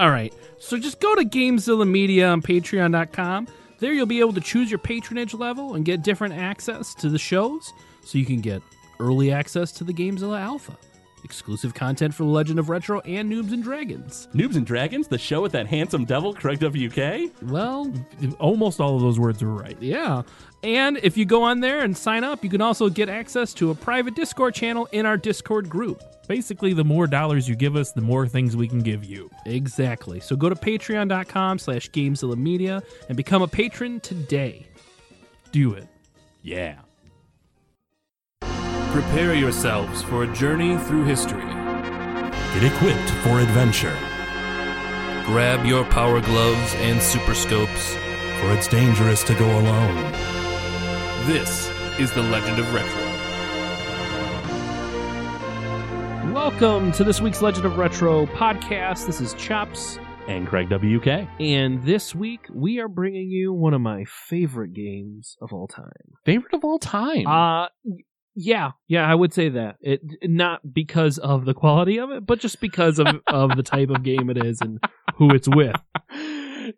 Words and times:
All 0.00 0.10
right. 0.10 0.32
So 0.58 0.78
just 0.78 0.98
go 0.98 1.14
to 1.14 1.26
Gamezilla 1.26 1.86
Media 1.86 2.28
on 2.28 2.40
patreon.com. 2.40 3.48
There 3.80 3.92
you'll 3.92 4.06
be 4.06 4.20
able 4.20 4.32
to 4.32 4.40
choose 4.40 4.70
your 4.70 4.78
patronage 4.78 5.34
level 5.34 5.74
and 5.74 5.84
get 5.84 6.02
different 6.02 6.32
access 6.32 6.94
to 6.94 7.10
the 7.10 7.18
shows. 7.18 7.74
So 8.02 8.16
you 8.16 8.24
can 8.24 8.40
get 8.40 8.62
early 8.98 9.30
access 9.30 9.72
to 9.72 9.84
the 9.84 9.92
Gamezilla 9.92 10.40
Alpha, 10.40 10.74
exclusive 11.24 11.74
content 11.74 12.14
for 12.14 12.24
the 12.24 12.28
Legend 12.30 12.58
of 12.58 12.68
Retro 12.68 13.00
and 13.00 13.30
Noobs 13.30 13.52
and 13.52 13.62
Dragons. 13.62 14.28
Noobs 14.34 14.56
and 14.56 14.66
Dragons, 14.66 15.08
the 15.08 15.18
show 15.18 15.40
with 15.42 15.52
that 15.52 15.66
handsome 15.66 16.04
devil, 16.04 16.32
Craig 16.34 16.60
WK. 16.60 17.32
Well, 17.42 17.92
Almost 18.38 18.80
all 18.80 18.96
of 18.96 19.02
those 19.02 19.18
words 19.18 19.42
are 19.42 19.48
right. 19.48 19.76
yeah. 19.80 20.22
And 20.62 20.98
if 21.02 21.16
you 21.16 21.24
go 21.24 21.42
on 21.42 21.60
there 21.60 21.80
and 21.80 21.96
sign 21.96 22.22
up, 22.22 22.44
you 22.44 22.50
can 22.50 22.60
also 22.60 22.90
get 22.90 23.08
access 23.08 23.54
to 23.54 23.70
a 23.70 23.74
private 23.74 24.14
Discord 24.14 24.54
channel 24.54 24.86
in 24.92 25.06
our 25.06 25.16
Discord 25.16 25.70
group. 25.70 26.02
Basically, 26.28 26.74
the 26.74 26.84
more 26.84 27.06
dollars 27.06 27.48
you 27.48 27.56
give 27.56 27.76
us, 27.76 27.92
the 27.92 28.02
more 28.02 28.28
things 28.28 28.56
we 28.56 28.68
can 28.68 28.80
give 28.80 29.02
you. 29.04 29.30
Exactly. 29.46 30.20
So 30.20 30.36
go 30.36 30.48
to 30.50 30.54
patreon.com 30.54 31.58
slash 31.58 31.90
Gamezilla 31.90 32.36
Media 32.36 32.82
and 33.08 33.16
become 33.16 33.40
a 33.42 33.48
patron 33.48 34.00
today. 34.00 34.66
Do 35.50 35.72
it. 35.72 35.88
Yeah. 36.42 36.76
Prepare 38.92 39.34
yourselves 39.34 40.02
for 40.02 40.24
a 40.24 40.32
journey 40.34 40.76
through 40.76 41.04
history. 41.04 41.44
Get 42.54 42.64
equipped 42.64 43.10
for 43.22 43.40
adventure, 43.40 43.96
Grab 45.26 45.64
your 45.64 45.84
power 45.84 46.20
gloves 46.20 46.74
and 46.78 47.00
super 47.00 47.34
scopes. 47.34 47.94
for 48.40 48.52
it's 48.52 48.66
dangerous 48.66 49.22
to 49.24 49.34
go 49.34 49.44
alone. 49.60 50.12
This 51.26 51.70
is 52.00 52.10
the 52.14 52.22
Legend 52.22 52.58
of 52.58 52.74
Retro. 52.74 53.02
Welcome 56.32 56.90
to 56.92 57.04
this 57.04 57.20
week's 57.20 57.42
Legend 57.42 57.66
of 57.66 57.76
Retro 57.78 58.26
podcast. 58.26 59.06
This 59.06 59.20
is 59.20 59.34
Chops, 59.34 59.98
And 60.26 60.48
Craig 60.48 60.68
WK. 60.68 61.28
and 61.38 61.80
this 61.84 62.12
week 62.14 62.46
we 62.52 62.80
are 62.80 62.88
bringing 62.88 63.30
you 63.30 63.52
one 63.52 63.74
of 63.74 63.80
my 63.80 64.04
favorite 64.04 64.72
games 64.72 65.36
of 65.40 65.52
all 65.52 65.68
time. 65.68 65.92
Favorite 66.24 66.54
of 66.54 66.64
all 66.64 66.78
time. 66.80 67.26
Uh 67.28 67.66
yeah, 68.34 68.70
yeah, 68.88 69.10
I 69.10 69.14
would 69.14 69.32
say 69.32 69.48
that. 69.50 69.76
It 69.80 70.00
not 70.24 70.72
because 70.72 71.18
of 71.18 71.44
the 71.44 71.54
quality 71.54 71.98
of 71.98 72.10
it, 72.10 72.26
but 72.26 72.40
just 72.40 72.60
because 72.60 72.98
of 72.98 73.06
of 73.26 73.56
the 73.56 73.62
type 73.62 73.90
of 73.90 74.02
game 74.02 74.30
it 74.30 74.44
is 74.44 74.60
and 74.60 74.78
who 75.16 75.30
it's 75.34 75.48
with. 75.48 75.76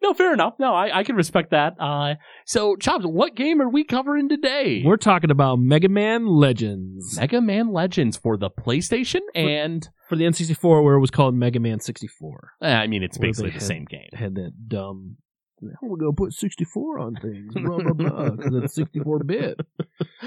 no, 0.03 0.15
fair 0.15 0.33
enough. 0.33 0.55
No, 0.59 0.75
I, 0.75 0.99
I 1.01 1.05
can 1.05 1.17
respect 1.17 1.51
that. 1.51 1.75
Uh, 1.81 2.15
so, 2.47 2.77
Chops, 2.77 3.05
what 3.05 3.35
game 3.35 3.61
are 3.61 3.69
we 3.69 3.85
covering 3.85 4.29
today? 4.29 4.83
We're 4.85 4.97
talking 4.97 5.31
about 5.31 5.59
Mega 5.59 5.89
Man 5.89 6.27
Legends 6.27 7.17
Mega 7.19 7.41
Man 7.41 7.73
Legends 7.73 8.17
for 8.17 8.37
the 8.37 8.51
PlayStation, 8.51 9.21
and 9.35 9.89
for 10.09 10.17
the 10.17 10.25
N64, 10.25 10.83
where 10.85 10.95
it 10.95 11.01
was 11.01 11.11
called 11.11 11.35
Mega 11.35 11.61
Man 11.61 11.81
64. 11.81 12.53
eh, 12.63 12.75
I 12.75 12.87
mean, 12.87 13.03
it's 13.03 13.19
Where 13.19 13.29
basically 13.29 13.51
they 13.51 13.59
the 13.59 13.61
had- 13.61 13.69
same 13.69 13.85
game. 13.85 14.09
Had 14.13 14.35
that 14.37 14.53
dumb. 14.69 15.17
We're 15.81 15.97
gonna 15.97 16.13
put 16.13 16.33
64 16.33 16.99
on 16.99 17.15
things, 17.23 17.55
blah 17.55 17.79
blah 17.79 17.93
blah, 17.93 18.31
because 18.31 18.53
it's 18.65 18.75
64 18.75 19.21
bit. 19.23 19.61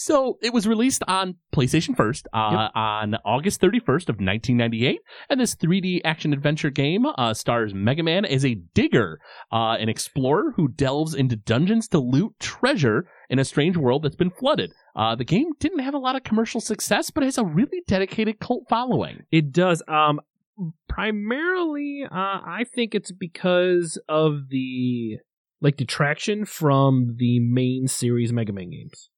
so 0.00 0.38
it 0.40 0.52
was 0.52 0.68
released 0.68 1.02
on 1.08 1.34
PlayStation 1.52 1.96
first 1.96 2.28
uh, 2.32 2.68
on 2.72 3.16
August 3.24 3.60
31st 3.60 4.08
of 4.08 4.20
1998, 4.20 5.00
and 5.28 5.40
this 5.40 5.56
3D 5.56 6.02
action 6.04 6.32
adventure 6.32 6.70
game 6.70 7.04
uh, 7.04 7.34
stars 7.34 7.74
Mega 7.74 8.04
Man 8.04 8.24
as 8.24 8.44
a 8.44 8.54
digger, 8.74 9.18
uh, 9.50 9.72
an 9.72 9.88
explorer 9.88 10.52
who 10.54 10.68
delves 10.68 11.16
into 11.16 11.34
dungeons 11.34 11.88
to 11.88 11.98
loot 11.98 12.32
treasure 12.38 13.08
in 13.28 13.40
a 13.40 13.44
strange 13.44 13.76
world 13.76 14.04
that's 14.04 14.14
been 14.14 14.30
flooded. 14.30 14.70
Uh, 14.94 15.16
the 15.16 15.24
game 15.24 15.48
didn't 15.58 15.80
have 15.80 15.94
a 15.94 15.98
lot 15.98 16.14
of 16.14 16.22
commercial 16.22 16.60
success, 16.60 17.10
but 17.10 17.24
has 17.24 17.36
a 17.36 17.44
really 17.44 17.82
dedicated 17.88 18.38
cult 18.38 18.66
following. 18.68 19.24
It 19.32 19.50
does. 19.50 19.82
Um, 19.88 20.20
primarily, 20.88 22.04
uh, 22.04 22.14
I 22.14 22.66
think 22.72 22.94
it's 22.94 23.10
because 23.10 24.00
of 24.08 24.48
the 24.50 25.16
like 25.60 25.76
detraction 25.76 26.44
from 26.44 27.16
the 27.18 27.40
main 27.40 27.88
series 27.88 28.32
Mega 28.32 28.52
Man 28.52 28.70
games. 28.70 29.10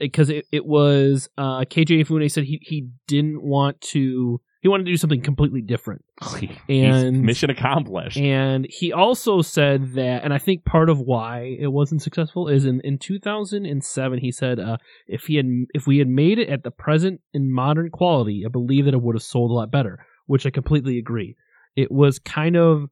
Because 0.00 0.28
it, 0.30 0.46
it 0.50 0.66
was 0.66 1.28
uh, 1.38 1.60
Keiji 1.60 2.00
Inafune 2.00 2.30
said 2.30 2.44
he 2.44 2.58
he 2.62 2.88
didn't 3.06 3.42
want 3.42 3.80
to. 3.92 4.40
He 4.60 4.66
wanted 4.66 4.86
to 4.86 4.90
do 4.90 4.96
something 4.96 5.20
completely 5.22 5.60
different. 5.62 6.04
And- 6.68 7.22
mission 7.22 7.48
accomplished. 7.48 8.16
And 8.16 8.66
he 8.68 8.92
also 8.92 9.40
said 9.40 9.92
that, 9.92 10.24
and 10.24 10.34
I 10.34 10.38
think 10.38 10.64
part 10.64 10.90
of 10.90 10.98
why 10.98 11.56
it 11.60 11.68
wasn't 11.68 12.02
successful 12.02 12.48
is 12.48 12.64
in, 12.64 12.80
in 12.82 12.98
2007, 12.98 14.18
he 14.18 14.32
said, 14.32 14.58
uh, 14.58 14.78
if 15.06 15.26
he 15.26 15.36
had, 15.36 15.46
if 15.74 15.86
we 15.86 15.98
had 15.98 16.08
made 16.08 16.40
it 16.40 16.48
at 16.48 16.64
the 16.64 16.72
present 16.72 17.20
in 17.32 17.52
modern 17.52 17.88
quality, 17.90 18.42
I 18.44 18.48
believe 18.48 18.86
that 18.86 18.94
it 18.94 19.00
would 19.00 19.14
have 19.14 19.22
sold 19.22 19.52
a 19.52 19.54
lot 19.54 19.70
better, 19.70 20.04
which 20.26 20.44
I 20.44 20.50
completely 20.50 20.98
agree. 20.98 21.36
It 21.76 21.92
was 21.92 22.18
kind 22.18 22.56
of, 22.56 22.88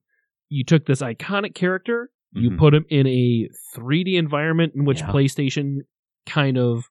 you 0.48 0.64
took 0.64 0.86
this 0.86 1.02
iconic 1.02 1.56
character, 1.56 2.10
you 2.32 2.50
Mhm. 2.50 2.58
put 2.58 2.74
him 2.74 2.84
in 2.90 3.08
a 3.08 3.48
3D 3.76 4.14
environment 4.16 4.74
in 4.76 4.84
which 4.84 5.00
Yeah. 5.00 5.08
PlayStation 5.10 5.78
kind 6.26 6.58
of 6.58 6.84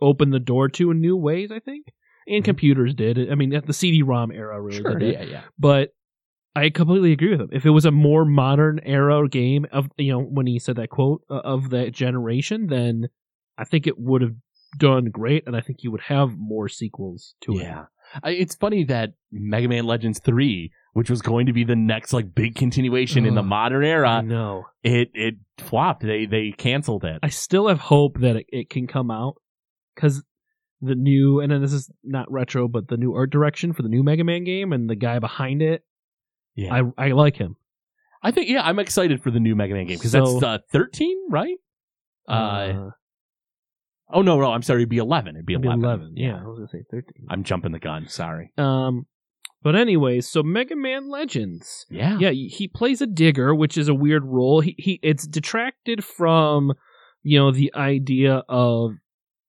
opened 0.00 0.32
the 0.32 0.40
door 0.40 0.68
to 0.68 0.90
in 0.90 1.00
new 1.00 1.16
ways, 1.16 1.50
I 1.50 1.58
think. 1.58 1.86
And 2.26 2.44
computers 2.44 2.94
did. 2.94 3.30
I 3.30 3.34
mean, 3.34 3.54
at 3.54 3.66
the 3.66 3.74
CD-ROM 3.74 4.32
era 4.32 4.60
really 4.60 4.78
Mm-hmm. 4.78 4.90
Sure, 4.90 4.98
did 4.98 5.08
it 5.10 5.28
yeah, 5.28 5.32
yeah. 5.32 5.42
but 5.58 5.90
I 6.56 6.70
completely 6.70 7.12
agree 7.12 7.30
with 7.30 7.40
him. 7.40 7.50
If 7.52 7.66
it 7.66 7.70
was 7.70 7.84
a 7.84 7.90
more 7.90 8.24
modern 8.24 8.80
era 8.84 9.28
game 9.28 9.66
of 9.72 9.88
you 9.98 10.12
know 10.12 10.20
when 10.20 10.46
he 10.46 10.58
said 10.58 10.76
that 10.76 10.90
quote 10.90 11.22
uh, 11.28 11.34
of 11.34 11.70
that 11.70 11.92
generation, 11.92 12.68
then 12.68 13.08
I 13.58 13.64
think 13.64 13.86
it 13.86 13.98
would 13.98 14.22
have 14.22 14.34
done 14.78 15.06
great, 15.06 15.44
and 15.46 15.56
I 15.56 15.60
think 15.60 15.82
you 15.82 15.90
would 15.90 16.02
have 16.02 16.36
more 16.36 16.68
sequels 16.68 17.34
to 17.42 17.58
it. 17.58 17.62
I, 18.22 18.30
it's 18.30 18.54
funny 18.54 18.84
that 18.84 19.10
Mega 19.32 19.68
Man 19.68 19.84
Legends 19.84 20.20
3, 20.24 20.70
which 20.92 21.10
was 21.10 21.22
going 21.22 21.46
to 21.46 21.52
be 21.52 21.64
the 21.64 21.76
next 21.76 22.12
like 22.12 22.34
big 22.34 22.54
continuation 22.54 23.26
in 23.26 23.34
the 23.34 23.40
Ugh. 23.40 23.46
modern 23.46 23.84
era, 23.84 24.22
no. 24.22 24.64
it 24.82 25.10
it 25.14 25.34
flopped. 25.58 26.02
They 26.02 26.26
they 26.26 26.52
canceled 26.52 27.04
it. 27.04 27.18
I 27.22 27.28
still 27.28 27.68
have 27.68 27.78
hope 27.80 28.20
that 28.20 28.36
it, 28.36 28.46
it 28.48 28.70
can 28.70 28.86
come 28.86 29.10
out 29.10 29.34
because 29.94 30.22
the 30.80 30.94
new 30.94 31.40
and 31.40 31.50
then 31.50 31.60
this 31.62 31.72
is 31.72 31.90
not 32.04 32.30
retro, 32.30 32.68
but 32.68 32.88
the 32.88 32.96
new 32.96 33.14
art 33.14 33.30
direction 33.30 33.72
for 33.72 33.82
the 33.82 33.88
new 33.88 34.02
Mega 34.02 34.24
Man 34.24 34.44
game 34.44 34.72
and 34.72 34.88
the 34.88 34.96
guy 34.96 35.18
behind 35.18 35.62
it, 35.62 35.82
yeah. 36.54 36.74
I 36.98 37.06
I 37.06 37.08
like 37.12 37.36
him. 37.36 37.56
I 38.22 38.30
think 38.30 38.48
yeah, 38.48 38.62
I'm 38.62 38.78
excited 38.78 39.22
for 39.22 39.30
the 39.30 39.40
new 39.40 39.54
Mega 39.54 39.74
Man 39.74 39.86
game 39.86 39.96
because 39.98 40.12
So- 40.12 40.40
that's 40.40 40.42
uh, 40.44 40.58
13, 40.72 41.16
right? 41.30 41.56
Uh, 42.28 42.90
oh 44.12 44.22
no, 44.22 44.38
no, 44.40 44.52
I'm 44.52 44.62
sorry, 44.62 44.80
it'd 44.80 44.88
be 44.88 44.98
11. 44.98 45.36
It'd 45.36 45.46
be 45.46 45.54
maybe 45.56 45.68
11. 45.68 45.84
11. 45.84 46.12
Yeah, 46.16 46.40
I 46.40 46.46
was 46.46 46.58
gonna 46.58 46.68
say 46.68 46.84
thirteen. 46.90 47.26
I'm 47.30 47.44
jumping 47.44 47.72
the 47.72 47.78
gun. 47.78 48.08
Sorry. 48.08 48.52
Um, 48.58 49.06
but 49.62 49.74
anyways, 49.76 50.28
so 50.28 50.42
Mega 50.42 50.76
Man 50.76 51.08
Legends. 51.10 51.86
Yeah. 51.90 52.18
Yeah, 52.18 52.30
he 52.30 52.68
plays 52.68 53.00
a 53.00 53.06
digger, 53.06 53.54
which 53.54 53.78
is 53.78 53.88
a 53.88 53.94
weird 53.94 54.24
role. 54.24 54.60
He 54.60 54.74
he 54.78 55.00
it's 55.02 55.26
detracted 55.26 56.04
from, 56.04 56.72
you 57.22 57.38
know, 57.38 57.50
the 57.50 57.72
idea 57.74 58.42
of 58.48 58.90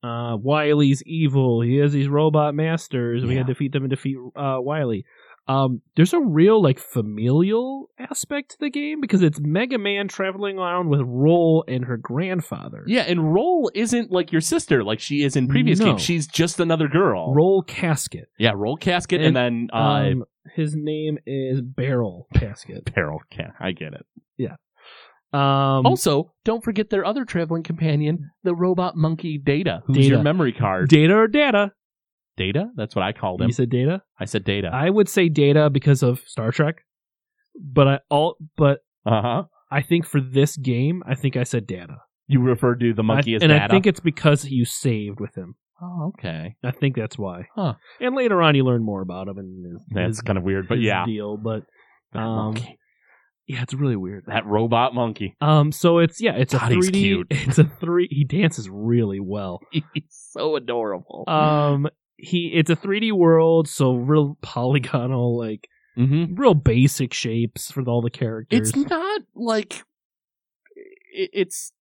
uh 0.04 0.38
Wily's 0.40 1.04
evil. 1.06 1.62
He 1.62 1.78
has 1.78 1.92
these 1.92 2.08
robot 2.08 2.56
masters. 2.56 3.24
We 3.26 3.32
Yeah. 3.36 3.42
gotta 3.42 3.54
defeat 3.54 3.74
them 3.74 3.84
and 3.84 3.90
defeat 3.90 4.16
uh 4.36 4.58
Wily. 4.60 5.04
Um, 5.48 5.82
there's 5.96 6.12
a 6.14 6.20
real 6.20 6.60
like 6.62 6.80
familial 6.80 7.90
aspect 8.00 8.52
to 8.52 8.58
the 8.60 8.70
game 8.72 9.00
because 9.00 9.22
it's 9.22 9.40
Mega 9.40 9.78
Man 9.78 10.08
traveling 10.08 10.58
around 10.58 10.90
with 10.90 11.02
Roll 11.06 11.64
and 11.68 11.86
her 11.86 11.98
grandfather. 11.98 12.84
Yeah, 12.88 13.02
and 13.04 13.32
Roll 13.34 13.70
isn't 13.76 14.12
like 14.12 14.32
your 14.32 14.42
sister 14.42 14.84
like 14.84 15.00
she 15.00 15.22
is 15.24 15.36
in 15.36 15.48
previous 15.48 15.80
No. 15.80 15.86
games. 15.86 16.02
She's 16.02 16.26
just 16.28 16.60
another 16.60 16.88
girl. 16.88 17.32
Roll 17.34 17.64
Caskett. 17.64 18.26
Yeah, 18.40 18.54
Roll 18.56 18.76
Caskett 18.78 19.18
and, 19.18 19.36
And, 19.36 19.36
then 19.36 19.68
uh 19.72 19.78
Um, 19.78 20.24
his 20.56 20.76
name 20.76 21.20
is 21.28 21.62
Barrel 21.62 22.28
Caskett. 22.34 22.92
Barrel 22.96 23.20
Yeah, 23.38 23.52
I 23.60 23.72
get 23.72 23.94
it. 23.94 24.06
Yeah. 24.38 24.56
Um, 25.34 25.86
Also, 25.86 26.32
don't 26.44 26.64
forget 26.64 26.90
their 26.90 27.06
other 27.06 27.26
traveling 27.26 27.62
companion, 27.64 28.32
the 28.44 28.56
robot 28.56 28.96
monkey 28.96 29.38
Data, 29.38 29.82
who's 29.86 29.98
Data. 29.98 30.08
your 30.10 30.24
memory 30.24 30.54
card. 30.54 30.90
Data 30.90 31.14
or 31.16 31.28
Data? 31.28 31.72
Data? 32.38 32.68
That's 32.76 32.96
what 32.96 33.04
I 33.04 33.12
called 33.14 33.42
him. 33.42 33.48
You 33.48 33.54
said 33.54 33.70
Data. 33.70 34.02
I 34.20 34.26
said 34.26 34.44
Data. 34.44 34.70
I 34.74 34.90
would 34.90 35.08
say 35.10 35.30
Data 35.30 35.70
because 35.70 36.04
of 36.04 36.20
Star 36.26 36.52
Trek, 36.52 36.82
but 37.60 37.88
I 37.88 38.00
all 38.10 38.38
but 38.58 38.80
Uh 39.06 39.22
huh. 39.22 39.44
I 39.72 39.82
think 39.82 40.06
for 40.06 40.22
this 40.22 40.56
game, 40.58 41.04
I 41.08 41.16
think 41.16 41.36
I 41.38 41.44
said 41.44 41.66
Data. 41.68 41.98
You 42.28 42.42
referred 42.42 42.80
to 42.80 42.94
the 42.94 43.04
monkey 43.04 43.34
I, 43.34 43.36
as 43.38 43.42
and 43.44 43.50
Data. 43.52 43.64
I 43.66 43.68
think 43.68 43.86
it's 43.88 44.00
because 44.00 44.46
you 44.46 44.66
saved 44.66 45.20
with 45.20 45.36
him. 45.36 45.56
oh, 45.82 46.12
okay. 46.18 46.56
I 46.64 46.72
think 46.72 46.96
that's 46.96 47.18
why. 47.18 47.48
Huh. 47.56 47.74
And 48.00 48.16
later 48.16 48.42
on, 48.42 48.56
you 48.56 48.64
learn 48.64 48.84
more 48.84 49.02
about 49.02 49.28
him 49.28 49.38
and 49.38 49.66
his, 49.74 49.82
That's 49.92 50.08
his- 50.08 50.22
kind 50.22 50.38
of 50.38 50.44
weird, 50.44 50.68
but 50.68 50.80
yeah. 50.80 51.06
deal. 51.06 51.38
But 51.38 51.64
That 52.14 52.20
um, 52.20 52.36
monkey. 52.54 52.80
Yeah, 53.48 53.62
it's 53.62 53.76
really 53.76 53.96
weird. 53.96 54.24
That 54.26 54.46
robot 54.48 54.96
monkey. 54.96 55.36
Um, 55.40 55.72
so 55.72 56.00
it's 56.00 56.20
yeah, 56.20 56.34
it's 56.36 56.54
God, 56.54 56.72
a 56.72 56.76
3D. 56.76 56.94
cute. 56.94 57.28
It's 57.30 57.60
a 57.60 57.64
three. 57.66 58.08
He 58.10 58.24
dances 58.24 58.68
really 58.72 59.20
well. 59.20 59.60
He's 59.72 59.84
so 60.32 60.56
adorable. 60.56 61.26
Um, 61.28 61.88
he 62.18 62.52
it's 62.54 62.70
a 62.70 62.76
3D 62.76 63.12
world, 63.12 63.68
so 63.68 63.94
real 63.96 64.38
polygonal, 64.42 65.38
like 65.38 65.68
hmm 65.96 66.34
real 66.36 66.54
basic 66.54 67.14
shapes 67.14 67.72
for 67.72 67.82
all 67.84 68.02
the 68.02 68.10
characters. 68.10 68.70
It's 68.70 68.76
not 68.90 69.22
like 69.36 69.84
it- 71.14 71.30
it's 71.34 71.72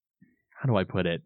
how 0.60 0.66
do 0.69 0.76
I 0.76 0.84
put 0.84 1.06
it? 1.06 1.22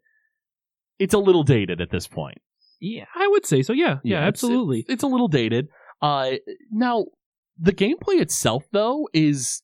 It's 0.99 1.15
a 1.15 1.19
little 1.19 1.45
dated 1.45 1.81
at 1.81 1.91
this 1.91 2.07
point. 2.09 2.39
yeah, 2.81 3.05
I 3.15 3.27
would 3.29 3.45
say 3.47 3.63
so. 3.63 3.73
Yeah, 3.73 3.99
yeah, 4.05 4.17
it's- 4.19 4.29
absolutely. 4.29 4.81
It's, 4.81 4.91
it's 4.91 5.03
a 5.03 5.07
little 5.07 5.29
dated. 5.29 5.69
Uh, 6.01 6.33
now 6.73 7.07
the 7.59 7.73
gameplay 7.73 8.21
itself, 8.21 8.65
though, 8.73 9.09
is 9.13 9.63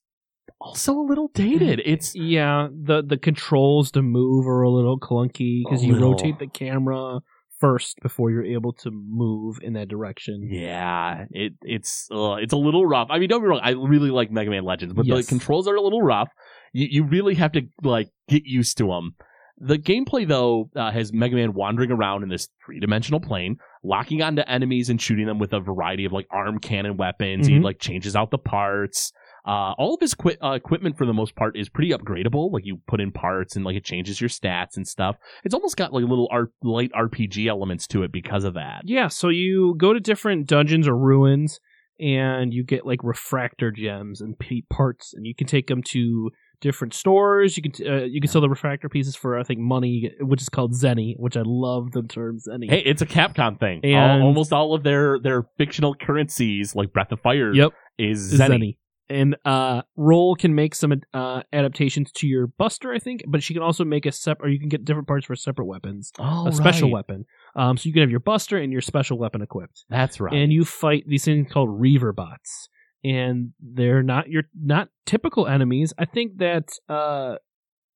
also 0.61 0.95
a 0.95 1.07
little 1.07 1.29
dated. 1.35 1.81
It's 1.85 2.15
yeah, 2.15 2.69
the 2.73 3.03
the 3.03 3.17
controls 3.19 3.91
to 3.93 4.03
move 4.03 4.47
are 4.47 4.63
a 4.63 4.71
little 4.71 4.99
clunky 4.99 5.65
because 5.65 5.83
you 5.85 5.97
rotate 5.99 6.39
the 6.39 6.47
camera 6.49 7.21
first 7.65 7.99
before 8.03 8.31
you're 8.31 8.45
able 8.45 8.73
to 8.73 8.91
move 8.91 9.59
in 9.63 9.73
that 9.75 9.89
direction. 9.89 10.49
yeah, 10.51 11.25
it 11.31 11.53
it's 11.63 12.09
uh, 12.11 12.35
it's 12.35 12.53
a 12.53 12.57
little 12.57 12.85
rough. 12.87 13.09
I 13.11 13.19
mean, 13.19 13.29
don't 13.29 13.41
be 13.43 13.49
wrong. 13.49 13.61
I 13.63 13.71
really 13.71 14.11
like 14.11 14.31
Mega 14.31 14.51
Man 14.51 14.65
Legends, 14.65 14.95
but 14.95 15.07
Yes. 15.07 15.25
the 15.25 15.29
controls 15.29 15.67
are 15.69 15.75
a 15.75 15.81
little 15.81 16.03
rough. 16.03 16.29
You 16.73 16.87
you 16.91 17.05
really 17.05 17.35
have 17.37 17.53
to 17.53 17.63
like 17.83 18.09
get 18.29 18.43
used 18.45 18.77
to 18.79 18.87
them. 18.89 19.15
The 19.57 19.79
gameplay, 19.79 20.27
though, 20.27 20.69
uh, 20.75 20.91
has 20.91 21.13
Mega 21.13 21.37
Man 21.37 21.53
wandering 21.55 21.93
around 21.93 22.25
in 22.25 22.29
this 22.29 22.49
three 22.67 22.81
dimensional 22.81 23.21
plane, 23.21 23.57
locking 23.85 24.21
onto 24.21 24.43
enemies 24.49 24.91
and 24.91 25.01
shooting 25.01 25.27
them 25.27 25.39
with 25.39 25.53
a 25.53 25.61
variety 25.61 26.05
of 26.05 26.13
like 26.13 26.27
arm 26.31 26.59
cannon 26.59 26.97
weapons. 26.97 27.47
He 27.47 27.55
Mhm. 27.55 27.63
like 27.63 27.79
changes 27.79 28.17
out 28.17 28.31
the 28.33 28.39
parts. 28.39 29.13
Uh, 29.47 29.73
all 29.77 29.95
of 29.95 30.01
his 30.01 30.15
uh, 30.43 30.53
equipment, 30.53 30.97
for 30.97 31.05
the 31.07 31.13
most 31.13 31.35
part, 31.37 31.57
is 31.57 31.69
pretty 31.69 31.91
upgradable. 31.91 32.51
Like 32.51 32.65
you 32.65 32.81
put 32.87 33.01
in 33.01 33.13
parts 33.13 33.57
and 33.57 33.65
like 33.65 33.77
it 33.77 33.85
changes 33.85 34.21
your 34.21 34.31
stats 34.31 34.77
and 34.77 34.89
stuff. 34.89 35.17
It's 35.45 35.55
almost 35.55 35.77
got 35.77 35.93
like 35.93 36.05
little 36.05 36.29
R- 36.33 36.51
light 36.63 36.91
RPG 36.93 37.47
elements 37.47 37.87
to 37.89 38.03
it 38.05 38.11
because 38.13 38.45
of 38.45 38.55
that. 38.55 38.83
Yeah, 38.85 39.09
so 39.09 39.29
you 39.29 39.75
go 39.77 39.93
to 39.93 40.01
different 40.01 40.47
dungeons 40.47 40.89
or 40.89 40.97
ruins, 40.97 41.61
and 42.01 42.53
you 42.55 42.65
get 42.65 42.87
like 42.87 43.01
refractor 43.05 43.71
gems 43.71 44.21
and 44.21 44.39
p- 44.39 44.65
parts, 44.71 45.13
and 45.15 45.27
you 45.27 45.35
can 45.35 45.47
take 45.47 45.67
them 45.67 45.83
to 45.91 46.31
different 46.61 46.95
stores. 46.95 47.59
You 47.59 47.63
can 47.65 47.73
t- 47.73 47.87
uh, 47.87 48.05
you 48.05 48.23
can 48.23 48.31
sell 48.31 48.41
the 48.41 48.49
refractor 48.49 48.89
pieces 48.89 49.15
for 49.15 49.39
I 49.39 49.43
think 49.43 49.61
money, 49.61 50.11
which 50.21 50.41
is 50.41 50.49
called 50.49 50.73
zenny, 50.73 51.15
which 51.19 51.37
I 51.37 51.43
love 51.45 51.93
the 51.93 52.03
term 52.03 52.39
zenny. 52.39 52.71
Hey, 52.71 52.81
it's 52.85 53.03
a 53.03 53.07
Capcom 53.07 53.61
thing. 53.61 53.81
All- 53.85 53.91
And- 53.91 54.23
almost 54.23 54.53
all 54.55 54.75
of 54.75 54.83
their 54.85 55.19
their 55.21 55.45
fictional 55.59 55.95
currencies, 55.95 56.75
like 56.75 56.93
Breath 56.95 57.13
of 57.13 57.21
Fire, 57.21 57.53
Yep, 57.55 57.73
is 57.99 58.33
is 58.33 58.41
Zenny. 58.41 58.79
And 59.09 59.37
uh, 59.45 59.83
Roll 59.97 60.35
can 60.35 60.55
make 60.55 60.75
some 60.75 60.93
uh, 61.13 61.43
adaptations 61.53 62.11
to 62.13 62.27
your 62.27 62.47
Buster, 62.47 62.93
I 62.93 62.99
think, 62.99 63.23
but 63.29 63.43
she 63.43 63.53
can 63.53 63.63
also 63.63 63.85
make 63.85 64.07
a 64.07 64.13
separate, 64.13 64.47
or 64.47 64.51
you 64.51 64.59
can 64.59 64.69
get 64.71 64.85
different 64.85 65.07
parts 65.09 65.27
for 65.27 65.37
separate 65.37 65.67
weapons, 65.67 66.11
Oh, 66.19 66.47
a 66.47 66.53
special 66.53 66.89
right. 66.89 66.95
weapon. 66.95 67.27
Um, 67.55 67.77
so 67.77 67.87
you 67.87 67.93
can 67.93 68.01
have 68.03 68.11
your 68.11 68.21
Buster 68.21 68.57
and 68.57 68.73
your 68.73 68.81
special 68.81 69.19
weapon 69.19 69.43
equipped. 69.43 69.85
That's 69.91 70.21
right. 70.21 70.33
and 70.33 70.53
you 70.53 70.65
fight 70.65 71.05
these 71.07 71.25
things 71.25 71.53
called 71.53 71.69
Reaver 71.79 72.13
bots, 72.15 72.69
and 73.05 73.53
they're 73.61 74.03
not 74.03 74.29
your 74.31 74.45
not 74.59 74.89
typical 75.05 75.47
enemies. 75.47 75.93
I 75.99 76.07
think 76.07 76.39
that 76.39 76.71
uh, 76.89 77.35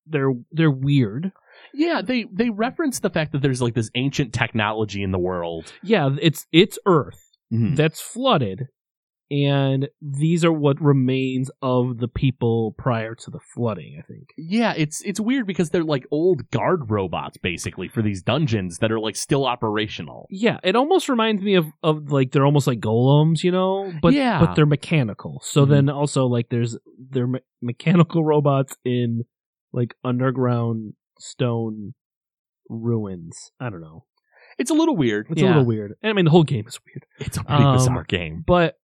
they're 0.05 0.33
they're 0.51 0.69
weird. 0.71 1.31
yeah, 1.73 2.01
they 2.03 2.25
they 2.31 2.51
reference 2.51 2.99
the 2.99 3.09
fact 3.09 3.31
that 3.31 3.41
there's 3.41 3.61
like 3.63 3.73
this 3.73 3.89
ancient 3.95 4.31
technology 4.33 5.01
in 5.01 5.11
the 5.11 5.17
world. 5.19 5.73
Yeah, 5.81 6.09
it's 6.21 6.45
it's 6.51 6.77
Earth 6.85 7.19
Mhm. 7.51 7.75
that's 7.75 7.99
flooded, 7.99 8.67
and 9.31 9.87
these 10.01 10.43
are 10.43 10.51
what 10.51 10.81
remains 10.81 11.51
of 11.61 11.99
the 11.99 12.07
people 12.07 12.73
prior 12.77 13.13
to 13.15 13.29
the 13.31 13.39
flooding. 13.53 13.97
I 13.99 14.01
think. 14.11 14.29
Yeah, 14.37 14.73
it's 14.75 15.01
it's 15.03 15.19
weird 15.19 15.45
because 15.45 15.69
they're 15.69 15.83
like 15.83 16.05
old 16.11 16.49
guard 16.49 16.89
robots 16.89 17.37
basically 17.37 17.87
for 17.87 18.01
these 18.01 18.21
dungeons 18.23 18.79
that 18.79 18.91
are 18.91 18.99
like 18.99 19.15
still 19.15 19.45
operational. 19.45 20.25
Yeah, 20.31 20.57
it 20.63 20.75
almost 20.75 21.09
reminds 21.09 21.43
me 21.43 21.55
of, 21.55 21.67
of 21.83 22.11
like 22.11 22.31
they're 22.31 22.45
almost 22.45 22.65
like 22.67 22.79
golems, 22.79 23.43
you 23.43 23.51
know, 23.51 23.93
but 24.01 24.13
Yeah. 24.13 24.39
but 24.43 24.55
they're 24.55 24.65
mechanical. 24.65 25.41
So 25.43 25.65
Mhm. 25.65 25.69
then 25.69 25.89
also 25.89 26.25
like 26.25 26.49
there's 26.49 26.77
they're 26.97 27.27
me- 27.27 27.39
mechanical 27.61 28.23
robots 28.33 28.75
in 28.83 29.25
like 29.71 29.95
underground 30.03 30.93
stone 31.19 31.93
ruins. 32.69 33.51
I 33.59 33.69
don't 33.69 33.81
know. 33.81 34.05
It's 34.57 34.71
a 34.71 34.73
little 34.73 34.95
weird. 34.95 35.27
It's 35.29 35.41
Yeah. 35.41 35.47
a 35.47 35.49
little 35.49 35.65
weird. 35.65 35.93
And 36.01 36.09
I 36.09 36.13
mean 36.13 36.25
the 36.25 36.31
whole 36.31 36.43
game 36.43 36.65
is 36.67 36.79
weird. 36.85 37.05
It's 37.19 37.37
a 37.37 37.43
pretty 37.43 37.63
Um, 37.63 37.75
bizarre 37.77 38.03
game. 38.03 38.43
But 38.45 38.77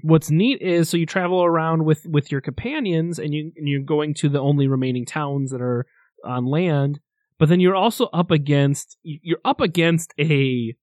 what's 0.00 0.30
neat 0.30 0.60
is 0.60 0.88
so 0.88 0.96
you 0.96 1.06
travel 1.06 1.44
around 1.44 1.84
with 1.84 2.04
with 2.08 2.32
your 2.32 2.40
companions 2.40 3.18
and 3.18 3.32
you 3.34 3.52
and 3.56 3.68
you're 3.68 3.82
going 3.82 4.14
to 4.14 4.28
the 4.28 4.40
only 4.40 4.66
remaining 4.66 5.04
towns 5.06 5.50
that 5.50 5.60
are 5.60 5.86
on 6.24 6.46
land, 6.46 7.00
but 7.38 7.48
then 7.48 7.60
you're 7.60 7.76
also 7.76 8.06
up 8.06 8.30
against 8.30 8.96
you're 9.02 9.40
up 9.44 9.60
against 9.60 10.12
a 10.18 10.74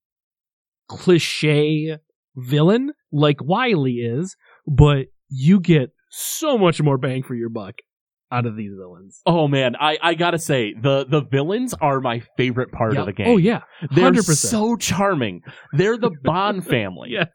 cliche 0.88 1.97
villain 2.35 2.91
like 3.11 3.38
Wily 3.44 3.95
is, 3.95 4.35
but 4.67 5.07
you 5.29 5.59
get 5.59 5.91
so 6.09 6.57
much 6.57 6.81
more 6.81 6.97
bang 6.97 7.23
for 7.23 7.35
your 7.35 7.50
buck 7.50 7.75
out 8.31 8.45
of 8.45 8.55
these 8.55 8.71
villains. 8.77 9.21
Oh 9.25 9.47
man, 9.47 9.75
I, 9.79 9.97
I 10.01 10.13
gotta 10.13 10.39
say 10.39 10.73
the 10.79 11.05
the 11.05 11.21
villains 11.21 11.73
are 11.75 12.00
my 12.00 12.21
favorite 12.38 12.71
part 12.71 12.94
Yeah. 12.94 13.01
of 13.01 13.05
the 13.05 13.12
oh, 13.12 13.15
game. 13.15 13.27
Oh 13.27 13.38
yeah, 13.38 13.62
They're 13.91 14.13
so 14.15 14.75
charming. 14.75 15.41
They're 15.73 15.97
the 15.97 16.12
Bond 16.23 16.65
family. 16.67 17.09
Yeah. 17.12 17.25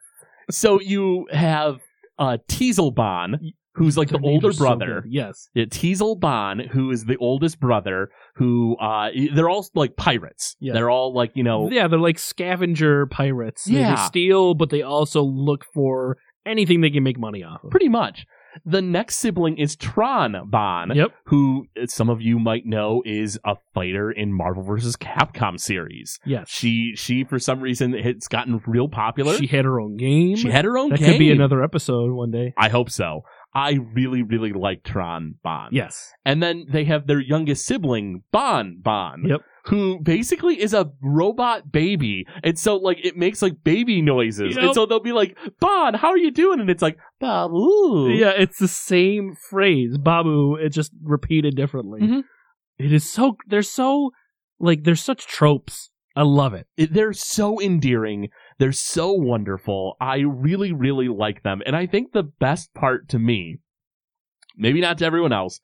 So 0.51 0.79
you 0.81 1.27
have 1.31 1.79
uh, 2.19 2.37
Teisel 2.47 2.93
Bonne, 2.93 3.53
who's 3.73 3.97
like 3.97 4.09
the 4.09 4.19
older 4.23 4.53
brother. 4.53 5.03
yes. 5.07 5.49
Yeah, 5.53 5.65
Teisel 5.65 6.19
Bonne, 6.19 6.59
who 6.59 6.91
is 6.91 7.05
the 7.05 7.17
oldest 7.17 7.59
brother, 7.59 8.09
who 8.35 8.77
uh, 8.77 9.09
they're 9.33 9.49
all 9.49 9.65
like 9.75 9.95
pirates. 9.97 10.55
Yeah. 10.59 10.73
They're 10.73 10.89
all 10.89 11.13
like 11.13 11.31
you 11.35 11.43
know. 11.43 11.69
Yeah, 11.69 11.87
they're 11.87 11.99
like 11.99 12.19
scavenger 12.19 13.05
pirates. 13.07 13.65
They- 13.65 13.73
They 13.73 13.79
Yeah. 13.81 13.95
steal, 14.05 14.53
but 14.53 14.69
they 14.69 14.81
also 14.81 15.21
look 15.23 15.65
for 15.73 16.17
anything 16.45 16.81
they 16.81 16.91
can 16.91 17.03
make 17.03 17.17
money 17.19 17.43
off 17.43 17.63
of. 17.63 17.71
Pretty 17.71 17.89
much. 17.89 18.25
The 18.65 18.81
next 18.81 19.17
sibling 19.17 19.57
is 19.57 19.75
Tron 19.75 20.35
Bonne, 20.49 20.91
Yep. 20.95 21.11
who 21.25 21.65
uh, 21.81 21.87
some 21.87 22.09
of 22.09 22.21
you 22.21 22.39
might 22.39 22.65
know 22.65 23.01
is 23.05 23.39
a 23.45 23.55
fighter 23.73 24.11
in 24.11 24.31
Marvel 24.33 24.63
vs. 24.63 24.95
Capcom 24.95 25.59
series. 25.59 26.19
Yes. 26.25 26.49
She 26.49 26.93
she 26.95 27.23
for 27.23 27.39
some 27.39 27.59
reason 27.61 27.93
it's 27.93 28.27
gotten 28.27 28.61
real 28.65 28.87
popular. 28.87 29.33
She 29.37 29.47
had 29.47 29.65
her 29.65 29.79
own 29.79 29.97
game. 29.97 30.35
She 30.37 30.49
had 30.49 30.65
her 30.65 30.77
own 30.77 30.91
that 30.91 30.99
game. 30.99 31.11
could 31.13 31.19
be 31.19 31.31
another 31.31 31.63
episode 31.63 32.11
one 32.11 32.31
day. 32.31 32.53
I 32.57 32.69
hope 32.69 32.89
so. 32.89 33.21
I 33.55 33.79
really, 33.93 34.21
really 34.21 34.51
like 34.51 34.83
Tron 34.83 35.35
Bonne. 35.43 35.69
Yes. 35.71 36.11
And 36.25 36.43
then 36.43 36.65
they 36.69 36.83
have 36.83 37.07
their 37.07 37.21
youngest 37.21 37.65
sibling, 37.65 38.21
Bon 38.33 38.77
Bonne. 38.81 39.23
Yep. 39.29 39.41
Who 39.67 39.99
basically 39.99 40.61
is 40.61 40.73
a 40.73 40.91
robot 41.01 41.71
baby. 41.71 42.27
And 42.43 42.59
so 42.59 42.75
like 42.75 43.03
it 43.03 43.15
makes 43.17 43.41
like 43.41 43.63
baby 43.63 44.01
noises. 44.01 44.55
Yep. 44.55 44.63
And 44.63 44.75
so 44.75 44.85
they'll 44.85 44.99
be 44.99 45.13
like, 45.13 45.37
Bon, 45.59 45.93
how 45.95 46.09
are 46.09 46.17
you 46.17 46.31
doing? 46.31 46.59
And 46.59 46.69
it's 46.69 46.81
like, 46.83 46.97
Babu. 47.19 48.09
Yeah, 48.09 48.31
it's 48.37 48.59
the 48.59 48.67
same 48.67 49.35
phrase, 49.49 49.97
Babu. 49.97 50.55
It's 50.55 50.75
just 50.75 50.91
repeated 51.01 51.55
differently. 51.55 52.01
Mhm. 52.01 52.23
It 52.77 52.91
is 52.91 53.09
so. 53.09 53.37
They're 53.47 53.61
so 53.63 54.11
like 54.59 54.83
they're 54.83 54.95
such 54.95 55.25
tropes. 55.27 55.89
I 56.15 56.23
love 56.23 56.53
it. 56.53 56.67
It- 56.77 56.93
they're 56.93 57.13
so 57.13 57.59
endearing. 57.61 58.29
They're 58.57 58.71
so 58.71 59.11
wonderful. 59.11 59.97
I 59.99 60.19
really, 60.19 60.71
really 60.71 61.07
like 61.09 61.43
them. 61.43 61.61
And 61.65 61.75
I 61.75 61.85
think 61.87 62.11
the 62.13 62.23
best 62.23 62.73
part 62.73 63.09
to 63.09 63.19
me, 63.19 63.57
maybe 64.55 64.79
not 64.81 64.97
to 64.99 65.05
everyone 65.05 65.33
else, 65.33 65.59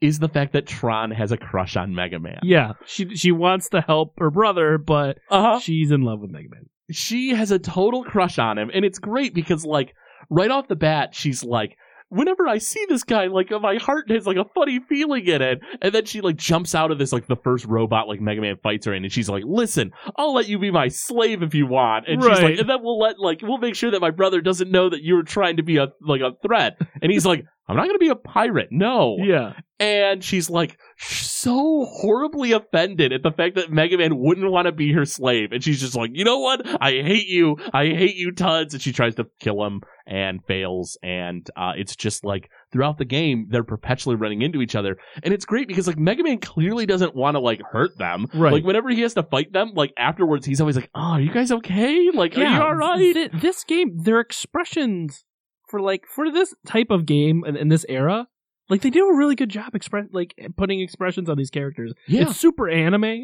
is 0.00 0.18
the 0.18 0.28
fact 0.28 0.52
that 0.52 0.66
Tron 0.66 1.10
has 1.12 1.32
a 1.32 1.36
crush 1.38 1.76
on 1.76 1.94
Mega 1.94 2.18
Man. 2.18 2.40
Yeah, 2.42 2.72
she 2.84 3.14
she 3.16 3.32
wants 3.32 3.70
to 3.70 3.80
help 3.80 4.14
her 4.18 4.30
brother, 4.30 4.76
but 4.76 5.18
Uh-huh. 5.30 5.58
she's 5.60 5.90
in 5.90 6.02
love 6.02 6.20
with 6.20 6.30
Mega 6.30 6.48
Man. 6.50 6.66
she 6.90 7.30
has 7.30 7.50
a 7.50 7.58
total 7.58 8.04
crush 8.04 8.38
on 8.38 8.58
him 8.58 8.70
and 8.74 8.84
it's 8.84 8.98
great 8.98 9.32
because 9.34 9.64
like 9.64 9.94
right 10.28 10.50
off 10.50 10.68
the 10.68 10.76
bat 10.76 11.14
she's 11.14 11.42
like 11.42 11.78
whenever 12.14 12.46
i 12.48 12.58
see 12.58 12.84
this 12.88 13.02
guy 13.04 13.26
like 13.26 13.50
my 13.60 13.76
heart 13.76 14.10
has 14.10 14.26
like 14.26 14.36
a 14.36 14.44
funny 14.54 14.80
feeling 14.88 15.26
in 15.26 15.42
it. 15.42 15.60
And 15.82 15.94
then 15.94 16.04
she 16.04 16.20
like 16.20 16.36
jumps 16.36 16.74
out 16.74 16.90
of 16.90 16.98
this 16.98 17.12
like 17.12 17.26
the 17.26 17.36
first 17.36 17.64
robot 17.66 18.08
like 18.08 18.20
mega 18.20 18.40
man 18.40 18.56
fights 18.62 18.86
her 18.86 18.94
in 18.94 19.04
and 19.04 19.12
she's 19.12 19.28
like 19.28 19.44
listen 19.46 19.92
i'll 20.16 20.34
let 20.34 20.48
you 20.48 20.58
be 20.58 20.70
my 20.70 20.88
slave 20.88 21.42
if 21.42 21.54
you 21.54 21.66
want. 21.66 22.06
And 22.08 22.22
she's 22.22 22.30
Right. 22.30 22.42
like 22.42 22.58
and 22.58 22.68
then 22.70 22.78
we'll 22.82 22.98
let 22.98 23.18
like 23.18 23.40
we'll 23.42 23.58
make 23.58 23.74
sure 23.74 23.90
that 23.90 24.00
my 24.00 24.10
brother 24.10 24.40
doesn't 24.40 24.70
know 24.70 24.88
that 24.90 25.02
you're 25.02 25.22
trying 25.22 25.56
to 25.56 25.62
be 25.62 25.76
a 25.78 25.88
like 26.00 26.20
a 26.20 26.32
threat. 26.46 26.78
And 27.02 27.10
he's 27.12 27.26
like 27.26 27.44
i'm 27.68 27.76
not 27.76 27.86
gonna 27.86 27.98
be 27.98 28.08
a 28.08 28.16
pirate 28.16 28.68
no 28.70 29.16
Yeah, 29.18 29.54
and 29.78 30.22
she's 30.22 30.48
like 30.48 30.78
so 30.98 31.84
horribly 31.84 32.52
offended 32.52 33.12
at 33.12 33.22
the 33.22 33.32
fact 33.32 33.56
that 33.56 33.70
Mega 33.70 33.98
Man 33.98 34.16
wouldn't 34.16 34.50
want 34.50 34.66
to 34.66 34.72
be 34.72 34.92
her 34.92 35.04
slave. 35.04 35.52
And 35.52 35.62
she's 35.62 35.80
just 35.80 35.94
like, 35.94 36.10
you 36.14 36.24
know 36.24 36.38
what? 36.38 36.62
I 36.80 36.92
hate 36.92 37.26
you. 37.26 37.56
I 37.72 37.86
hate 37.86 38.16
you 38.16 38.32
tons. 38.32 38.72
And 38.72 38.82
she 38.82 38.92
tries 38.92 39.16
to 39.16 39.26
kill 39.40 39.64
him 39.64 39.82
and 40.06 40.40
fails. 40.46 40.96
And 41.02 41.48
uh, 41.56 41.72
it's 41.76 41.96
just 41.96 42.24
like 42.24 42.50
throughout 42.72 42.98
the 42.98 43.04
game, 43.04 43.48
they're 43.50 43.64
perpetually 43.64 44.16
running 44.16 44.42
into 44.42 44.62
each 44.62 44.76
other. 44.76 44.96
And 45.22 45.34
it's 45.34 45.44
great 45.44 45.68
because 45.68 45.86
like 45.86 45.98
Mega 45.98 46.22
Man 46.22 46.38
clearly 46.38 46.86
doesn't 46.86 47.14
want 47.14 47.34
to 47.34 47.40
like 47.40 47.60
hurt 47.72 47.98
them. 47.98 48.26
Right. 48.32 48.52
Like 48.52 48.64
whenever 48.64 48.90
he 48.90 49.00
has 49.02 49.14
to 49.14 49.22
fight 49.24 49.52
them, 49.52 49.72
like 49.74 49.92
afterwards, 49.98 50.46
he's 50.46 50.60
always 50.60 50.76
like, 50.76 50.90
oh, 50.94 51.00
are 51.00 51.20
you 51.20 51.32
guys 51.32 51.50
okay? 51.52 52.10
Like, 52.12 52.38
are 52.38 52.42
you 52.42 52.62
all 52.62 52.74
right? 52.74 53.12
Th- 53.12 53.32
this 53.32 53.64
game, 53.64 53.98
their 54.02 54.20
expressions 54.20 55.24
for 55.74 55.80
like 55.80 56.06
for 56.06 56.30
this 56.30 56.54
type 56.68 56.90
of 56.90 57.04
game 57.04 57.42
and 57.44 57.56
in 57.56 57.68
this 57.68 57.84
era, 57.88 58.28
like 58.70 58.82
they 58.82 58.90
do 58.90 59.08
a 59.08 59.16
really 59.16 59.34
good 59.34 59.48
job 59.48 59.74
express 59.74 60.06
like 60.12 60.32
putting 60.56 60.80
expressions 60.80 61.28
on 61.28 61.36
these 61.36 61.50
characters. 61.50 61.92
Yeah. 62.06 62.22
It's 62.28 62.36
super 62.36 62.70
anime, 62.70 63.22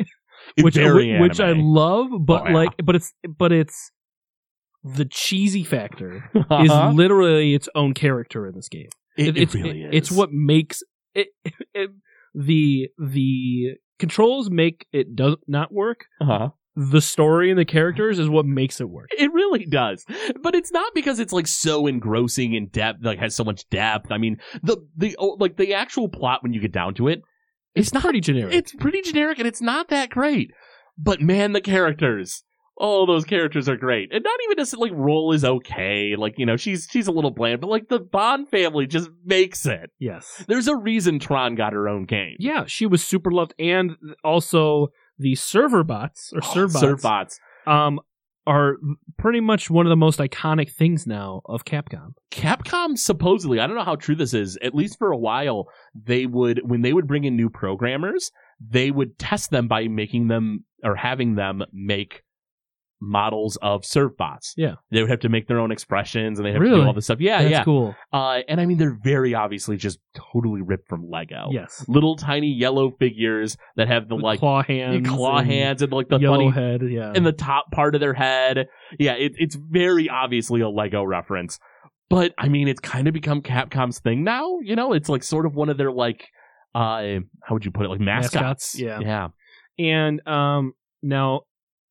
which 0.61 0.75
very 0.75 1.21
which 1.21 1.39
I 1.39 1.53
love, 1.53 2.09
but 2.23 2.43
Oh, 2.43 2.49
yeah. 2.49 2.55
like 2.55 2.71
but 2.85 2.97
it's 2.97 3.13
but 3.39 3.53
it's 3.53 3.93
the 4.83 5.05
cheesy 5.05 5.63
factor 5.63 6.29
is 6.35 6.43
Uh-huh. 6.51 6.91
literally 6.93 7.55
its 7.55 7.69
own 7.77 7.95
character 7.95 8.49
in 8.49 8.55
this 8.57 8.69
game. 8.69 8.89
it, 9.17 9.29
it 9.37 9.39
it's 9.39 9.55
really 9.55 9.83
is. 9.83 9.91
it's 9.93 10.11
what 10.11 10.33
makes 10.33 10.83
it, 11.15 11.29
it 11.75 11.91
the 12.35 12.89
the 12.99 13.75
controls 14.01 14.51
make 14.51 14.87
it 14.93 15.15
does 15.15 15.37
not 15.47 15.73
work. 15.73 16.07
Uh-huh. 16.21 16.49
The 16.77 17.01
story 17.01 17.51
and 17.51 17.59
the 17.59 17.65
characters 17.65 18.19
is 18.19 18.29
what 18.29 18.47
makes 18.47 18.81
it 18.81 18.89
work. 18.89 19.09
It 19.19 19.33
really 19.33 19.67
does. 19.67 20.05
But 20.41 20.55
it's 20.55 20.71
not 20.73 20.95
because 20.95 21.19
it's 21.19 21.33
like 21.33 21.47
so 21.49 21.87
engrossing 21.87 22.55
in 22.55 22.69
depth, 22.69 23.01
like 23.05 23.19
has 23.19 23.35
so 23.35 23.45
much 23.45 23.69
depth. 23.71 24.13
I 24.13 24.19
mean, 24.19 24.39
the 24.63 24.77
the 24.97 25.17
oh, 25.19 25.37
like 25.41 25.57
the 25.57 25.75
actual 25.75 26.09
plot 26.09 26.43
when 26.43 26.53
you 26.53 26.61
get 26.61 26.73
down 26.73 26.95
to 26.95 27.09
it, 27.09 27.23
It's, 27.75 27.93
not 27.93 28.03
pretty 28.05 28.21
generic. 28.21 28.55
it's 28.55 28.73
pretty 28.75 29.03
generic 29.03 29.39
and 29.39 29.49
it's 29.49 29.61
not 29.61 29.89
that 29.89 30.11
great. 30.11 30.53
But 30.97 31.21
man, 31.21 31.53
the 31.53 31.61
characters. 31.61 32.45
Oh, 32.83 33.05
those 33.05 33.25
characters 33.25 33.69
are 33.69 33.77
great. 33.77 34.11
And 34.11 34.25
not 34.25 34.39
even 34.45 34.57
just 34.57 34.75
like 34.79 34.93
Roll 34.95 35.33
is 35.35 35.45
okay. 35.45 36.15
Like, 36.17 36.39
you 36.39 36.47
know, 36.47 36.57
she's 36.57 36.89
she's 36.91 37.09
a 37.09 37.13
little 37.13 37.31
bland, 37.31 37.61
but 37.61 37.69
like 37.69 37.89
the 37.89 37.99
Bond 37.99 38.49
family 38.49 38.87
just 38.87 39.11
makes 39.25 39.67
it. 39.67 39.91
yes. 39.99 40.45
There's 40.49 40.69
a 40.69 40.77
reason 40.77 41.19
Tron 41.19 41.57
got 41.57 41.75
her 41.75 41.89
own 41.89 42.07
game. 42.07 42.37
Yeah, 42.39 42.65
she 42.67 42.87
was 42.87 43.05
super 43.05 43.31
loved, 43.31 43.53
and 43.59 43.97
also 44.25 44.89
the 45.21 45.35
server 45.37 45.85
bots 45.85 46.33
or 46.35 46.41
Oh, 46.43 46.55
serve 46.55 46.73
bots, 46.73 47.39
Servbots. 47.67 47.71
um, 47.71 48.01
are 48.47 48.77
pretty 49.19 49.41
much 49.41 49.71
one 49.71 49.87
of 49.87 49.91
the 49.91 49.97
most 49.97 50.19
iconic 50.19 50.73
things 50.73 51.07
now 51.07 51.43
of 51.45 51.65
Capcom. 51.65 52.15
Capcom 52.33 52.97
supposedly, 52.99 53.61
I 53.61 53.67
don't 53.67 53.77
know 53.77 53.85
how 53.85 53.97
true 53.97 54.17
this 54.17 54.35
is, 54.35 54.57
at 54.63 54.75
least 54.75 54.99
for 54.99 55.13
a 55.13 55.17
while, 55.17 55.67
they 55.95 56.27
would, 56.27 56.63
when 56.65 56.81
they 56.83 56.93
would 56.93 57.07
bring 57.07 57.25
in 57.25 57.37
new 57.37 57.51
programmers, 57.51 58.31
they 58.59 58.91
would 58.91 59.19
test 59.19 59.51
them 59.51 59.69
by 59.69 59.89
making 59.89 60.29
them 60.29 60.65
or 60.83 60.97
having 60.97 61.35
them 61.35 61.63
make 61.73 62.23
models 63.01 63.57
of 63.63 63.83
servbots. 63.83 64.53
Yeah. 64.57 64.75
They 64.91 65.01
would 65.01 65.11
have 65.11 65.21
to 65.21 65.29
make 65.29 65.49
their 65.49 65.59
own 65.59 65.73
expressions 65.73 66.39
and 66.39 66.47
they 66.47 66.53
have 66.53 66.63
to 66.63 66.69
do 66.69 66.83
all 66.83 66.93
this 66.93 67.07
stuff. 67.07 67.21
Yeah, 67.21 67.43
That's 67.43 67.51
yeah. 67.51 67.65
cool. 67.65 67.95
Uh, 68.13 68.41
and 68.49 68.61
I 68.61 68.67
mean, 68.67 68.79
they're 68.79 68.99
very 69.03 69.35
obviously 69.35 69.77
just 69.77 69.99
totally 70.15 70.61
ripped 70.61 70.89
from 70.89 71.09
Lego. 71.09 71.49
Yes, 71.51 71.85
Little 71.89 72.17
tiny 72.17 72.53
yellow 72.53 72.91
figures 72.91 73.57
that 73.77 73.89
have 73.89 74.09
the 74.09 74.17
With 74.17 74.25
like 74.25 74.41
claw 74.41 74.63
hands, 74.63 75.09
claw 75.09 75.39
and 75.39 75.51
hands 75.51 75.83
and 75.83 75.93
like 75.93 76.09
the 76.09 76.19
funny 76.19 76.51
head. 76.51 76.83
Yeah, 76.83 77.13
in 77.15 77.25
the 77.25 77.33
top 77.33 77.71
part 77.73 77.95
of 77.95 78.01
their 78.01 78.15
head. 78.15 78.67
Yeah, 78.99 79.13
it, 79.13 79.33
it's 79.37 79.57
very 79.57 80.09
obviously 80.09 80.61
a 80.61 80.69
Lego 80.69 81.03
reference. 81.03 81.59
But 82.11 82.35
I 82.37 82.49
mean, 82.49 82.69
it's 82.69 82.81
kind 82.81 83.07
of 83.07 83.15
become 83.15 83.41
Capcom's 83.41 84.01
thing 84.01 84.25
now. 84.25 84.59
You 84.61 84.77
know, 84.77 84.93
it's 84.93 85.09
like 85.09 85.23
sort 85.23 85.47
of 85.47 85.55
one 85.55 85.69
of 85.69 85.79
their 85.79 85.93
like, 85.93 86.27
uh, 86.75 87.21
how 87.43 87.55
would 87.55 87.65
you 87.65 87.71
put 87.71 87.87
it? 87.87 87.89
Like 87.89 88.01
mascots. 88.01 88.75
Mascots, 88.75 88.79
yeah. 88.79 88.99
yeah. 89.01 89.29
And 89.79 90.27
um, 90.27 90.73
now, 91.03 91.43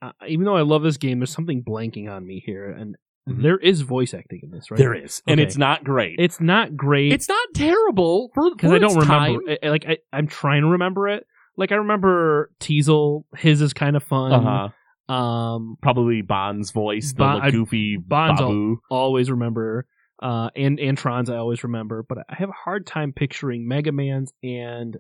uh, 0.01 0.11
even 0.27 0.45
though 0.45 0.55
I 0.57 0.61
love 0.61 0.83
this 0.83 0.97
game, 0.97 1.19
there's 1.19 1.31
something 1.33 1.63
blanking 1.63 2.09
on 2.09 2.25
me 2.25 2.41
here, 2.45 2.69
and 2.69 2.95
Mhm. 3.27 3.41
there 3.43 3.57
is 3.57 3.81
voice 3.81 4.13
acting 4.13 4.39
in 4.43 4.51
this, 4.51 4.71
right? 4.71 4.77
There 4.77 4.93
is, 4.93 5.21
and 5.27 5.39
it's 5.39 5.57
not 5.57 5.83
great. 5.83 6.15
It's 6.19 6.39
not 6.41 6.75
great 6.75 7.11
it's 7.13 7.27
not 7.29 7.47
terrible 7.53 8.31
for 8.33 8.49
because 8.55 8.71
I 8.71 8.79
don't 8.79 8.97
remember. 8.97 9.05
time. 9.05 9.39
I- 9.47 9.57
I- 9.61 9.69
like 9.69 9.85
I, 9.87 9.97
I'm 10.13 10.27
trying 10.27 10.61
to 10.63 10.69
remember 10.69 11.07
it. 11.09 11.25
Like 11.57 11.71
I 11.71 11.75
remember 11.75 12.49
Teisel. 12.59 13.23
His 13.37 13.61
is 13.61 13.73
kind 13.73 13.95
of 13.97 14.03
fun. 14.03 14.31
Uh-huh. 14.33 15.13
Um, 15.13 15.77
Probably 15.81 16.21
Bond's 16.21 16.71
voice, 16.71 17.13
the 17.13 17.19
Bon- 17.19 17.41
I- 17.41 17.51
goofy 17.51 17.97
Bond's 17.97 18.41
Babu. 18.41 18.77
always 18.89 19.29
remember. 19.29 19.85
Uh, 20.21 20.49
and 20.55 20.79
and 20.79 20.97
Tron's 20.97 21.29
I 21.29 21.37
always 21.37 21.63
remember, 21.63 22.03
but 22.07 22.19
I 22.29 22.35
have 22.35 22.49
a 22.49 22.53
hard 22.53 22.85
time 22.85 23.13
picturing 23.13 23.67
Mega 23.67 23.91
Man's 23.91 24.33
and 24.43 24.95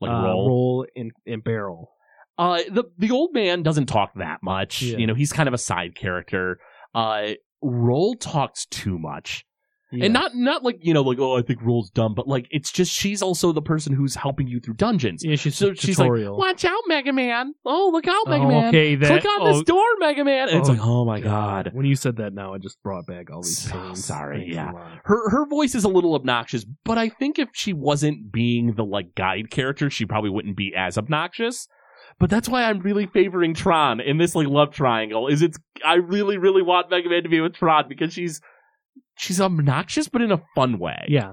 like 0.00 0.10
uh, 0.10 0.22
roll. 0.22 0.48
roll 0.48 0.86
and, 0.96 1.12
and 1.26 1.42
barrel. 1.44 1.92
Uh, 2.38 2.58
the 2.70 2.84
the 2.98 3.10
old 3.10 3.32
man 3.32 3.62
doesn't 3.62 3.86
talk 3.86 4.12
that 4.16 4.38
much. 4.42 4.82
Yeah. 4.82 4.98
You 4.98 5.06
know, 5.06 5.14
he's 5.14 5.32
kind 5.32 5.48
of 5.48 5.54
a 5.54 5.58
side 5.58 5.94
character. 5.94 6.58
Uh, 6.94 7.32
Roll 7.62 8.14
talks 8.14 8.66
too 8.66 8.98
much. 8.98 9.44
Yeah. 9.92 10.06
And 10.06 10.14
not 10.14 10.34
not 10.34 10.64
like 10.64 10.78
you 10.80 10.92
know 10.92 11.02
like 11.02 11.20
oh 11.20 11.36
I 11.38 11.42
think 11.42 11.62
Roll's 11.62 11.88
dumb, 11.90 12.14
but 12.16 12.26
like 12.26 12.48
it's 12.50 12.72
just 12.72 12.90
she's 12.90 13.22
also 13.22 13.52
the 13.52 13.62
person 13.62 13.92
who's 13.94 14.16
helping 14.16 14.48
you 14.48 14.58
through 14.58 14.74
dungeons. 14.74 15.22
yeah, 15.24 15.36
she's 15.36 15.54
So 15.54 15.72
she's 15.74 16.00
like, 16.00 16.10
watch 16.12 16.64
out, 16.64 16.80
Mega 16.88 17.12
Man! 17.12 17.54
Oh 17.64 17.90
look 17.92 18.08
out, 18.08 18.26
Mega 18.26 18.42
Oh, 18.44 18.48
Man! 18.48 18.68
okay, 18.70 18.96
that 18.96 19.06
Click 19.06 19.24
on 19.24 19.42
oh, 19.46 19.52
this 19.52 19.62
door, 19.62 19.84
Mega 20.00 20.24
Man! 20.24 20.48
And 20.48 20.58
it's 20.58 20.68
Oh, 20.68 20.72
like 20.72 20.80
oh 20.82 21.04
my 21.04 21.20
god. 21.20 21.70
When 21.74 21.86
you 21.86 21.94
said 21.94 22.16
that, 22.16 22.34
now 22.34 22.54
I 22.54 22.58
just 22.58 22.82
brought 22.82 23.06
back 23.06 23.30
all 23.30 23.42
these 23.42 23.56
So 23.70 23.70
pains. 23.70 24.04
sorry, 24.04 24.52
yeah. 24.52 24.72
Her 25.04 25.30
her 25.30 25.46
voice 25.46 25.76
is 25.76 25.84
a 25.84 25.88
little 25.88 26.16
obnoxious, 26.16 26.64
but 26.84 26.98
I 26.98 27.08
think 27.08 27.38
if 27.38 27.50
she 27.52 27.72
wasn't 27.72 28.32
being 28.32 28.74
the 28.74 28.84
like 28.84 29.14
guide 29.14 29.50
character, 29.50 29.90
she 29.90 30.06
probably 30.06 30.30
wouldn't 30.30 30.56
be 30.56 30.74
as 30.76 30.98
obnoxious. 30.98 31.68
But 32.18 32.30
that's 32.30 32.48
why 32.48 32.64
I'm 32.64 32.80
really 32.80 33.06
favoring 33.06 33.54
Tron 33.54 34.00
in 34.00 34.18
this 34.18 34.34
like 34.34 34.46
love 34.46 34.72
triangle. 34.72 35.28
Is 35.28 35.42
it's 35.42 35.58
I 35.84 35.94
really 35.94 36.38
really 36.38 36.62
want 36.62 36.90
Mega 36.90 37.08
Man 37.08 37.22
to 37.22 37.28
be 37.28 37.40
with 37.40 37.54
Tron 37.54 37.88
because 37.88 38.12
she's 38.12 38.40
she's 39.16 39.40
obnoxious 39.40 40.08
but 40.08 40.22
in 40.22 40.32
a 40.32 40.42
fun 40.54 40.78
way. 40.78 41.04
Yeah, 41.08 41.32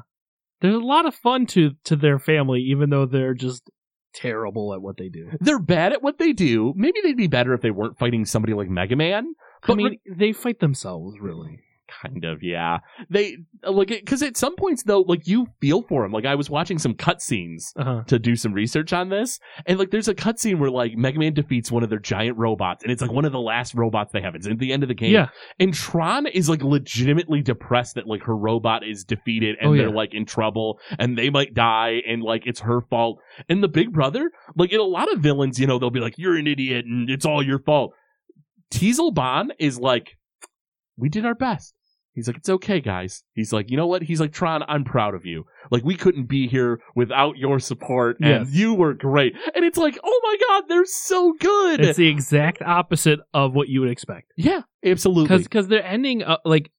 there's 0.61 0.75
a 0.75 0.79
lot 0.79 1.05
of 1.05 1.15
fun 1.15 1.45
to 1.47 1.71
to 1.85 1.95
their 1.95 2.19
family, 2.19 2.61
even 2.61 2.89
though 2.89 3.05
they're 3.05 3.33
just 3.33 3.69
terrible 4.13 4.73
at 4.73 4.81
what 4.81 4.97
they 4.97 5.07
do. 5.07 5.29
They're 5.39 5.57
bad 5.57 5.93
at 5.93 6.03
what 6.03 6.17
they 6.17 6.33
do. 6.33 6.73
Maybe 6.75 6.99
they'd 7.01 7.15
be 7.15 7.27
better 7.27 7.53
if 7.53 7.61
they 7.61 7.71
weren't 7.71 7.97
fighting 7.97 8.25
somebody 8.25 8.53
like 8.53 8.67
Mega 8.67 8.97
Man. 8.97 9.25
I 9.63 9.67
But 9.67 9.77
mean, 9.77 9.99
they 10.05 10.33
fight 10.33 10.59
themselves, 10.59 11.15
really. 11.21 11.61
Kind 12.01 12.23
of 12.25 12.41
yeah. 12.41 12.79
They 13.09 13.37
like 13.63 13.89
because 13.89 14.23
at 14.23 14.37
some 14.37 14.55
points 14.55 14.83
though 14.83 15.01
like 15.01 15.27
you 15.27 15.47
feel 15.59 15.81
for 15.83 16.05
him 16.05 16.11
like 16.11 16.25
i 16.25 16.35
was 16.35 16.49
watching 16.49 16.79
some 16.79 16.93
cutscenes 16.93 17.73
Uh-huh. 17.75 18.03
to 18.07 18.17
do 18.17 18.35
some 18.35 18.53
research 18.53 18.93
on 18.93 19.09
this 19.09 19.39
and 19.65 19.77
like 19.77 19.91
there's 19.91 20.07
a 20.07 20.15
cutscene 20.15 20.57
where 20.57 20.71
like 20.71 20.95
mega 20.95 21.19
man 21.19 21.33
defeats 21.33 21.69
one 21.71 21.83
of 21.83 21.89
their 21.89 21.99
giant 21.99 22.37
robots 22.37 22.83
and 22.83 22.91
it's 22.91 23.01
like 23.01 23.11
one 23.11 23.25
of 23.25 23.31
the 23.33 23.39
last 23.41 23.73
robots 23.75 24.11
they 24.13 24.21
have. 24.21 24.35
It's 24.35 24.47
at 24.47 24.57
the 24.57 24.71
end 24.71 24.83
of 24.83 24.89
the 24.89 24.95
game. 24.95 25.11
Yeah, 25.11 25.27
and 25.59 25.73
tron 25.73 26.27
is 26.27 26.47
like 26.49 26.63
legitimately 26.63 27.41
depressed 27.41 27.95
that 27.95 28.07
like 28.07 28.23
her 28.23 28.35
robot 28.37 28.87
is 28.87 29.03
defeated 29.03 29.57
and 29.59 29.71
Oh, 29.71 29.77
they're 29.77 29.91
like 29.91 30.13
in 30.13 30.25
trouble 30.25 30.79
and 30.97 31.17
they 31.17 31.29
might 31.29 31.53
die 31.53 32.01
and 32.07 32.23
like 32.23 32.43
it's 32.45 32.61
her 32.61 32.81
fault. 32.89 33.19
And 33.49 33.61
the 33.61 33.67
big 33.67 33.91
brother 33.91 34.31
like 34.55 34.71
in 34.71 34.79
a 34.79 34.83
lot 34.83 35.11
of 35.11 35.19
villains 35.19 35.59
you 35.59 35.67
know 35.67 35.77
they'll 35.77 35.89
be 35.89 35.99
like 35.99 36.17
you're 36.17 36.37
an 36.37 36.47
idiot 36.47 36.85
and 36.85 37.09
it's 37.09 37.25
all 37.25 37.43
your 37.43 37.59
fault. 37.59 37.93
Teisel 38.73 39.13
Bonne 39.13 39.51
is 39.59 39.77
like, 39.77 40.17
we 40.97 41.09
did 41.09 41.25
our 41.25 41.35
best. 41.35 41.73
He's 42.13 42.27
like, 42.27 42.35
it's 42.37 42.49
okay, 42.49 42.81
guys. 42.81 43.23
He's 43.35 43.53
like, 43.53 43.71
you 43.71 43.77
know 43.77 43.87
what? 43.87 44.01
He's 44.03 44.19
like, 44.19 44.33
Tron, 44.33 44.63
I'm 44.67 44.83
proud 44.83 45.15
of 45.15 45.25
you. 45.25 45.45
Like, 45.71 45.83
we 45.85 45.95
couldn't 45.95 46.27
be 46.27 46.47
here 46.47 46.79
without 46.95 47.37
your 47.37 47.57
support, 47.59 48.17
and 48.19 48.47
Yes. 48.47 48.53
you 48.53 48.73
were 48.73 48.93
great. 48.93 49.33
And 49.55 49.63
it's 49.63 49.77
like, 49.77 49.97
oh 50.03 50.19
my 50.23 50.37
god, 50.47 50.63
they're 50.67 50.85
so 50.85 51.33
good. 51.39 51.79
it's 51.79 51.97
the 51.97 52.07
exact 52.09 52.61
opposite 52.61 53.19
of 53.33 53.53
what 53.53 53.69
you 53.69 53.79
would 53.79 53.89
expect. 53.89 54.33
yeah, 54.35 54.61
absolutely. 54.83 55.37
Because 55.37 55.67
they're 55.69 55.85
ending 55.85 56.21
uh, 56.23 56.37
like 56.43 56.69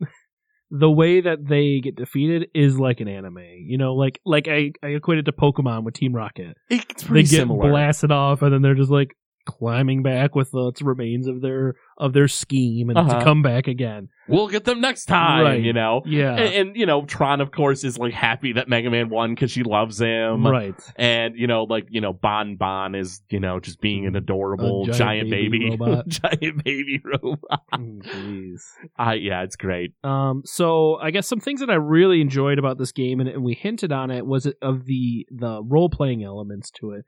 the 0.70 0.90
way 0.90 1.20
that 1.20 1.46
they 1.48 1.80
get 1.80 1.96
defeated 1.96 2.48
is 2.54 2.78
like 2.78 3.00
an 3.00 3.08
anime. 3.08 3.38
You 3.66 3.78
know, 3.78 3.94
like 3.94 4.20
like 4.24 4.48
I 4.48 4.72
I 4.82 4.88
equated 4.88 5.24
to 5.26 5.32
Pokemon 5.32 5.84
with 5.84 5.94
Team 5.94 6.14
Rocket. 6.14 6.56
It's 6.70 7.04
They 7.04 7.22
get 7.22 7.28
similar. 7.28 7.70
blasted 7.70 8.10
off, 8.10 8.42
and 8.42 8.52
then 8.52 8.62
they're 8.62 8.74
just 8.74 8.90
like 8.90 9.14
climbing 9.44 10.02
back 10.02 10.34
with 10.34 10.50
the 10.52 10.72
remains 10.82 11.26
of 11.26 11.40
their 11.40 11.74
of 11.98 12.12
their 12.12 12.28
scheme 12.28 12.88
and 12.90 12.98
Uh-huh. 12.98 13.18
to 13.18 13.24
come 13.24 13.42
back 13.42 13.66
again. 13.68 14.08
We'll 14.28 14.48
get 14.48 14.64
them 14.64 14.80
next 14.80 15.06
time, 15.06 15.44
Right. 15.44 15.62
you 15.62 15.72
know. 15.72 16.02
Yeah, 16.06 16.34
And, 16.34 16.54
and 16.68 16.76
you 16.76 16.86
know, 16.86 17.04
Tron, 17.04 17.40
of 17.40 17.50
course, 17.50 17.84
is 17.84 17.98
like 17.98 18.12
happy 18.12 18.52
that 18.54 18.68
Mega 18.68 18.90
Man 18.90 19.08
won 19.08 19.34
because 19.34 19.50
she 19.50 19.62
loves 19.62 20.00
him. 20.00 20.46
right. 20.46 20.74
And 20.96 21.36
you 21.36 21.46
know, 21.46 21.64
like 21.64 21.86
you 21.90 22.00
know, 22.00 22.12
Bon 22.12 22.56
Bonne 22.56 22.94
is 22.94 23.20
you 23.30 23.40
know 23.40 23.60
just 23.60 23.80
being 23.80 24.06
an 24.06 24.16
adorable 24.16 24.86
giant, 24.86 24.98
giant 24.98 25.30
baby, 25.30 25.58
baby 25.58 25.70
robot. 25.76 26.08
giant 26.08 26.64
baby 26.64 27.00
robot. 27.04 27.62
Mm, 27.74 28.02
Jeez. 28.02 28.60
Uh, 28.98 29.12
yeah, 29.12 29.42
it's 29.42 29.56
great. 29.56 29.92
Um, 30.04 30.42
so 30.44 30.96
I 30.96 31.10
guess 31.10 31.26
some 31.26 31.40
things 31.40 31.60
that 31.60 31.70
I 31.70 31.74
really 31.74 32.20
enjoyed 32.20 32.58
about 32.58 32.78
this 32.78 32.92
game, 32.92 33.20
and, 33.20 33.28
and 33.28 33.42
we 33.42 33.54
hinted 33.54 33.90
on 33.92 34.10
it, 34.10 34.24
was 34.26 34.46
of 34.62 34.84
the 34.86 35.26
the 35.30 35.62
role 35.64 35.88
playing 35.90 36.22
elements 36.24 36.70
to 36.80 36.92
it. 36.92 37.04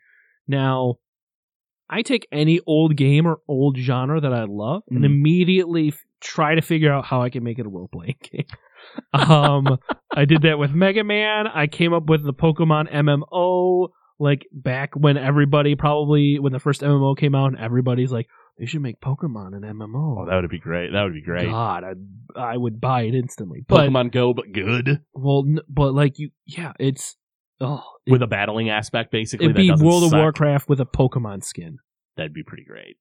Now, 0.49 0.97
I 1.99 2.03
take 2.03 2.27
any 2.33 2.61
old 2.67 2.97
game 2.97 3.27
or 3.27 3.39
old 3.49 3.77
genre 3.79 4.21
that 4.21 4.33
I 4.33 4.45
love 4.45 4.83
and 4.91 5.01
Mhm. 5.03 5.07
immediately 5.07 5.89
f- 5.89 6.03
try 6.21 6.55
to 6.55 6.63
figure 6.63 6.93
out 6.93 7.05
how 7.05 7.23
I 7.23 7.31
can 7.31 7.43
make 7.45 7.59
it 7.59 7.67
a 7.67 7.69
role 7.69 7.89
playing 7.93 8.17
game. 8.33 8.47
um, 9.13 9.79
I 10.15 10.25
did 10.25 10.43
that 10.43 10.59
with 10.59 10.73
Mega 10.73 11.05
Man. 11.05 11.47
I 11.47 11.67
came 11.67 11.93
up 11.93 12.05
with 12.09 12.25
the 12.25 12.35
Pokemon 12.35 12.93
MMO, 12.93 13.89
like 14.19 14.47
back 14.53 14.95
when 14.95 15.17
everybody 15.17 15.75
probably 15.75 16.39
when 16.39 16.53
the 16.53 16.61
first 16.61 16.83
MMO 16.83 17.17
came 17.17 17.35
out, 17.35 17.49
and 17.53 17.59
everybody's 17.59 18.13
like, 18.13 18.27
they 18.59 18.67
should 18.67 18.83
make 18.83 19.01
Pokemon 19.01 19.57
an 19.57 19.63
MMO. 19.63 20.21
Oh, 20.23 20.27
that 20.29 20.41
would 20.41 20.51
be 20.51 20.61
great. 20.61 20.93
That 20.93 21.03
would 21.03 21.15
be 21.15 21.23
great. 21.23 21.49
God, 21.51 21.83
I 21.85 21.93
I 22.41 22.57
would 22.57 22.81
buy 22.81 23.03
it 23.03 23.15
instantly. 23.15 23.65
But 23.67 23.89
Pokemon 23.91 24.13
Go, 24.13 24.33
but 24.35 24.53
good 24.53 25.01
well, 25.15 25.45
n- 25.47 25.61
but 25.69 25.93
like 25.95 26.19
you, 26.19 26.31
yeah, 26.47 26.73
it's 26.79 27.17
oh, 27.65 27.83
it, 28.07 28.13
with 28.13 28.23
a 28.23 28.27
battling 28.27 28.71
aspect. 28.71 29.11
Basically, 29.11 29.47
it'd 29.47 29.57
that 29.57 29.79
be 29.79 29.85
World 29.85 30.03
suck. 30.05 30.13
of 30.13 30.19
Warcraft 30.19 30.69
with 30.69 30.81
a 30.81 30.87
Pokemon 30.87 31.43
skin. 31.45 31.79
That'd 32.17 32.35
be 32.35 32.43
pretty 32.43 32.65
great. 32.65 32.97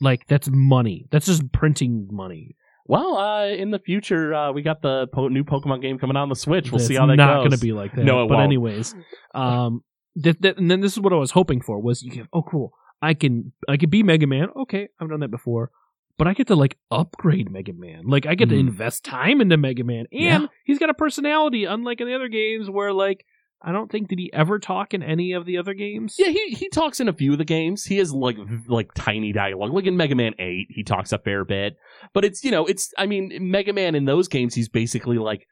Like 0.00 0.26
that's 0.26 0.48
money. 0.50 1.06
That's 1.10 1.26
just 1.26 1.50
printing 1.52 2.08
money. 2.10 2.56
Well, 2.86 3.18
uh, 3.18 3.46
in 3.48 3.70
the 3.70 3.78
future, 3.78 4.32
uh, 4.34 4.52
we 4.52 4.62
got 4.62 4.80
the 4.80 5.08
po- 5.12 5.28
new 5.28 5.44
Pokemon 5.44 5.82
game 5.82 5.98
coming 5.98 6.16
out 6.16 6.22
on 6.22 6.28
the 6.30 6.36
Switch. 6.36 6.70
We'll 6.72 6.78
see 6.78 6.94
how 6.94 7.06
that 7.06 7.16
not 7.16 7.26
goes. 7.26 7.34
Not 7.34 7.38
going 7.40 7.50
to 7.50 7.58
be 7.58 7.72
like 7.72 7.94
that. 7.94 8.04
No, 8.04 8.24
it 8.24 8.28
but 8.28 8.36
won't. 8.36 8.44
anyways, 8.46 8.94
um, 9.34 9.82
that, 10.16 10.40
that, 10.42 10.56
and 10.58 10.70
then 10.70 10.80
this 10.80 10.92
is 10.92 11.00
what 11.00 11.12
I 11.12 11.16
was 11.16 11.32
hoping 11.32 11.60
for 11.60 11.80
was 11.80 12.02
you 12.02 12.10
can 12.10 12.28
oh 12.32 12.42
cool 12.42 12.72
I 13.02 13.14
can 13.14 13.52
I 13.68 13.76
can 13.76 13.90
be 13.90 14.02
Mega 14.02 14.26
Man 14.26 14.48
okay 14.56 14.88
I've 15.00 15.08
done 15.08 15.20
that 15.20 15.30
before 15.30 15.70
but 16.16 16.26
I 16.26 16.34
get 16.34 16.48
to 16.48 16.56
like 16.56 16.76
upgrade 16.90 17.48
Mega 17.52 17.72
Man 17.72 18.02
like 18.06 18.26
I 18.26 18.34
get 18.34 18.48
to 18.48 18.56
Mhm. 18.56 18.60
invest 18.60 19.04
time 19.04 19.40
into 19.40 19.56
Mega 19.56 19.84
Man 19.84 20.06
and 20.10 20.20
Yeah. 20.20 20.46
he's 20.64 20.80
got 20.80 20.90
a 20.90 20.94
personality 20.94 21.66
unlike 21.66 22.00
in 22.00 22.08
the 22.08 22.14
other 22.16 22.26
games 22.28 22.68
where 22.68 22.92
like 22.92 23.24
I 23.60 23.72
don't 23.72 23.90
think 23.90 24.08
did 24.08 24.18
he 24.20 24.30
ever 24.32 24.58
talk 24.58 24.94
in 24.94 25.02
any 25.02 25.32
of 25.32 25.44
the 25.44 25.58
other 25.58 25.74
games 25.74 26.14
Yeah, 26.18 26.28
he 26.28 26.50
he 26.50 26.68
talks 26.68 27.00
in 27.00 27.08
a 27.08 27.12
few 27.12 27.32
of 27.32 27.38
the 27.38 27.44
games. 27.44 27.84
He 27.84 27.98
has 27.98 28.12
like 28.12 28.36
like 28.68 28.94
tiny 28.94 29.32
dialogue. 29.32 29.72
Like 29.72 29.86
in 29.86 29.96
Mega 29.96 30.14
Man 30.14 30.34
Eight, 30.38 30.68
he 30.70 30.84
talks 30.84 31.12
a 31.12 31.18
fair 31.18 31.44
bit. 31.44 31.74
But 32.14 32.24
it's 32.24 32.44
you 32.44 32.50
know 32.50 32.66
it's 32.66 32.92
I 32.96 33.06
mean 33.06 33.36
Mega 33.50 33.72
Man 33.72 33.94
in 33.94 34.04
those 34.04 34.28
games, 34.28 34.54
he's 34.54 34.68
basically 34.68 35.18
like 35.18 35.46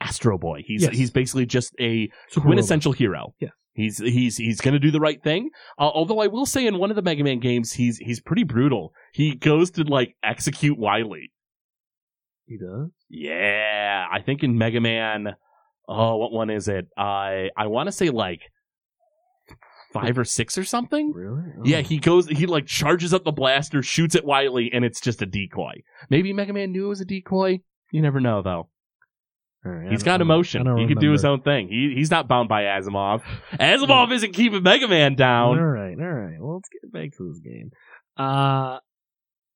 Astro 0.00 0.38
Boy. 0.38 0.62
He's 0.66 0.82
Yes. 0.82 0.92
he's 0.96 1.10
basically 1.12 1.46
just 1.46 1.72
a 1.80 2.10
Super 2.30 2.46
quintessential 2.48 2.92
hero. 2.92 3.34
Yeah. 3.40 3.50
He's 3.74 3.98
he's 3.98 4.36
he's 4.36 4.60
gonna 4.60 4.80
do 4.80 4.90
the 4.90 5.00
right 5.00 5.22
thing. 5.22 5.48
Uh, 5.78 5.82
although 5.94 6.18
I 6.20 6.26
will 6.26 6.44
say 6.46 6.66
in 6.66 6.78
one 6.78 6.90
of 6.90 6.96
the 6.96 7.02
Mega 7.02 7.22
Man 7.22 7.38
games, 7.38 7.72
he's 7.72 7.96
he's 7.98 8.20
pretty 8.20 8.42
brutal. 8.44 8.92
He 9.14 9.34
goes 9.36 9.70
to 9.72 9.84
like 9.84 10.14
execute 10.24 10.78
Wily. 10.78 11.32
he 12.46 12.58
does 12.58 12.90
Yeah, 13.08 14.04
I 14.12 14.20
think 14.20 14.42
in 14.42 14.58
Mega 14.58 14.80
Man, 14.80 15.36
oh, 15.92 16.16
what 16.16 16.32
one 16.32 16.50
is 16.50 16.68
it? 16.68 16.88
I 16.96 17.50
I 17.56 17.66
want 17.66 17.86
to 17.88 17.92
say 17.92 18.10
like 18.10 18.40
five 19.92 20.18
or 20.18 20.24
six 20.24 20.56
or 20.56 20.64
something. 20.64 21.12
really 21.12 21.42
Oh. 21.58 21.62
Yeah, 21.64 21.80
he 21.80 21.98
goes, 21.98 22.26
he 22.26 22.46
like 22.46 22.66
charges 22.66 23.12
up 23.12 23.24
the 23.24 23.32
blaster, 23.32 23.82
shoots 23.82 24.14
at 24.14 24.24
Wily, 24.24 24.70
and 24.72 24.84
it's 24.84 25.00
just 25.00 25.20
a 25.22 25.26
decoy. 25.26 25.82
Maybe 26.08 26.32
Mega 26.32 26.52
Man 26.52 26.72
knew 26.72 26.86
it 26.86 26.88
was 26.88 27.00
a 27.00 27.04
decoy. 27.04 27.60
You 27.90 28.00
never 28.00 28.20
know, 28.20 28.42
though. 28.42 28.68
Right, 29.64 29.92
He's 29.92 30.02
got 30.02 30.20
emotion. 30.20 30.66
He 30.76 30.88
can 30.88 30.98
do 30.98 31.12
his 31.12 31.24
own 31.24 31.42
thing. 31.42 31.68
He 31.68 31.92
he's 31.94 32.10
not 32.10 32.26
bound 32.26 32.48
by 32.48 32.62
Asimov. 32.62 33.22
Asimov 33.52 34.12
isn't 34.12 34.32
keeping 34.32 34.62
Mega 34.62 34.88
Man 34.88 35.14
down. 35.14 35.58
All 35.58 35.64
right, 35.64 35.96
all 36.00 36.04
right. 36.04 36.36
well 36.40 36.54
let's 36.54 36.68
get 36.68 36.92
back 36.92 37.16
to 37.18 37.28
this 37.28 37.38
game 37.38 37.70
uh 38.16 38.78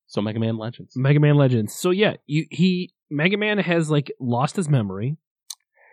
So 0.05 0.21
Mega 0.21 0.39
Man 0.39 0.57
Legends. 0.57 0.93
Mega 0.95 1.19
Man 1.19 1.35
Legends. 1.35 1.73
So 1.75 1.89
yeah, 1.89 2.13
you 2.25 2.45
he 2.49 2.93
Mega 3.09 3.37
Man 3.37 3.57
has 3.57 3.89
like 3.89 4.11
lost 4.19 4.55
his 4.55 4.69
memory. 4.69 5.17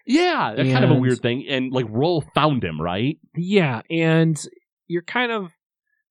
Yeah, 0.06 0.54
that's 0.56 0.70
kind 0.70 0.84
of 0.84 0.90
a 0.90 0.94
weird 0.94 1.20
thing. 1.20 1.46
And 1.48 1.72
like 1.72 1.86
Roll 1.88 2.24
found 2.34 2.62
him, 2.62 2.80
right? 2.80 3.18
Yeah, 3.34 3.82
and 3.90 4.40
you're 4.86 5.02
kind 5.02 5.32
of 5.32 5.52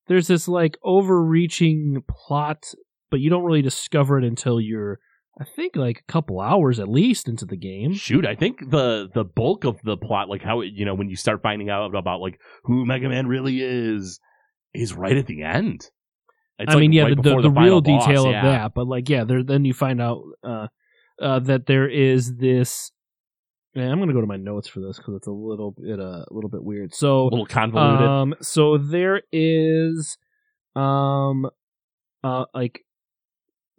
there's 0.08 0.26
this 0.26 0.48
like 0.48 0.76
overreaching 0.82 2.02
plot, 2.08 2.64
but 3.10 3.20
you 3.20 3.30
don't 3.30 3.44
really 3.44 3.62
discover 3.62 4.18
it 4.18 4.24
until 4.24 4.60
you're 4.60 4.98
I 5.40 5.44
think 5.44 5.74
like 5.74 6.00
a 6.00 6.12
couple 6.12 6.40
hours 6.40 6.78
at 6.78 6.88
least 6.88 7.28
into 7.28 7.44
the 7.44 7.56
game. 7.56 7.94
Shoot, 7.94 8.26
I 8.26 8.36
think 8.36 8.70
the 8.70 9.08
the 9.12 9.24
bulk 9.24 9.64
of 9.64 9.80
the 9.82 9.96
plot, 9.96 10.28
like 10.28 10.42
how 10.42 10.60
it, 10.60 10.72
you 10.74 10.84
know 10.84 10.94
when 10.94 11.08
you 11.08 11.16
start 11.16 11.42
finding 11.42 11.70
out 11.70 11.94
about 11.94 12.20
like 12.20 12.38
who 12.64 12.86
Mega 12.86 13.08
Man 13.08 13.26
really 13.26 13.60
is, 13.60 14.20
is 14.72 14.92
right 14.94 15.16
at 15.16 15.26
the 15.26 15.42
end. 15.42 15.90
It's 16.58 16.70
I 16.70 16.74
like 16.74 16.80
mean, 16.80 16.92
yeah, 16.92 17.04
right 17.04 17.16
the, 17.16 17.22
the, 17.22 17.42
the 17.42 17.50
real 17.50 17.80
boss, 17.80 18.06
detail 18.06 18.30
yeah. 18.30 18.38
of 18.38 18.44
that, 18.44 18.74
but 18.74 18.86
like, 18.86 19.08
yeah, 19.08 19.24
there 19.24 19.42
then 19.42 19.64
you 19.64 19.74
find 19.74 20.00
out 20.00 20.22
uh, 20.44 20.68
uh, 21.20 21.40
that 21.40 21.66
there 21.66 21.88
is 21.88 22.36
this. 22.36 22.92
Man, 23.74 23.90
I'm 23.90 23.98
gonna 23.98 24.12
go 24.12 24.20
to 24.20 24.26
my 24.26 24.36
notes 24.36 24.68
for 24.68 24.80
this 24.80 24.98
because 24.98 25.14
it's 25.16 25.26
a 25.26 25.32
little 25.32 25.72
bit 25.72 25.98
uh, 25.98 26.24
a 26.28 26.32
little 26.32 26.50
bit 26.50 26.62
weird. 26.62 26.94
So 26.94 27.22
a 27.22 27.30
little 27.30 27.46
convoluted. 27.46 28.06
Um, 28.06 28.34
so 28.40 28.78
there 28.78 29.22
is, 29.32 30.16
um, 30.76 31.46
uh, 32.22 32.44
like, 32.54 32.84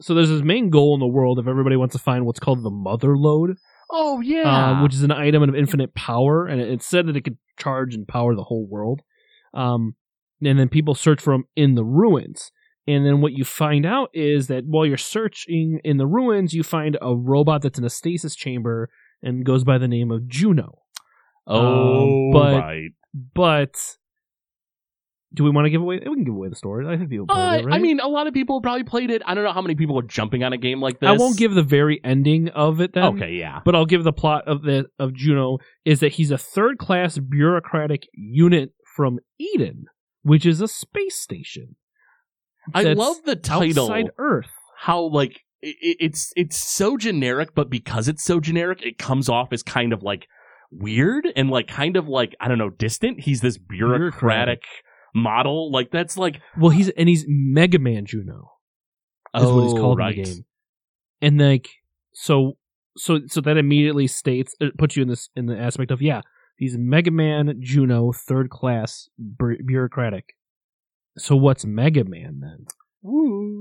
so 0.01 0.13
there's 0.13 0.29
this 0.29 0.41
main 0.41 0.69
goal 0.69 0.95
in 0.95 0.99
the 0.99 1.07
world 1.07 1.39
if 1.39 1.47
everybody 1.47 1.77
wants 1.77 1.93
to 1.93 1.99
find 1.99 2.25
what's 2.25 2.39
called 2.39 2.61
the 2.63 2.69
mother 2.69 3.15
lode, 3.17 3.55
oh 3.89 4.19
yeah, 4.19 4.71
um, 4.71 4.83
which 4.83 4.93
is 4.93 5.03
an 5.03 5.11
item 5.11 5.43
of 5.43 5.55
infinite 5.55 5.95
power, 5.95 6.45
and 6.45 6.59
it, 6.59 6.69
it 6.69 6.83
said 6.83 7.07
that 7.07 7.15
it 7.15 7.21
could 7.21 7.37
charge 7.57 7.95
and 7.95 8.07
power 8.07 8.35
the 8.35 8.43
whole 8.43 8.67
world. 8.67 9.01
Um, 9.53 9.95
and 10.43 10.59
then 10.59 10.67
people 10.67 10.95
search 10.95 11.21
for 11.21 11.33
them 11.33 11.45
in 11.55 11.75
the 11.75 11.85
ruins. 11.85 12.51
And 12.87 13.05
then 13.05 13.21
what 13.21 13.33
you 13.33 13.43
find 13.43 13.85
out 13.85 14.09
is 14.13 14.47
that 14.47 14.65
while 14.65 14.85
you're 14.85 14.97
searching 14.97 15.79
in 15.83 15.97
the 15.97 16.05
ruins, 16.05 16.53
you 16.53 16.61
find 16.61 16.97
a 17.01 17.15
robot 17.15 17.61
that's 17.63 17.79
in 17.79 17.85
a 17.85 17.89
stasis 17.89 18.35
chamber 18.35 18.89
and 19.25 19.43
goes 19.45 19.63
by 19.63 19.77
the 19.77 19.87
name 19.87 20.11
of 20.11 20.27
Juno. 20.27 20.79
oh 21.47 22.27
um, 22.27 22.31
but- 22.31 22.59
right. 22.61 22.91
But 23.33 23.77
do 25.35 25.43
we 25.43 25.49
want 25.49 25.65
to 25.65 25.69
give 25.69 25.81
away? 25.81 25.97
We 25.97 26.15
can 26.15 26.23
give 26.23 26.33
away 26.33 26.49
the 26.49 26.55
story. 26.55 26.87
I 26.87 26.97
think 26.97 27.09
people 27.09 27.27
Uh, 27.29 27.57
it, 27.57 27.65
right? 27.65 27.75
I 27.75 27.77
mean, 27.77 27.99
a 27.99 28.07
lot 28.07 28.27
of 28.27 28.33
people 28.33 28.61
probably 28.61 28.83
played 28.83 29.09
it. 29.09 29.21
I 29.25 29.33
don't 29.33 29.43
know 29.43 29.51
how 29.51 29.61
many 29.61 29.75
people 29.75 29.99
are 29.99 30.03
jumping 30.03 30.43
on 30.43 30.53
a 30.53 30.57
game 30.57 30.81
like 30.81 30.99
this. 30.99 31.09
I 31.09 31.13
won't 31.13 31.37
give 31.37 31.53
the 31.53 31.63
very 31.63 31.99
ending 32.03 32.49
of 32.49 32.79
it 32.79 32.93
then. 32.93 33.03
Okay, 33.15 33.33
yeah. 33.33 33.59
But 33.65 33.75
I'll 33.75 33.85
give 33.85 34.03
the 34.03 34.13
plot 34.13 34.47
of 34.47 34.61
the 34.63 34.85
of 34.97 35.13
Juno 35.13 35.57
is 35.83 35.99
that 35.99 36.13
he's 36.13 36.31
a 36.31 36.37
third 36.37 36.77
class 36.77 37.17
bureaucratic 37.17 38.07
unit 38.13 38.71
from 38.95 39.19
Eden, 39.37 39.85
which 40.23 40.45
is 40.45 40.61
a 40.61 40.67
space 40.67 41.19
station. 41.19 41.75
I 42.73 42.83
love 42.93 43.17
the 43.25 43.35
title. 43.35 43.85
outside 43.85 44.11
Earth. 44.17 44.51
How 44.77 45.01
like 45.01 45.41
it, 45.65 45.97
it's 45.99 46.31
it's 46.35 46.57
so 46.57 46.97
generic, 46.97 47.49
but 47.55 47.69
because 47.69 48.07
it's 48.07 48.23
so 48.23 48.39
generic, 48.39 48.81
it 48.83 48.97
comes 48.97 49.27
off 49.29 49.51
as 49.51 49.63
kind 49.63 49.93
of 49.93 50.03
like 50.03 50.27
weird 50.71 51.27
and 51.35 51.49
like 51.49 51.67
kind 51.67 51.97
of 51.97 52.07
like 52.07 52.35
I 52.39 52.47
don't 52.47 52.57
know, 52.57 52.69
distant. 52.69 53.21
He's 53.21 53.41
this 53.41 53.57
bureaucratic, 53.57 54.19
Bureaucratic. 54.19 54.63
model. 55.13 55.71
Like 55.71 55.91
that's 55.91 56.17
like 56.17 56.41
Well, 56.57 56.69
he's 56.71 56.89
and 56.89 57.09
he's 57.09 57.25
Mega 57.27 57.79
Man 57.79 58.05
Juno. 58.05 58.51
is 59.35 59.43
what 59.43 59.63
he's 59.63 59.73
Oh, 59.73 59.77
called 59.77 59.97
right. 59.99 60.15
in 60.17 60.23
the 60.23 60.29
game. 60.29 60.45
And 61.21 61.39
like 61.39 61.69
so 62.13 62.57
so 62.97 63.19
so 63.27 63.41
that 63.41 63.57
immediately 63.57 64.07
states 64.07 64.55
it 64.59 64.77
puts 64.77 64.95
you 64.95 65.03
in 65.03 65.09
this 65.09 65.29
in 65.35 65.45
the 65.47 65.57
aspect 65.57 65.91
of 65.91 66.01
yeah, 66.01 66.21
he's 66.57 66.77
Mega 66.77 67.11
Man 67.11 67.55
Juno 67.61 68.11
third 68.11 68.49
class 68.49 69.09
bu- 69.17 69.63
bureaucratic. 69.65 70.35
So 71.17 71.35
what's 71.35 71.65
Mega 71.65 72.03
Man 72.03 72.39
then? 72.41 72.65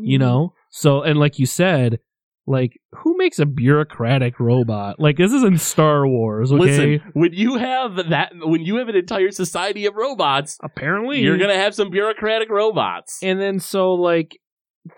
You 0.04 0.18
know? 0.18 0.54
So 0.70 1.02
and 1.02 1.18
like 1.18 1.38
you 1.38 1.46
said, 1.46 2.00
like 2.46 2.80
who 2.92 3.16
makes 3.16 3.38
a 3.38 3.46
bureaucratic 3.46 4.38
robot? 4.38 4.98
Like 4.98 5.16
this 5.16 5.33
isn't 5.33 5.61
Star 5.61 6.07
Wars, 6.07 6.52
okay? 6.52 6.61
Listen, 6.61 7.12
when 7.14 7.33
you 7.33 7.57
have 7.57 7.96
that, 8.11 8.33
when 8.35 8.62
you 8.62 8.76
have 8.76 8.88
an 8.88 8.96
entire 8.96 9.30
society 9.30 9.87
of 9.87 9.94
robots, 9.94 10.59
Apparently 10.62 11.20
you're 11.20 11.38
gonna 11.38 11.54
have 11.54 11.74
some 11.74 11.90
bureaucratic 11.90 12.50
robots. 12.50 13.20
And 13.22 13.40
then 13.40 13.61
so 13.61 13.94
like 13.94 14.38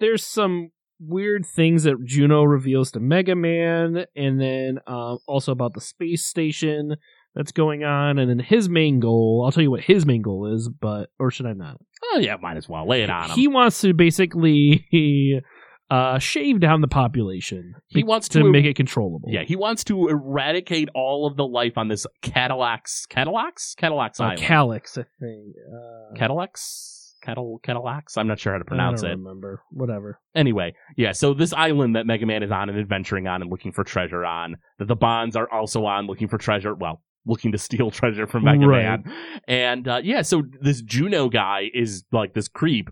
there's 0.00 0.24
some 0.24 0.70
weird 0.98 1.44
things 1.44 1.84
that 1.84 2.04
Juno 2.04 2.42
reveals 2.42 2.90
to 2.92 3.00
Mega 3.00 3.34
Man, 3.34 4.06
and 4.16 4.40
then 4.40 4.78
um, 4.86 5.18
also 5.26 5.52
about 5.52 5.74
the 5.74 5.80
space 5.80 6.24
station 6.24 6.96
that's 7.36 7.52
going 7.52 7.84
on, 7.84 8.18
and 8.18 8.28
then 8.28 8.38
his 8.40 8.68
main 8.68 8.98
goal. 8.98 9.42
I'll 9.44 9.52
tell 9.52 9.62
you 9.62 9.70
what 9.70 9.82
his 9.82 10.04
main 10.06 10.22
goal 10.22 10.52
is, 10.54 10.68
but 10.68 11.10
or 11.20 11.30
should 11.30 11.46
I 11.46 11.52
not? 11.52 11.78
oh 12.14 12.18
yeah, 12.18 12.36
might 12.40 12.56
as 12.56 12.68
well 12.68 12.88
lay 12.88 13.02
it 13.02 13.10
on 13.10 13.30
him. 13.30 13.36
He 13.36 13.46
wants 13.48 13.80
to 13.82 13.92
basically 13.94 14.84
uh, 15.90 16.18
shave 16.18 16.60
down 16.60 16.80
the 16.80 16.88
population. 16.88 17.74
He 17.88 18.02
wants 18.04 18.28
to 18.30 18.40
to- 18.40 18.50
make 18.50 18.64
it 18.64 18.74
controllable. 18.76 19.28
yeah, 19.30 19.42
he 19.44 19.56
wants 19.56 19.84
to 19.84 20.08
eradicate 20.08 20.88
all 20.94 21.26
of 21.26 21.36
the 21.36 21.46
life 21.46 21.76
on 21.76 21.88
this 21.88 22.06
Cadillac's 22.22 23.06
Cadillac's 23.06 23.74
Cadillac's 23.76 24.20
uh, 24.20 24.24
island. 24.24 24.40
I 24.42 25.04
think. 25.20 25.54
Uh, 25.72 26.14
Cadillac's 26.18 27.14
Cattle 27.22 27.58
Cadillac's. 27.62 28.16
I'm 28.16 28.28
not 28.28 28.38
sure 28.38 28.52
how 28.52 28.58
to 28.58 28.64
pronounce 28.64 29.02
I 29.02 29.08
it. 29.08 29.10
remember. 29.12 29.62
Whatever. 29.72 30.20
Anyway, 30.34 30.74
yeah, 30.96 31.12
so 31.12 31.34
this 31.34 31.52
island 31.52 31.96
that 31.96 32.06
Mega 32.06 32.24
Man 32.24 32.42
is 32.42 32.52
on 32.52 32.68
and 32.68 32.78
adventuring 32.78 33.26
on 33.26 33.42
and 33.42 33.50
looking 33.50 33.72
for 33.72 33.82
treasure 33.84 34.24
on, 34.24 34.56
that 34.78 34.86
the 34.86 34.94
Bonds 34.94 35.34
are 35.34 35.50
also 35.50 35.86
on 35.86 36.06
looking 36.06 36.28
for 36.28 36.38
treasure, 36.38 36.72
well, 36.74 37.02
looking 37.26 37.52
to 37.52 37.58
steal 37.58 37.90
treasure 38.00 38.26
from 38.26 38.44
Mega 38.44 38.66
Right. 38.66 39.04
Man. 39.04 39.14
And 39.48 39.88
uh, 39.88 40.00
yeah, 40.02 40.22
so 40.22 40.42
this 40.60 40.80
Juno 40.82 41.28
guy 41.28 41.70
is 41.74 42.04
like 42.12 42.32
this 42.34 42.48
creep. 42.48 42.88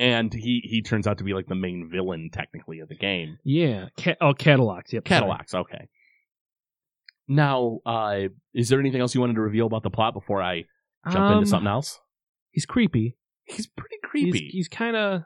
And 0.00 0.32
he, 0.32 0.60
he 0.64 0.80
turns 0.80 1.08
out 1.08 1.18
to 1.18 1.24
be 1.24 1.34
like 1.34 1.46
the 1.48 1.56
main 1.56 1.88
villain, 1.92 2.30
technically, 2.32 2.78
of 2.78 2.88
the 2.88 2.94
game. 2.94 3.36
Yeah. 3.44 3.86
Ca- 3.98 4.14
oh, 4.20 4.32
Cadillacs. 4.32 4.92
Yep. 4.92 5.08
sorry. 5.08 5.20
Cadillacs, 5.20 5.54
okay. 5.54 5.88
Now, 7.26 7.80
uh, 7.84 8.28
is 8.54 8.68
there 8.68 8.78
anything 8.80 9.00
else 9.00 9.14
you 9.14 9.20
wanted 9.20 9.34
to 9.34 9.40
reveal 9.40 9.66
about 9.66 9.82
the 9.82 9.90
plot 9.90 10.14
before 10.14 10.40
I 10.42 10.64
jump 11.10 11.18
Um, 11.24 11.32
into 11.38 11.46
something 11.48 11.66
else? 11.66 12.00
He's 12.52 12.64
creepy. 12.64 13.16
He's 13.44 13.66
pretty 13.66 13.96
creepy. 14.04 14.38
He's, 14.38 14.52
he's 14.52 14.68
kind 14.68 14.96
of. 14.96 15.22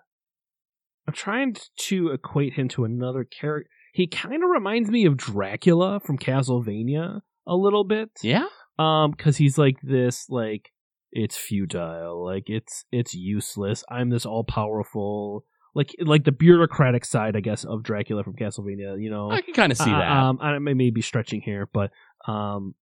I'm 1.07 1.15
trying 1.15 1.55
to 1.88 2.09
equate 2.09 2.55
him 2.55 2.69
to 2.71 2.85
another 2.85 3.25
character. 3.25 3.69
He 3.93 4.07
kind 4.07 4.43
of 4.43 4.49
reminds 4.49 4.88
me 4.91 5.05
of 5.05 5.17
Dracula 5.17 6.01
from 6.01 6.17
Castlevania 6.17 7.21
a 7.46 7.55
little 7.57 7.85
bit. 7.85 8.11
yeah? 8.22 8.46
Um, 8.78 9.11
because 9.12 9.37
he's 9.37 9.59
like 9.59 9.76
this, 9.83 10.26
like 10.28 10.70
it's 11.12 11.37
futile, 11.37 12.24
like 12.24 12.44
it's 12.46 12.85
it's 12.90 13.14
useless. 13.14 13.85
I'm 13.90 14.09
this 14.11 14.24
all 14.26 14.44
powerful, 14.44 15.44
like 15.74 15.94
like 16.00 16.24
the 16.24 16.33
bureaucratic 16.33 17.05
side, 17.05 17.37
I 17.37 17.40
guess, 17.40 17.64
of 17.64 17.83
Dracula 17.83 18.24
from 18.24 18.35
Castlevania. 18.35 19.00
You 19.00 19.11
know, 19.11 19.31
I 19.31 19.42
can 19.42 19.55
kind 19.55 19.72
of 19.72 19.78
see 19.78 19.90
Uh, 19.92 19.98
that. 19.98 20.11
Um, 20.11 20.38
I 20.40 20.59
may 20.59 20.74
may 20.74 20.90
be 20.90 21.02
stretching 21.02 21.42
here, 21.42 21.68
but 21.72 21.90
um, 22.26 22.74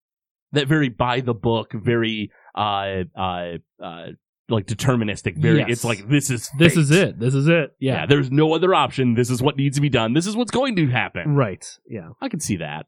that 0.53 0.68
very 0.68 0.88
by 0.88 1.20
the 1.20 1.35
book, 1.35 1.73
very 1.73 2.31
uh 2.55 3.03
uh 3.18 3.53
uh 3.83 4.07
like 4.49 4.66
deterministic. 4.66 5.37
Very, 5.37 5.59
Yes. 5.61 5.68
it's 5.70 5.85
like 5.85 6.09
this 6.09 6.31
is 6.31 6.51
This 6.59 6.77
is 6.77 6.90
it. 6.90 7.18
This 7.20 7.35
is 7.35 7.46
it. 7.49 7.75
Yeah. 7.79 7.94
Yeah. 8.01 8.07
there's 8.07 8.31
no 8.33 8.53
other 8.55 8.75
option. 8.75 9.14
This 9.14 9.31
is 9.31 9.40
what 9.42 9.57
needs 9.57 9.77
to 9.77 9.81
be 9.81 9.88
done. 9.88 10.12
This 10.12 10.27
is 10.27 10.37
what's 10.37 10.51
going 10.51 10.75
to 10.77 10.88
happen. 10.88 11.35
right. 11.37 11.64
Yeah. 11.88 12.11
I 12.20 12.29
can 12.29 12.40
see 12.40 12.57
that. 12.57 12.87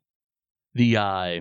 The 0.75 0.97
uh, 0.97 1.41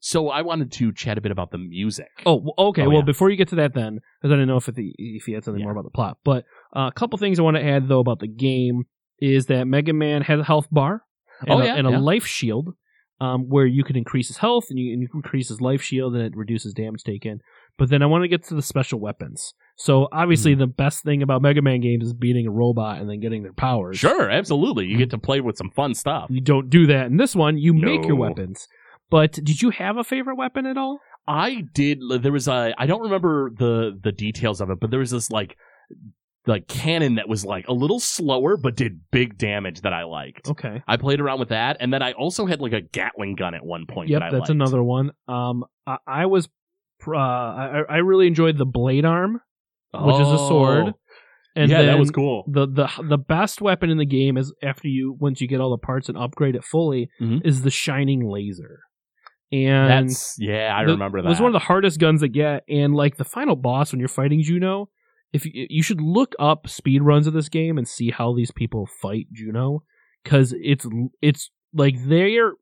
so 0.00 0.28
I 0.28 0.42
wanted 0.42 0.72
to 0.72 0.92
chat 0.92 1.18
a 1.18 1.20
bit 1.20 1.32
about 1.32 1.50
the 1.50 1.58
music. 1.58 2.08
Oh, 2.26 2.52
okay. 2.58 2.82
Oh, 2.82 2.88
well, 2.88 2.98
yeah. 2.98 3.04
before 3.04 3.30
you 3.30 3.36
get 3.36 3.48
to 3.48 3.56
that, 3.56 3.74
then, 3.74 4.00
because 4.20 4.32
I 4.32 4.36
didn't 4.36 4.48
know 4.48 4.56
if 4.56 4.68
it, 4.68 4.74
if 4.76 5.28
you 5.28 5.34
had 5.34 5.44
something 5.44 5.60
Yeah. 5.60 5.64
more 5.64 5.72
about 5.72 5.84
the 5.84 5.90
plot, 5.90 6.18
but 6.24 6.44
uh, 6.74 6.88
a 6.88 6.92
couple 6.92 7.18
things 7.18 7.38
I 7.38 7.42
want 7.42 7.56
to 7.56 7.64
add 7.64 7.88
though 7.88 8.00
about 8.00 8.20
the 8.20 8.28
game 8.28 8.84
is 9.20 9.46
that 9.46 9.66
Mega 9.66 9.92
Man 9.92 10.22
has 10.22 10.40
a 10.40 10.44
health 10.44 10.68
bar 10.70 11.02
and, 11.42 11.50
Oh, 11.50 11.58
a, 11.60 11.64
and 11.66 11.86
a 11.86 11.90
yeah. 11.90 11.98
life 11.98 12.24
shield, 12.26 12.74
um, 13.20 13.48
where 13.50 13.66
you 13.66 13.84
can 13.84 13.96
increase 13.96 14.28
his 14.28 14.38
health 14.38 14.64
and 14.70 14.78
you, 14.78 14.92
and 14.94 15.02
you 15.02 15.08
can 15.08 15.18
increase 15.18 15.48
his 15.48 15.60
life 15.60 15.82
shield 15.82 16.14
and 16.14 16.22
it 16.24 16.34
reduces 16.36 16.72
damage 16.72 17.02
taken. 17.04 17.40
But 17.76 17.90
then 17.90 18.02
I 18.02 18.06
want 18.06 18.24
to 18.24 18.28
get 18.28 18.44
to 18.48 18.54
the 18.54 18.62
special 18.62 18.98
weapons. 19.00 19.52
So 19.76 20.08
obviously, 20.12 20.52
Mm-hmm. 20.52 20.60
the 20.60 20.66
best 20.66 21.02
thing 21.02 21.22
about 21.22 21.40
Mega 21.42 21.60
Man 21.62 21.80
games 21.80 22.04
is 22.06 22.12
beating 22.14 22.46
a 22.46 22.50
robot 22.50 22.98
and 23.00 23.08
then 23.08 23.20
getting 23.20 23.42
their 23.42 23.52
powers. 23.54 23.98
Sure, 23.98 24.30
absolutely. 24.30 24.86
You 24.86 24.96
get 24.98 25.10
to 25.10 25.18
play 25.18 25.40
with 25.40 25.56
some 25.56 25.70
fun 25.70 25.94
stuff. 25.94 26.26
You 26.30 26.40
don't 26.40 26.68
do 26.70 26.86
that 26.88 27.06
in 27.06 27.16
this 27.18 27.34
one. 27.36 27.56
You 27.58 27.72
make 27.74 28.06
your 28.06 28.16
weapons. 28.16 28.66
But 29.10 29.32
did 29.32 29.60
you 29.60 29.70
have 29.70 29.96
a 29.96 30.04
favorite 30.04 30.36
weapon 30.36 30.66
at 30.66 30.76
all? 30.76 31.00
I 31.26 31.64
did. 31.74 32.00
There 32.22 32.32
was 32.32 32.48
a. 32.48 32.72
I 32.78 32.86
don't 32.86 33.02
remember 33.02 33.50
the 33.50 33.98
the 34.02 34.12
details 34.12 34.60
of 34.60 34.70
it, 34.70 34.78
but 34.80 34.90
there 34.90 35.00
was 35.00 35.10
this 35.10 35.30
like 35.30 35.56
like 36.46 36.66
cannon 36.68 37.16
that 37.16 37.28
was 37.28 37.44
like 37.44 37.68
a 37.68 37.72
little 37.72 38.00
slower 38.00 38.56
but 38.56 38.74
did 38.74 39.00
big 39.10 39.36
damage 39.36 39.82
that 39.82 39.92
I 39.92 40.04
liked. 40.04 40.48
Okay. 40.48 40.82
I 40.88 40.96
played 40.96 41.20
around 41.20 41.38
with 41.38 41.50
that, 41.50 41.76
and 41.80 41.92
then 41.92 42.02
I 42.02 42.12
also 42.12 42.46
had 42.46 42.60
like 42.60 42.72
a 42.72 42.80
Gatling 42.80 43.34
gun 43.34 43.54
at 43.54 43.64
one 43.64 43.86
point. 43.86 44.08
Yep, 44.08 44.20
that 44.20 44.26
I 44.26 44.30
that's 44.30 44.40
liked. 44.42 44.50
another 44.50 44.82
one. 44.82 45.10
Um, 45.28 45.64
I, 45.86 45.96
I 46.06 46.26
was, 46.26 46.48
uh, 47.06 47.16
I, 47.16 47.82
I 47.88 47.96
really 47.98 48.26
enjoyed 48.26 48.56
the 48.56 48.64
blade 48.66 49.04
arm, 49.04 49.40
which 49.92 50.14
is 50.20 50.28
a 50.28 50.38
sword. 50.38 50.84
Oh. 50.88 50.92
And 51.56 51.68
yeah, 51.70 51.82
that 51.82 51.98
was 51.98 52.10
cool. 52.12 52.44
The 52.46 52.66
the 52.66 52.88
the 53.08 53.18
best 53.18 53.60
weapon 53.60 53.90
in 53.90 53.98
the 53.98 54.06
game 54.06 54.36
is 54.38 54.52
after 54.62 54.86
you 54.88 55.16
once 55.20 55.40
you 55.40 55.48
get 55.48 55.60
all 55.60 55.70
the 55.72 55.84
parts 55.84 56.08
and 56.08 56.16
upgrade 56.16 56.54
it 56.54 56.64
fully 56.64 57.10
Mhm. 57.20 57.44
is 57.44 57.62
the 57.62 57.70
shining 57.70 58.24
laser. 58.26 58.80
And 59.52 60.08
That's 60.08 60.36
yeah, 60.38 60.76
I 60.76 60.84
the- 60.84 60.92
remember 60.92 61.20
that. 61.20 61.26
It 61.26 61.30
was 61.30 61.40
one 61.40 61.48
of 61.48 61.52
the 61.54 61.58
hardest 61.66 61.98
guns 61.98 62.20
to 62.20 62.28
get, 62.28 62.62
and 62.68 62.94
like 62.94 63.16
the 63.16 63.24
final 63.24 63.56
boss 63.56 63.92
when 63.92 63.98
you're 63.98 64.08
fighting 64.08 64.42
Juno, 64.42 64.88
if 65.32 65.44
you, 65.44 65.66
you 65.68 65.82
should 65.82 66.00
look 66.00 66.34
up 66.38 66.68
speed 66.68 67.02
runs 67.02 67.26
of 67.26 67.32
this 67.32 67.48
game 67.48 67.76
and 67.78 67.86
see 67.88 68.10
how 68.10 68.32
these 68.34 68.50
people 68.52 68.88
fight 69.02 69.26
Juno, 69.32 69.82
because 70.22 70.54
it's 70.60 70.86
it's 71.20 71.50
like 71.74 71.96
they're 72.06 72.52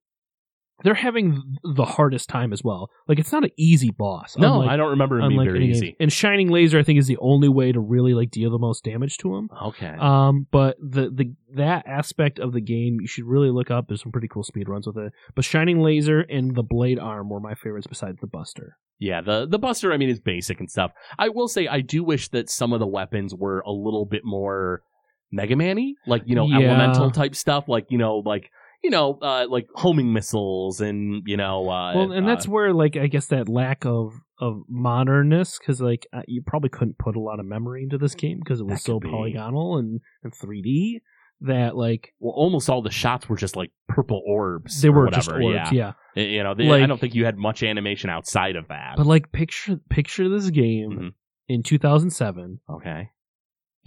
they're 0.85 0.95
having 0.95 1.43
the 1.63 1.85
hardest 1.85 2.29
time 2.29 2.53
as 2.53 2.63
well. 2.63 2.89
Like 3.09 3.19
it's 3.19 3.33
not 3.33 3.45
an 3.45 3.51
easy 3.57 3.91
boss. 3.91 4.37
no, 4.39 4.55
unlike- 4.61 4.71
I 4.71 4.77
don't 4.77 4.91
remember 4.91 5.19
it 5.21 5.29
being 5.29 5.43
very 5.45 5.69
easy. 5.71 5.87
game. 5.87 5.97
And 6.01 6.13
shining 6.13 6.49
laser, 6.51 6.79
I 6.79 6.83
think, 6.85 6.99
is 6.99 7.07
the 7.09 7.17
only 7.21 7.49
way 7.49 7.73
to 7.73 7.81
really 7.81 8.15
like 8.15 8.31
deal 8.31 8.51
the 8.51 8.59
most 8.59 8.85
damage 8.85 9.17
to 9.19 9.35
him. 9.37 9.49
Okay. 9.65 9.95
Um, 9.99 10.47
but 10.51 10.77
the 10.81 11.11
the 11.11 11.33
that 11.55 11.87
aspect 11.87 12.39
of 12.39 12.53
the 12.53 12.61
game 12.61 12.99
you 13.01 13.07
should 13.09 13.25
really 13.25 13.51
look 13.51 13.71
up. 13.71 13.89
There's 13.89 14.03
some 14.03 14.13
pretty 14.13 14.29
cool 14.29 14.43
speed 14.45 14.69
runs 14.69 14.87
with 14.87 14.97
it. 14.99 15.13
But 15.35 15.45
Shining 15.45 15.81
Laser 15.81 16.21
and 16.21 16.55
the 16.55 16.63
Blade 16.63 16.99
Arm 16.99 17.29
were 17.29 17.41
my 17.41 17.55
favorites 17.55 17.87
besides 17.87 18.19
the 18.21 18.27
Buster. 18.29 18.77
Yeah, 19.01 19.21
the 19.21 19.47
the 19.47 19.59
Buster, 19.59 19.93
I 19.93 19.97
mean, 19.97 20.09
is 20.11 20.21
basic 20.21 20.61
and 20.61 20.71
stuff. 20.71 20.93
I 21.19 21.29
will 21.29 21.49
say, 21.49 21.67
I 21.69 21.81
do 21.81 22.03
wish 22.05 22.29
that 22.31 22.51
some 22.51 22.73
of 22.73 22.81
the 22.81 22.87
weapons 22.87 23.35
were 23.35 23.61
a 23.61 23.71
little 23.73 24.05
bit 24.07 24.23
more 24.25 24.83
Mega 25.31 25.57
Man-y, 25.57 25.93
like 26.07 26.23
you 26.27 26.35
know, 26.35 26.47
Yeah. 26.47 26.59
elemental 26.69 27.11
type 27.11 27.35
stuff, 27.35 27.69
like 27.69 27.87
you 27.91 27.99
know, 27.99 28.19
like 28.25 28.51
you 28.83 28.91
know, 28.91 29.19
uh, 29.21 29.47
like 29.49 29.67
homing 29.75 30.13
missiles 30.13 30.81
and 30.81 31.23
you 31.27 31.37
know, 31.37 31.69
uh, 31.69 31.95
well, 31.95 32.13
and 32.13 32.27
that's 32.29 32.47
uh, 32.47 32.51
where 32.51 32.73
like 32.73 32.97
I 32.97 33.07
guess 33.09 33.27
that 33.27 33.49
lack 33.49 33.85
of 33.85 34.13
of 34.41 34.63
modernness 34.69 35.59
because 35.59 35.81
like 35.81 36.07
uh, 36.13 36.23
you 36.29 36.43
probably 36.47 36.71
couldn't 36.71 36.99
put 36.99 37.17
a 37.17 37.21
lot 37.21 37.41
of 37.41 37.47
memory 37.47 37.83
into 37.83 37.99
this 37.99 38.15
game 38.15 38.39
because 38.39 38.61
it 38.61 38.67
was 38.67 38.83
so 38.83 39.01
be. 39.01 39.09
polygonal 39.09 39.79
and 39.79 40.01
and 40.23 40.33
3D 40.33 41.01
that 41.41 41.77
like 41.77 42.15
well, 42.21 42.33
almost 42.37 42.69
all 42.71 42.83
the 42.83 42.91
shots 42.91 43.29
were 43.29 43.37
just 43.37 43.57
like 43.57 43.71
purple 43.89 44.23
orbs. 44.27 44.81
they 44.83 44.89
were 44.91 45.05
whatever. 45.07 45.21
just 45.21 45.31
orbs. 45.31 45.73
Yeah, 45.73 45.93
Yeah. 46.15 46.23
you 46.23 46.43
know, 46.43 46.55
they, 46.55 46.69
I 46.71 46.87
don't 46.87 47.01
think 47.01 47.15
you 47.15 47.25
had 47.25 47.37
much 47.37 47.63
animation 47.63 48.11
outside 48.11 48.57
of 48.57 48.69
that. 48.69 48.95
but 48.97 49.07
like 49.07 49.31
picture 49.33 49.81
picture 49.91 50.29
this 50.29 50.51
game 50.51 50.91
Mhm. 50.91 51.13
in 51.49 51.63
2007 51.63 52.61
okay, 52.71 53.11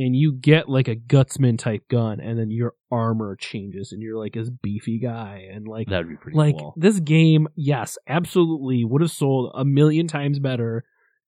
and 0.02 0.16
you 0.16 0.34
get 0.34 0.68
like 0.68 0.88
a 0.88 0.96
gutsman 0.96 1.58
type 1.58 1.84
gun 1.90 2.20
and 2.20 2.38
then 2.40 2.50
your 2.50 2.74
armor 2.90 3.36
changes 3.36 3.92
and 3.92 4.02
you're 4.02 4.18
like 4.18 4.34
this 4.34 4.50
beefy 4.50 4.98
guy 5.00 5.46
and 5.54 5.68
like 5.68 5.88
that 5.88 6.00
would 6.00 6.10
be 6.10 6.16
pretty 6.16 6.38
like 6.38 6.58
cool. 6.58 6.74
this 6.78 7.00
game 7.00 7.48
yes 7.56 7.98
absolutely 8.08 8.84
would 8.86 9.02
have 9.02 9.12
sold 9.12 9.52
a 9.56 9.64
million 9.66 10.08
times 10.08 10.40
better 10.40 10.84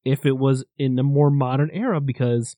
if 0.06 0.26
it 0.26 0.38
was 0.38 0.66
in 0.78 0.98
a 1.00 1.04
more 1.04 1.30
modern 1.32 1.70
era 1.72 2.02
because 2.02 2.56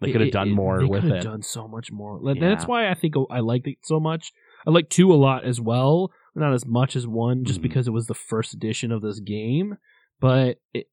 They 0.00 0.12
could 0.12 0.20
have 0.22 0.32
done 0.32 0.48
it- 0.48 0.54
more 0.54 0.78
they 0.80 0.84
with 0.84 1.02
could 1.02 1.10
have 1.12 1.20
it. 1.20 1.24
done 1.24 1.42
so 1.42 1.66
much 1.68 1.90
more 1.92 2.20
Yeah. 2.22 2.34
that's 2.40 2.66
why 2.66 2.90
i 2.90 2.94
think 2.94 3.14
i 3.30 3.40
liked 3.40 3.66
it 3.66 3.78
so 3.82 3.98
much 4.00 4.32
i 4.66 4.70
like 4.70 4.88
two 4.90 5.12
a 5.12 5.14
lot 5.16 5.44
as 5.44 5.60
well 5.60 6.10
not 6.34 6.52
as 6.52 6.66
much 6.66 6.96
as 6.96 7.06
one 7.06 7.44
just 7.44 7.60
Mhm. 7.60 7.62
because 7.62 7.86
it 7.88 7.92
was 7.92 8.06
the 8.06 8.14
first 8.14 8.54
edition 8.54 8.90
of 8.92 9.02
this 9.02 9.20
game 9.20 9.76
but 10.20 10.58
it, 10.72 10.86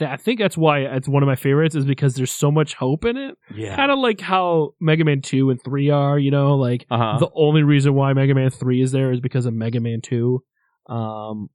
i 0.00 0.16
think 0.16 0.38
that's 0.38 0.56
why 0.56 0.80
it's 0.80 1.08
one 1.08 1.22
of 1.22 1.26
my 1.26 1.36
favorites 1.36 1.74
is 1.74 1.84
because 1.84 2.14
there's 2.14 2.32
so 2.32 2.50
much 2.50 2.74
hope 2.74 3.04
in 3.04 3.16
it 3.16 3.36
yeah. 3.54 3.76
kind 3.76 3.90
of 3.90 3.98
like 3.98 4.20
how 4.20 4.74
Mega 4.80 5.04
Man 5.04 5.22
2 5.22 5.50
and 5.50 5.62
3 5.62 5.90
are, 5.90 6.18
you 6.18 6.30
know, 6.30 6.56
like 6.56 6.86
uh-huh. 6.90 7.18
the 7.18 7.30
only 7.34 7.62
reason 7.62 7.94
why 7.94 8.12
Mega 8.12 8.34
Man 8.34 8.50
3 8.50 8.82
is 8.82 8.92
there 8.92 9.12
is 9.12 9.20
because 9.20 9.46
of 9.46 9.54
Mega 9.54 9.80
Man 9.80 10.00
2. 10.02 10.42
Um 10.88 11.50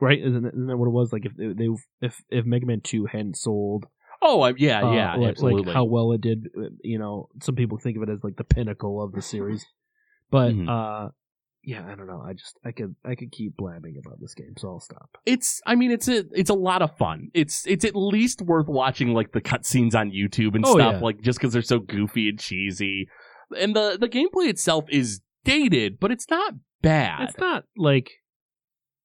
right 0.00 0.18
isn't 0.18 0.42
that, 0.42 0.54
isn't 0.54 0.66
that 0.66 0.76
what 0.76 0.86
it 0.86 0.92
was 0.92 1.12
like 1.12 1.26
if 1.26 1.32
they 1.36 1.68
if 2.00 2.22
if 2.30 2.46
Mega 2.46 2.66
Man 2.66 2.80
2 2.80 3.06
hadn't 3.06 3.36
sold 3.36 3.86
oh, 4.22 4.42
I, 4.42 4.52
yeah, 4.56 4.82
uh, 4.82 4.92
yeah, 4.92 5.14
like, 5.16 5.30
absolutely. 5.30 5.62
like 5.64 5.74
how 5.74 5.84
well 5.84 6.12
it 6.12 6.20
did, 6.20 6.48
uh, 6.56 6.68
you 6.82 6.98
know, 6.98 7.28
some 7.42 7.54
people 7.54 7.78
think 7.78 7.96
of 7.96 8.02
it 8.02 8.10
as 8.10 8.22
like 8.22 8.36
the 8.36 8.44
pinnacle 8.44 9.02
of 9.02 9.12
the 9.12 9.22
series. 9.22 9.64
But 10.30 10.52
Mhm. 10.52 10.68
uh 10.68 11.10
yeah, 11.62 11.84
I 11.86 11.94
don't 11.94 12.06
know. 12.06 12.22
I 12.26 12.32
just 12.32 12.58
I 12.64 12.72
could 12.72 12.94
I 13.04 13.14
could 13.14 13.30
keep 13.32 13.56
blabbing 13.56 13.96
about 14.04 14.18
this 14.20 14.34
game, 14.34 14.54
so 14.56 14.68
I'll 14.68 14.80
stop. 14.80 15.10
it's 15.26 15.60
i 15.66 15.74
mean 15.74 15.90
it's 15.90 16.08
a 16.08 16.24
it's 16.32 16.50
a 16.50 16.54
lot 16.54 16.80
of 16.82 16.96
fun 16.96 17.28
it's 17.34 17.66
it's 17.66 17.84
at 17.84 17.94
least 17.94 18.40
worth 18.42 18.66
watching 18.68 19.12
like 19.12 19.32
the 19.32 19.40
cutscenes 19.40 19.94
on 19.94 20.10
youtube 20.10 20.54
and 20.54 20.64
Oh, 20.66 20.74
stuff 20.74 20.94
yeah. 20.94 21.00
like 21.00 21.20
just 21.20 21.38
because 21.38 21.52
they're 21.52 21.62
so 21.62 21.78
goofy 21.78 22.28
and 22.30 22.38
cheesy 22.38 23.08
and 23.58 23.74
the 23.76 23.98
the 24.00 24.08
gameplay 24.08 24.48
itself 24.48 24.84
is 24.88 25.20
dated 25.44 25.98
but 26.00 26.10
it's 26.10 26.26
not 26.30 26.54
bad 26.82 27.28
It's 27.28 27.38
not 27.38 27.64
like 27.76 28.10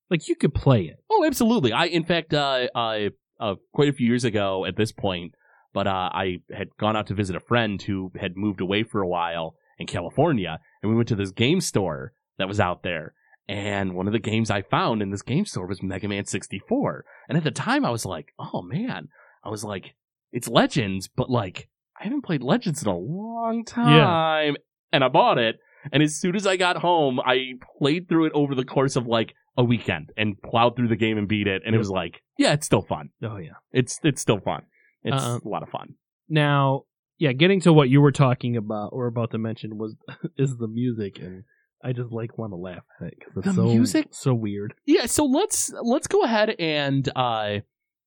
like 0.09 0.27
you 0.27 0.35
could 0.35 0.53
play 0.53 0.83
it. 0.83 0.97
oh 1.09 1.25
absolutely 1.25 1.71
i 1.73 1.85
in 1.85 2.03
fact 2.05 2.33
uh 2.33 2.67
i 2.75 3.09
uh 3.39 3.55
quite 3.73 3.89
a 3.89 3.93
few 3.93 4.07
years 4.07 4.23
ago 4.23 4.65
at 4.65 4.77
this 4.77 4.91
point 4.91 5.33
but 5.73 5.87
uh 5.87 6.09
i 6.13 6.37
had 6.55 6.67
gone 6.79 6.95
out 6.95 7.07
to 7.07 7.13
visit 7.13 7.35
a 7.35 7.39
friend 7.41 7.81
who 7.81 8.11
had 8.19 8.37
moved 8.37 8.61
away 8.61 8.83
for 8.83 9.01
a 9.01 9.07
while 9.07 9.55
in 9.79 9.87
california 9.87 10.59
and 10.81 10.89
we 10.89 10.95
went 10.95 11.07
to 11.09 11.15
this 11.15 11.31
game 11.31 11.59
store 11.59 12.13
that 12.37 12.47
was 12.47 12.59
out 12.59 12.83
there 12.83 13.13
and 13.47 13.93
one 13.93 14.07
of 14.07 14.13
the 14.13 14.19
games 14.19 14.49
I 14.49 14.63
found 14.63 15.01
in 15.01 15.11
this 15.11 15.21
game 15.21 15.45
store 15.45 15.67
was 15.67 15.83
Mega 15.83 16.07
Man 16.07 16.25
64. 16.25 17.05
And 17.29 17.37
at 17.37 17.43
the 17.43 17.51
time, 17.51 17.85
I 17.85 17.91
was 17.91 18.05
like, 18.05 18.33
oh 18.39 18.61
man. 18.63 19.09
I 19.43 19.49
was 19.49 19.63
like, 19.63 19.93
it's 20.31 20.47
Legends, 20.47 21.07
but 21.07 21.29
like, 21.29 21.69
I 21.99 22.05
haven't 22.05 22.23
played 22.25 22.41
Legends 22.41 22.81
in 22.81 22.89
a 22.89 22.97
long 22.97 23.63
time. 23.63 24.55
And 24.91 25.03
I 25.03 25.09
bought 25.09 25.37
it. 25.37 25.57
And 25.91 26.01
as 26.01 26.19
soon 26.19 26.35
as 26.35 26.47
I 26.47 26.57
got 26.57 26.77
home, 26.77 27.19
I 27.19 27.51
played 27.77 28.09
through 28.09 28.25
it 28.25 28.31
over 28.33 28.55
the 28.55 28.65
course 28.65 28.95
of 28.95 29.05
like 29.05 29.35
a 29.55 29.63
weekend 29.63 30.11
and 30.17 30.41
plowed 30.41 30.75
through 30.75 30.87
the 30.87 30.95
game 30.95 31.19
and 31.19 31.27
beat 31.27 31.45
it. 31.47 31.61
And 31.63 31.75
it 31.75 31.77
was 31.77 31.91
like, 31.91 32.23
yeah, 32.39 32.53
it's 32.53 32.65
still 32.65 32.81
fun. 32.81 33.09
Oh 33.21 33.37
yeah. 33.37 33.51
It's 33.71 33.99
it's 34.03 34.21
still 34.21 34.39
fun. 34.39 34.63
It's 35.03 35.21
Uh-uh. 35.23 35.39
a 35.45 35.47
lot 35.47 35.61
of 35.61 35.69
fun. 35.69 35.93
Now, 36.27 36.85
yeah, 37.19 37.31
getting 37.33 37.61
to 37.61 37.71
what 37.71 37.89
you 37.89 38.01
were 38.01 38.11
talking 38.11 38.57
about 38.57 38.89
or 38.91 39.05
about 39.05 39.29
to 39.31 39.37
mention 39.37 39.77
was 39.77 39.95
is 40.37 40.57
the 40.57 40.67
music, 40.67 41.19
and 41.19 41.43
I 41.85 41.93
just 41.93 42.11
like 42.11 42.37
want 42.37 42.51
to 42.51 42.57
laugh 42.57 42.83
at 42.99 43.07
it 43.07 43.13
because 43.19 43.33
it's 43.37 43.45
The 43.45 43.53
so 43.53 43.63
music? 43.67 44.07
so 44.11 44.33
weird. 44.33 44.73
Yeah, 44.85 45.05
so 45.05 45.25
let's 45.25 45.71
let's 45.83 46.07
go 46.07 46.23
ahead 46.23 46.55
and 46.59 47.07
uh 47.15 47.59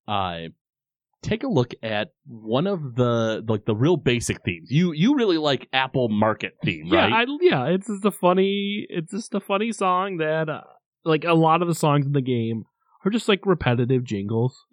uh 0.08 0.38
take 1.22 1.42
a 1.42 1.48
look 1.48 1.72
at 1.82 2.08
one 2.26 2.66
of 2.66 2.94
the 2.94 3.44
like 3.48 3.64
the 3.64 3.74
real 3.76 3.96
basic 3.96 4.42
themes. 4.44 4.70
You 4.70 4.92
you 4.92 5.14
really 5.16 5.38
like 5.38 5.68
Apple 5.72 6.08
Market 6.08 6.54
theme, 6.64 6.90
right? 6.90 7.08
Yeah, 7.08 7.16
I, 7.16 7.24
yeah, 7.40 7.64
it's 7.74 7.86
just 7.86 8.04
a 8.04 8.10
funny, 8.10 8.86
it's 8.88 9.12
just 9.12 9.34
a 9.34 9.40
funny 9.40 9.72
song 9.72 10.18
that, 10.18 10.48
uh, 10.48 10.62
like 11.04 11.24
a 11.24 11.34
lot 11.34 11.62
of 11.62 11.68
the 11.68 11.74
songs 11.74 12.06
in 12.06 12.12
the 12.12 12.20
game 12.20 12.64
are 13.04 13.10
just 13.10 13.28
like 13.28 13.46
repetitive 13.46 14.04
jingles. 14.04 14.64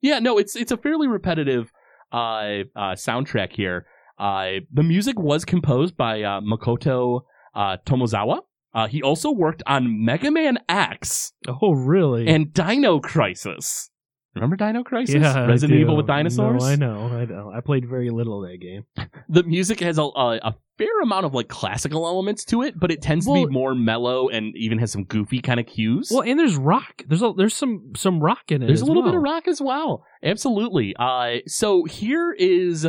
Yeah, 0.00 0.18
no, 0.20 0.38
it's 0.38 0.54
it's 0.56 0.72
a 0.72 0.76
fairly 0.76 1.08
repetitive 1.08 1.72
uh, 2.12 2.62
uh 2.76 2.94
soundtrack 2.94 3.52
here. 3.52 3.86
Uh 4.18 4.60
the 4.72 4.82
music 4.82 5.18
was 5.18 5.44
composed 5.44 5.96
by 5.96 6.22
uh, 6.22 6.40
Makoto 6.40 7.22
uh 7.56 7.76
Tomozawa. 7.84 8.42
Uh, 8.74 8.86
he 8.86 9.02
also 9.02 9.30
worked 9.30 9.62
on 9.66 10.04
Mega 10.04 10.30
Man 10.30 10.58
X 10.68 11.32
Oh, 11.48 11.72
really? 11.72 12.28
and 12.28 12.52
Dino 12.52 13.00
Crisis. 13.00 13.90
Remember 14.34 14.54
Dino 14.56 14.84
Crisis? 14.84 15.14
Yeah, 15.14 15.46
Resident. 15.46 15.80
Evil 15.80 15.96
with 15.96 16.06
dinosaurs. 16.06 16.62
No, 16.62 16.68
I 16.68 16.76
know, 16.76 17.06
I 17.06 17.24
know. 17.24 17.50
I 17.56 17.60
played 17.62 17.88
very 17.88 18.10
little 18.10 18.44
of 18.44 18.50
that 18.50 18.58
game. 18.58 18.84
the 19.30 19.42
music 19.44 19.80
has 19.80 19.96
a, 19.96 20.02
a, 20.02 20.36
a 20.42 20.54
fair 20.76 21.00
amount 21.02 21.24
of 21.24 21.32
like 21.32 21.48
classical 21.48 22.06
elements 22.06 22.44
to 22.46 22.60
it, 22.60 22.78
but 22.78 22.90
it 22.90 23.00
tends 23.00 23.24
to 23.24 23.32
be 23.32 23.46
more 23.46 23.74
mellow 23.74 24.28
and 24.28 24.54
even 24.54 24.78
has 24.78 24.92
some 24.92 25.04
goofy 25.04 25.40
kind 25.40 25.58
of 25.58 25.64
cues. 25.64 26.10
Well, 26.12 26.20
and 26.22 26.38
there's 26.38 26.56
rock. 26.56 27.02
There's 27.08 27.22
a, 27.22 27.32
there's 27.34 27.54
some 27.54 27.92
some 27.96 28.20
rock 28.20 28.52
in 28.52 28.62
it. 28.62 28.66
There's 28.66 28.82
a 28.82 28.84
little 28.84 29.02
bit 29.02 29.14
of 29.14 29.22
rock 29.22 29.48
as 29.48 29.62
well. 29.62 30.04
Absolutely. 30.22 30.94
Uh, 30.98 31.36
so 31.46 31.84
here 31.84 32.30
is 32.38 32.86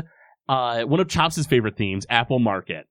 uh, 0.50 0.82
one 0.84 1.00
of 1.00 1.08
Chops' 1.08 1.46
favorite 1.46 1.78
themes, 1.78 2.06
Apple 2.10 2.40
Market. 2.40 2.88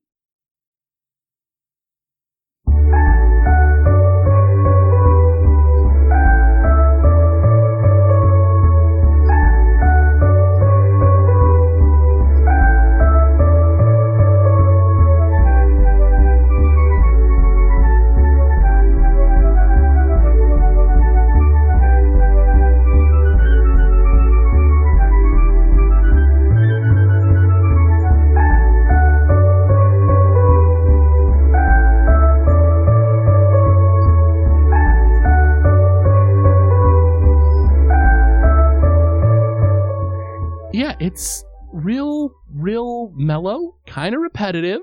It's 41.17 41.43
real, 41.73 42.31
real 42.53 43.11
mellow, 43.17 43.77
kind 43.87 44.15
of 44.15 44.21
repetitive, 44.21 44.83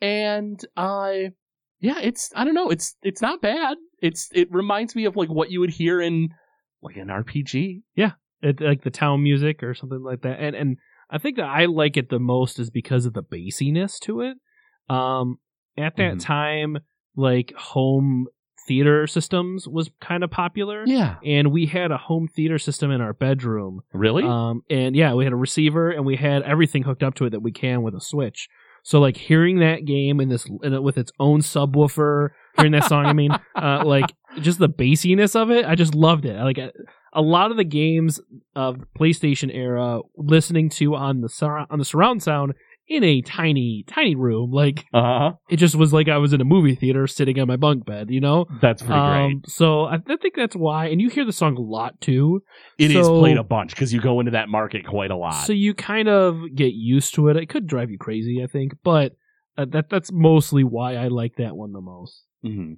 and 0.00 0.58
uh, 0.74 1.12
yeah, 1.80 1.98
it's 2.00 2.32
I 2.34 2.46
don't 2.46 2.54
know, 2.54 2.70
it's 2.70 2.96
it's 3.02 3.20
not 3.20 3.42
bad. 3.42 3.76
It's 4.00 4.30
it 4.32 4.50
reminds 4.50 4.96
me 4.96 5.04
of 5.04 5.16
like 5.16 5.28
what 5.28 5.50
you 5.50 5.60
would 5.60 5.68
hear 5.68 6.00
in 6.00 6.30
like 6.80 6.96
an 6.96 7.08
RPG. 7.08 7.82
Yeah, 7.94 8.12
it, 8.40 8.58
like 8.62 8.84
the 8.84 8.90
town 8.90 9.22
music 9.22 9.62
or 9.62 9.74
something 9.74 10.02
like 10.02 10.22
that. 10.22 10.40
And 10.40 10.56
and 10.56 10.78
I 11.10 11.18
think 11.18 11.36
that 11.36 11.44
I 11.44 11.66
like 11.66 11.98
it 11.98 12.08
the 12.08 12.18
most 12.18 12.58
is 12.58 12.70
because 12.70 13.04
of 13.04 13.12
the 13.12 13.22
bassiness 13.22 13.98
to 14.00 14.22
it. 14.22 14.38
Um, 14.88 15.36
at 15.76 15.96
that 15.96 16.14
Mhm. 16.14 16.20
time, 16.20 16.78
like 17.16 17.52
home 17.54 18.28
theater 18.66 19.06
systems 19.06 19.66
was 19.68 19.90
kind 20.00 20.24
of 20.24 20.30
popular. 20.30 20.84
Yeah, 20.86 21.16
And 21.24 21.52
we 21.52 21.66
had 21.66 21.90
a 21.92 21.96
home 21.98 22.28
theater 22.28 22.58
system 22.58 22.90
in 22.90 23.00
our 23.00 23.12
bedroom. 23.12 23.80
really. 23.92 24.24
Um, 24.24 24.62
and 24.70 24.94
yeah, 24.96 25.14
we 25.14 25.24
had 25.24 25.32
a 25.32 25.36
receiver 25.36 25.90
and 25.90 26.04
we 26.04 26.16
had 26.16 26.42
everything 26.42 26.82
hooked 26.82 27.02
up 27.02 27.14
to 27.16 27.24
it 27.26 27.30
that 27.30 27.40
we 27.40 27.52
can 27.52 27.82
with 27.82 27.94
a 27.94 28.00
switch. 28.00 28.48
So 28.82 29.00
like 29.00 29.16
hearing 29.16 29.58
that 29.60 29.84
game 29.84 30.20
in 30.20 30.28
this 30.28 30.46
in 30.62 30.72
it, 30.72 30.82
with 30.82 30.96
its 30.96 31.10
own 31.18 31.40
subwoofer, 31.40 32.28
hearing 32.56 32.72
that 32.72 32.84
song, 32.84 33.06
I 33.06 33.12
mean, 33.12 33.32
uh, 33.56 33.82
like 33.84 34.12
just 34.40 34.58
the 34.60 34.68
bassiness 34.68 35.34
of 35.34 35.50
it, 35.50 35.64
I 35.64 35.74
just 35.74 35.94
loved 35.94 36.24
it. 36.24 36.40
Like 36.40 36.58
a, 36.58 36.70
a 37.12 37.20
lot 37.20 37.50
of 37.50 37.56
the 37.56 37.64
games 37.64 38.20
of 38.54 38.78
the 38.78 38.86
PlayStation 38.98 39.52
era, 39.52 40.00
listening 40.16 40.68
to 40.70 40.94
on 40.94 41.20
the 41.20 41.28
sur- 41.28 41.66
on 41.68 41.78
the 41.80 41.84
surround 41.84 42.22
sound 42.22 42.54
in 42.88 43.02
a 43.02 43.20
tiny 43.22 43.84
tiny 43.88 44.14
room, 44.14 44.50
like 44.52 44.84
Uh 44.94 45.02
huh. 45.02 45.32
it 45.50 45.56
just 45.56 45.74
was 45.74 45.92
like 45.92 46.08
I 46.08 46.18
was 46.18 46.32
in 46.32 46.40
a 46.40 46.44
movie 46.44 46.74
theater 46.74 47.06
sitting 47.06 47.38
on 47.40 47.48
my 47.48 47.56
bunk 47.56 47.84
bed, 47.84 48.10
you 48.10 48.20
know. 48.20 48.46
That's 48.60 48.82
pretty 48.82 49.00
great. 49.00 49.24
Um, 49.24 49.42
so 49.46 49.84
I, 49.84 49.94
I 49.96 50.16
think 50.20 50.34
that's 50.36 50.54
why, 50.54 50.86
and 50.86 51.00
you 51.00 51.08
hear 51.10 51.24
the 51.24 51.32
song 51.32 51.56
a 51.56 51.60
lot 51.60 52.00
too. 52.00 52.42
It 52.78 52.90
is 52.92 53.06
so- 53.06 53.18
played 53.20 53.36
a 53.38 53.44
bunch 53.44 53.70
because 53.70 53.92
you 53.92 54.00
go 54.00 54.20
into 54.20 54.32
that 54.32 54.48
market 54.48 54.86
quite 54.86 55.10
a 55.10 55.16
lot. 55.16 55.46
So 55.46 55.52
you 55.52 55.74
kind 55.74 56.08
of 56.08 56.40
get 56.54 56.72
used 56.74 57.14
to 57.16 57.28
it. 57.28 57.36
It 57.36 57.48
could 57.48 57.66
drive 57.66 57.90
you 57.90 57.98
crazy, 57.98 58.42
I 58.42 58.46
think, 58.46 58.72
but 58.84 59.12
uh, 59.58 59.64
that 59.72 59.88
that's 59.90 60.10
mostly 60.12 60.62
why 60.64 60.94
I 60.96 61.08
like 61.08 61.36
that 61.38 61.56
one 61.56 61.72
the 61.72 61.80
most. 61.80 62.22
hmm 62.42 62.74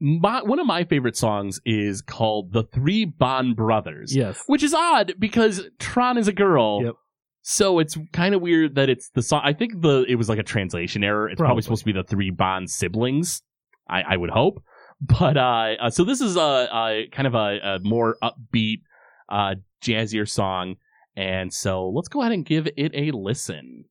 My, 0.00 0.42
one 0.42 0.58
of 0.58 0.66
my 0.66 0.84
favorite 0.84 1.16
songs 1.16 1.60
is 1.64 2.02
called 2.02 2.52
"The 2.52 2.64
Three 2.64 3.04
Bond 3.04 3.56
Brothers," 3.56 4.14
Yes. 4.14 4.42
which 4.46 4.62
is 4.62 4.74
odd 4.74 5.14
because 5.18 5.62
Tron 5.78 6.18
is 6.18 6.28
a 6.28 6.32
girl. 6.32 6.82
Yep. 6.84 6.94
So 7.42 7.80
it's 7.80 7.98
kind 8.12 8.34
of 8.34 8.40
weird 8.40 8.76
that 8.76 8.88
it's 8.88 9.10
the 9.10 9.22
song. 9.22 9.42
I 9.44 9.52
think 9.52 9.80
the 9.82 10.04
it 10.08 10.14
was 10.14 10.28
like 10.28 10.38
a 10.38 10.44
translation 10.44 11.02
error. 11.02 11.28
It's 11.28 11.38
probably, 11.38 11.48
Probably. 11.48 11.62
supposed 11.62 11.80
to 11.80 11.86
be 11.86 11.92
the 11.92 12.04
three 12.04 12.30
Bond 12.30 12.70
siblings. 12.70 13.42
I, 13.88 14.02
I 14.02 14.16
would 14.16 14.30
hope. 14.30 14.62
But 15.00 15.36
uh, 15.36 15.74
uh, 15.80 15.90
so 15.90 16.04
this 16.04 16.20
is 16.20 16.36
a, 16.36 16.68
a 16.72 17.08
kind 17.10 17.26
of 17.26 17.34
a, 17.34 17.58
a 17.60 17.78
more 17.82 18.16
upbeat, 18.22 18.82
uh, 19.28 19.56
jazzier 19.82 20.28
song, 20.28 20.76
and 21.16 21.52
so 21.52 21.88
let's 21.88 22.06
go 22.06 22.20
ahead 22.20 22.32
and 22.32 22.46
give 22.46 22.68
it 22.76 22.92
a 22.94 23.10
listen. 23.10 23.86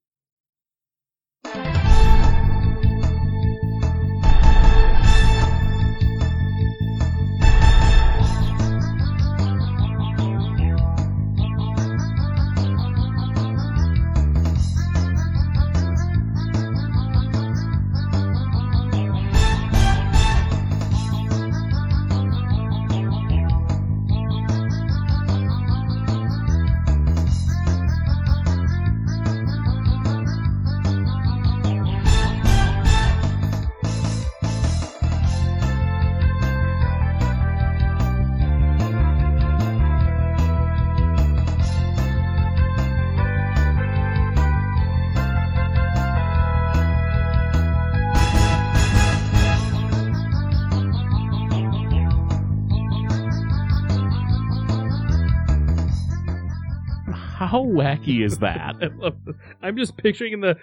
How 57.51 57.65
wacky 57.65 58.23
is 58.23 58.37
that? 58.39 58.75
I 58.81 58.87
love 58.95 59.17
this. 59.25 59.35
I'm 59.61 59.75
just 59.77 59.97
picturing 59.97 60.39
the 60.39 60.55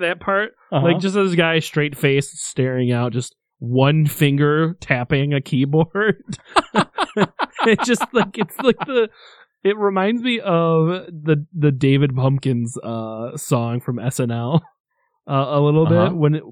that 0.00 0.18
part, 0.20 0.52
Uh-huh. 0.72 0.84
like 0.84 0.98
just 0.98 1.14
this 1.14 1.34
guy 1.36 1.60
straight 1.60 1.96
faced 1.96 2.36
staring 2.38 2.90
out, 2.90 3.12
just 3.12 3.36
one 3.60 4.06
finger 4.06 4.76
tapping 4.80 5.34
a 5.34 5.40
keyboard. 5.40 6.22
it 7.66 7.80
just 7.84 8.04
like 8.12 8.36
it's 8.38 8.58
like 8.58 8.78
the. 8.86 9.08
It 9.64 9.76
reminds 9.76 10.22
me 10.22 10.38
of 10.40 11.06
the 11.08 11.44
the 11.52 11.72
David 11.72 12.14
Pumpkins 12.14 12.76
uh 12.82 13.36
song 13.36 13.80
from 13.80 13.96
SNL. 13.96 14.60
Uh, 15.28 15.32
a 15.48 15.60
little 15.60 15.86
Uh-huh. 15.86 16.08
bit 16.08 16.16
when 16.16 16.34
it 16.36 16.42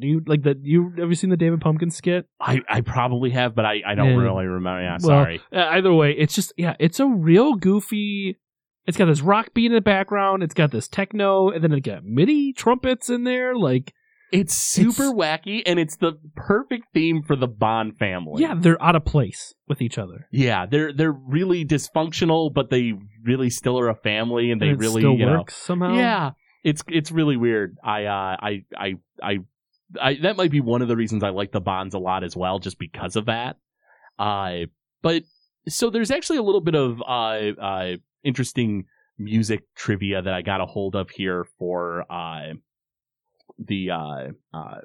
you 0.00 0.22
like 0.26 0.42
that 0.42 0.56
you 0.64 0.92
have 0.98 1.08
you 1.08 1.14
seen 1.14 1.30
the 1.30 1.36
David 1.36 1.60
Pumpkins 1.60 1.94
skit? 1.96 2.26
I, 2.40 2.60
I 2.68 2.80
probably 2.80 3.30
have, 3.30 3.54
but 3.54 3.64
I, 3.64 3.80
I 3.86 3.94
don't 3.94 4.08
Yeah. 4.08 4.16
really 4.16 4.46
remember. 4.46 4.82
Yeah, 4.82 4.98
Well, 5.00 5.22
sorry. 5.24 5.40
Uh, 5.52 5.58
either 5.70 5.92
way, 5.94 6.12
it's 6.12 6.34
just 6.34 6.52
yeah, 6.56 6.74
it's 6.80 6.98
a 7.00 7.06
real 7.06 7.54
goofy. 7.54 8.36
It's 8.88 8.96
got 8.96 9.04
this 9.04 9.20
rock 9.20 9.52
beat 9.52 9.66
in 9.66 9.72
the 9.74 9.80
background. 9.82 10.42
It's 10.42 10.54
got 10.54 10.70
this 10.72 10.88
techno, 10.88 11.50
and 11.50 11.62
then 11.62 11.72
it 11.72 11.80
got 11.80 12.04
MIDI 12.04 12.54
trumpets 12.54 13.10
in 13.10 13.24
there. 13.24 13.54
Like, 13.54 13.92
It's 14.32 14.54
super 14.54 15.12
wacky, 15.12 15.62
and 15.66 15.78
it's 15.78 15.96
the 15.96 16.14
perfect 16.34 16.86
theme 16.94 17.22
for 17.22 17.36
the 17.36 17.46
Bond 17.46 17.98
family. 17.98 18.42
yeah, 18.42 18.54
they're 18.58 18.82
out 18.82 18.96
of 18.96 19.04
place 19.04 19.54
with 19.68 19.82
each 19.82 19.98
other. 19.98 20.26
yeah, 20.32 20.64
they're 20.64 20.92
they're 20.94 21.12
really 21.12 21.64
dysfunctional, 21.66 22.52
but 22.52 22.70
they 22.70 22.94
really 23.22 23.50
still 23.50 23.78
are 23.78 23.90
a 23.90 23.94
family, 23.94 24.50
and 24.50 24.60
they 24.60 24.70
And 24.70 24.80
really 24.80 25.02
you 25.02 25.26
know, 25.26 25.44
somehow. 25.50 25.94
Yeah, 25.94 26.30
it's 26.64 26.82
it's 26.88 27.12
really 27.12 27.36
weird. 27.36 27.76
I 27.84 28.06
uh 28.06 28.36
I 28.40 28.64
I 28.76 28.94
I. 29.22 29.38
I, 29.98 30.18
that 30.20 30.36
might 30.36 30.50
be 30.50 30.60
one 30.60 30.82
of 30.82 30.88
the 30.88 30.96
reasons 30.96 31.24
I 31.24 31.30
like 31.30 31.50
the 31.50 31.62
Bonds 31.62 31.94
a 31.94 31.98
lot 31.98 32.22
as 32.22 32.36
well, 32.36 32.58
just 32.58 32.78
because 32.78 33.16
of 33.16 33.24
that. 33.24 33.56
Uh, 34.18 34.66
but 35.00 35.22
so 35.66 35.88
there's 35.88 36.10
actually 36.10 36.36
a 36.36 36.42
little 36.42 36.60
bit 36.60 36.74
of 36.74 37.00
uh, 37.00 37.58
uh, 37.58 37.96
interesting 38.24 38.84
music 39.18 39.62
trivia 39.74 40.22
that 40.22 40.32
I 40.32 40.42
got 40.42 40.60
a 40.60 40.66
hold 40.66 40.94
of 40.94 41.10
here 41.10 41.46
for 41.58 42.04
uh, 42.10 42.54
the 43.58 43.90
uh, 43.90 44.28
uh, 44.54 44.80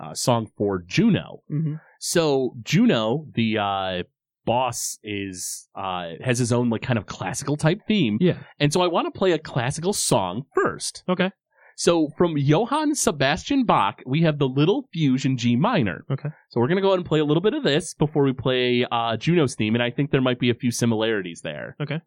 uh, 0.00 0.14
song 0.14 0.50
for 0.56 0.82
Juno. 0.86 1.42
Mhm. 1.50 1.80
So 2.00 2.56
Juno, 2.62 3.26
the 3.34 3.58
uh, 3.58 4.02
boss, 4.44 4.98
is 5.04 5.68
uh, 5.76 6.14
has 6.24 6.38
his 6.38 6.52
own 6.52 6.70
like 6.70 6.82
kind 6.82 6.98
of 6.98 7.06
classical 7.06 7.56
type 7.56 7.80
theme, 7.86 8.18
yeah. 8.20 8.38
and 8.58 8.72
so 8.72 8.80
I 8.82 8.88
want 8.88 9.12
to 9.12 9.16
play 9.16 9.32
a 9.32 9.38
classical 9.38 9.92
song 9.92 10.42
first. 10.54 11.04
Okay. 11.08 11.30
So 11.76 12.08
from 12.18 12.36
Johann 12.36 12.94
Sebastian 12.94 13.64
Bach, 13.64 14.02
we 14.04 14.22
have 14.22 14.38
the 14.38 14.48
Little 14.48 14.88
Fugue 14.92 15.24
in 15.24 15.36
G 15.38 15.56
minor. 15.56 16.04
Okay. 16.10 16.28
So 16.50 16.60
we're 16.60 16.68
gonna 16.68 16.80
go 16.80 16.88
ahead 16.88 16.98
and 16.98 17.06
play 17.06 17.20
a 17.20 17.24
little 17.24 17.40
bit 17.40 17.54
of 17.54 17.62
this 17.62 17.94
before 17.94 18.24
we 18.24 18.32
play 18.32 18.84
uh, 18.90 19.16
Juno's 19.16 19.54
theme, 19.54 19.74
and 19.74 19.82
I 19.82 19.90
think 19.90 20.10
there 20.10 20.20
might 20.20 20.38
be 20.40 20.50
a 20.50 20.54
few 20.54 20.70
similarities 20.70 21.40
there. 21.42 21.76
Okay. 21.80 22.00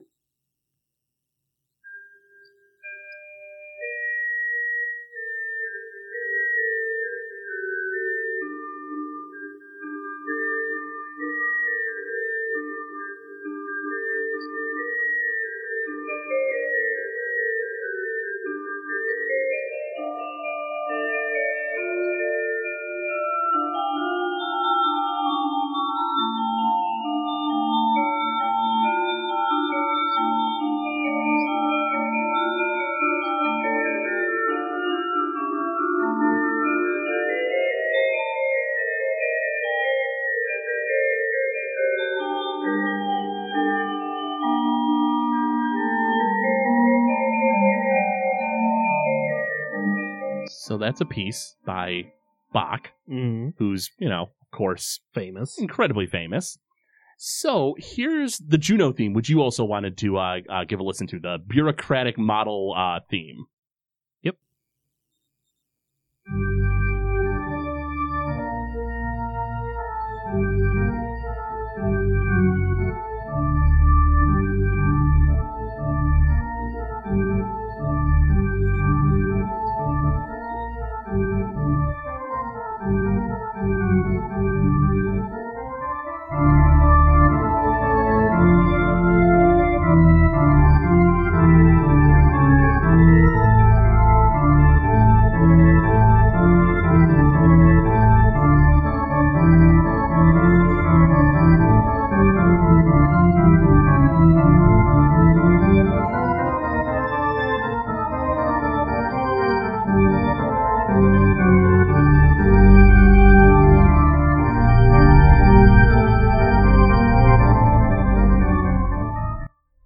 So 50.76 50.80
that's 50.80 51.00
a 51.00 51.06
piece 51.06 51.56
by 51.66 52.12
Bach, 52.52 52.92
Mm, 53.10 53.54
who's 53.58 53.92
you 53.98 54.10
know, 54.10 54.24
of 54.24 54.52
course, 54.52 55.00
famous. 55.14 55.58
incredibly 55.58 56.06
famous. 56.06 56.58
So 57.18 57.76
here's 57.78 58.40
the 58.40 58.58
Juno 58.58 58.92
theme, 58.92 59.14
which 59.14 59.30
you 59.30 59.40
also 59.42 59.64
wanted 59.64 59.98
to 60.00 60.18
uh, 60.18 60.40
uh, 60.50 60.66
give 60.66 60.82
a 60.82 60.84
listen 60.84 61.08
to 61.08 61.20
the 61.20 61.38
bureaucratic 61.48 62.18
model 62.18 62.74
uh, 62.76 63.00
theme. 63.10 63.46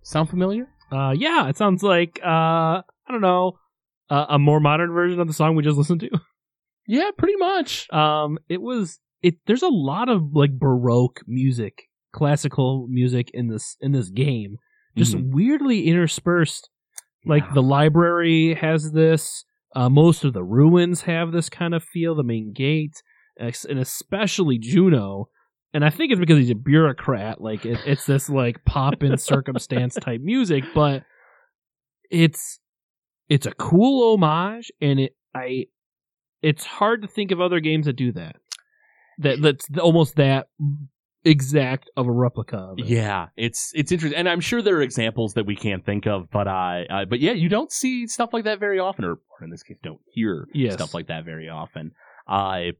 Sound 0.09 0.27
familiar? 0.27 0.67
Uh, 0.91 1.13
yeah, 1.15 1.47
it 1.49 1.55
sounds 1.55 1.83
like 1.83 2.19
uh, 2.25 2.81
I 2.81 3.11
don't 3.11 3.21
know, 3.21 3.59
uh, 4.09 4.25
a 4.29 4.39
more 4.39 4.59
modern 4.59 4.91
version 4.91 5.19
of 5.19 5.27
the 5.27 5.33
song 5.33 5.55
we 5.55 5.61
just 5.63 5.77
listened 5.77 6.01
to. 6.01 6.09
Yeah, 6.91 7.11
pretty 7.15 7.35
much. 7.35 7.87
Um, 7.93 8.39
it 8.49 8.63
was 8.63 8.97
it. 9.21 9.35
There's 9.45 9.61
a 9.61 9.67
lot 9.67 10.09
of 10.09 10.33
like 10.33 10.57
baroque 10.57 11.19
music, 11.27 11.83
classical 12.13 12.87
music 12.89 13.29
in 13.31 13.47
this 13.47 13.77
in 13.79 13.91
this 13.91 14.09
game, 14.09 14.57
just 14.97 15.15
Mhm. 15.15 15.29
weirdly 15.31 15.85
interspersed. 15.85 16.67
Like 17.27 17.43
Yeah. 17.43 17.53
the 17.53 17.61
library 17.61 18.55
has 18.55 18.91
this. 18.91 19.45
Uh, 19.75 19.87
most 19.91 20.23
of 20.25 20.33
the 20.33 20.43
ruins 20.43 21.01
have 21.03 21.31
this 21.31 21.47
kind 21.47 21.75
of 21.75 21.83
feel. 21.83 22.15
The 22.15 22.23
main 22.23 22.53
gate, 22.53 23.03
and 23.37 23.77
especially 23.77 24.57
Juno. 24.57 25.27
And 25.73 25.85
I 25.85 25.89
think 25.89 26.11
it's 26.11 26.19
because 26.19 26.37
he's 26.37 26.49
a 26.49 26.55
bureaucrat. 26.55 27.41
Like 27.41 27.65
it, 27.65 27.79
it's 27.85 28.05
this 28.05 28.29
like 28.29 28.65
Pomp 28.65 29.01
and 29.03 29.19
circumstance 29.21 29.95
type 29.95 30.21
music, 30.21 30.63
but 30.73 31.03
it's 32.09 32.59
it's 33.27 33.45
a 33.45 33.51
cool 33.51 34.13
homage, 34.13 34.71
and 34.81 34.99
it 34.99 35.15
I 35.35 35.67
it's 36.41 36.65
hard 36.65 37.03
to 37.03 37.07
think 37.07 37.31
of 37.31 37.39
other 37.39 37.59
games 37.59 37.85
that 37.85 37.93
do 37.93 38.11
that. 38.13 38.37
That 39.19 39.41
that's 39.41 39.67
almost 39.79 40.15
that 40.15 40.47
exact 41.23 41.89
of 41.97 42.07
a 42.07 42.11
replica 42.11 42.57
of 42.57 42.79
it. 42.79 42.85
Yeah, 42.85 43.27
it's 43.37 43.71
it's 43.75 43.91
interesting, 43.91 44.17
and 44.17 44.27
I'm 44.27 44.39
sure 44.39 44.61
there 44.61 44.77
are 44.77 44.81
examples 44.81 45.33
that 45.35 45.45
we 45.45 45.55
can't 45.55 45.85
think 45.85 46.07
of, 46.07 46.29
but 46.31 46.47
uh, 46.47 46.83
uh 46.89 47.05
but 47.05 47.19
yeah, 47.19 47.33
you 47.33 47.49
don't 47.49 47.71
see 47.71 48.07
stuff 48.07 48.33
like 48.33 48.45
that 48.45 48.59
very 48.59 48.79
often, 48.79 49.05
or, 49.05 49.11
or 49.11 49.43
in 49.43 49.49
this 49.49 49.63
case, 49.63 49.77
don't 49.83 50.01
hear 50.13 50.47
Yes. 50.53 50.73
stuff 50.73 50.93
like 50.93 51.07
that 51.07 51.25
very 51.25 51.49
often. 51.49 51.91
Uh, 52.27 52.71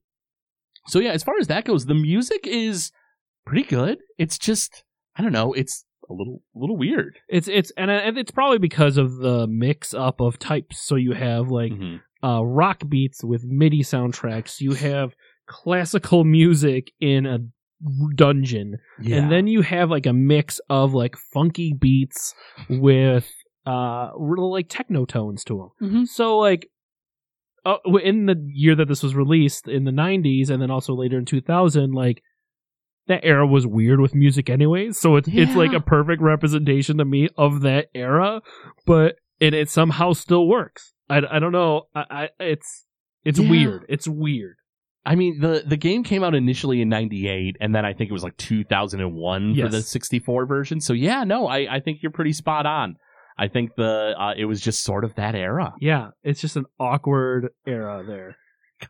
so 0.88 1.00
yeah, 1.00 1.12
as 1.12 1.24
far 1.24 1.36
as 1.40 1.48
that 1.48 1.66
goes, 1.66 1.86
the 1.86 1.94
music 1.96 2.46
is 2.48 2.92
pretty 3.46 3.64
good. 3.64 4.00
It's 4.18 4.38
just 4.38 4.84
I 5.16 5.22
don't 5.22 5.32
know, 5.34 5.54
it's 5.54 5.86
a 6.10 6.14
little 6.14 6.42
a 6.56 6.60
little 6.60 6.78
weird. 6.78 7.20
It's 7.28 7.48
it's 7.48 7.72
and, 7.78 7.92
and 7.92 8.18
it's 8.18 8.32
probably 8.32 8.58
because 8.60 8.98
of 8.98 9.18
the 9.18 9.48
mix 9.48 9.94
up 9.94 10.20
of 10.22 10.40
types. 10.40 10.80
So 10.82 10.96
you 10.96 11.12
have 11.14 11.50
like 11.50 11.72
Mhm. 11.72 12.00
uh, 12.24 12.44
rock 12.44 12.82
beats 12.90 13.24
with 13.24 13.44
MIDI 13.46 13.82
soundtracks. 13.82 14.60
You 14.60 14.74
have 14.74 15.14
classical 15.48 16.24
music 16.24 16.92
in 17.00 17.26
a 17.26 17.40
dungeon, 18.16 18.78
Yeah. 19.02 19.18
and 19.18 19.32
then 19.32 19.48
you 19.48 19.62
have 19.62 19.90
like 19.90 20.06
a 20.06 20.14
mix 20.14 20.60
of 20.70 20.94
like 20.94 21.16
funky 21.34 21.74
beats 21.74 22.34
with 22.70 23.30
uh 23.66 24.12
real 24.18 24.52
like 24.52 24.68
techno 24.70 25.06
tones 25.06 25.44
to 25.46 25.70
them. 25.80 25.90
Mhm. 25.92 26.08
So 26.08 26.38
like 26.38 26.70
uh, 27.76 27.98
in 28.04 28.26
the 28.26 28.36
year 28.54 28.76
that 28.76 28.88
this 28.88 29.04
was 29.04 29.16
released 29.16 29.68
in 29.68 29.84
the 29.86 29.92
90s 29.92 30.50
and 30.50 30.62
then 30.62 30.72
also 30.72 30.94
later 30.94 31.18
in 31.18 31.26
2000 31.26 31.92
like 31.94 32.22
that 33.08 33.26
era 33.26 33.46
was 33.48 33.66
weird 33.66 34.00
with 34.00 34.14
music 34.14 34.50
anyways 34.50 35.00
so 35.00 35.16
it's 35.16 35.28
it's 35.32 35.56
like 35.56 35.74
a 35.74 35.80
perfect 35.80 36.22
representation 36.22 36.98
to 36.98 37.06
me 37.06 37.28
of 37.38 37.62
that 37.62 37.88
era 37.96 38.42
but 38.86 39.16
and 39.42 39.56
it 39.56 39.70
somehow 39.70 40.14
still 40.14 40.48
works 40.48 40.94
i, 41.10 41.18
I 41.30 41.40
don't 41.40 41.52
know 41.52 41.84
I, 41.96 42.30
I 42.40 42.44
it's 42.44 42.86
it's 43.24 43.40
Yeah. 43.40 43.50
weird 43.50 43.86
it's 43.90 44.08
weird 44.08 44.56
I 45.06 45.16
mean, 45.16 45.40
the 45.40 45.64
the 45.66 45.78
game 45.78 46.04
came 46.04 46.24
out 46.26 46.36
initially 46.36 46.82
in 46.82 46.90
'98, 46.90 47.56
and 47.62 47.74
then 47.74 47.86
I 47.86 47.94
think 47.94 48.10
it 48.10 48.14
was 48.14 48.22
like 48.22 48.36
2001 48.38 49.56
for 49.56 49.70
the 49.70 49.82
64 49.82 50.46
version. 50.46 50.82
So 50.82 50.92
yeah, 50.94 51.24
no, 51.24 51.48
I 51.48 51.76
I 51.78 51.80
think 51.80 52.04
you're 52.04 52.12
pretty 52.12 52.34
spot 52.34 52.66
on. 52.66 52.98
I 53.40 53.48
think 53.48 53.76
the 53.76 54.14
uh, 54.20 54.34
it 54.38 54.46
was 54.46 54.60
just 54.62 54.84
sort 54.84 55.04
of 55.04 55.16
that 55.16 55.34
era, 55.36 55.74
yeah 55.80 56.10
it's 56.24 56.42
just 56.42 56.56
an 56.58 56.66
awkward 56.80 57.50
era 57.66 58.04
there 58.06 58.36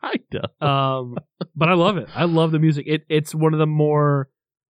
kind 0.01 0.19
of. 0.43 0.67
um 0.67 1.15
but 1.55 1.67
i 1.69 1.73
love 1.73 1.97
it 1.97 2.07
i 2.15 2.23
love 2.25 2.51
the 2.51 2.59
music 2.59 2.85
it 2.87 3.01
it's 3.09 3.33
one 3.33 3.53
of 3.53 3.59
the 3.59 3.65
more 3.65 4.29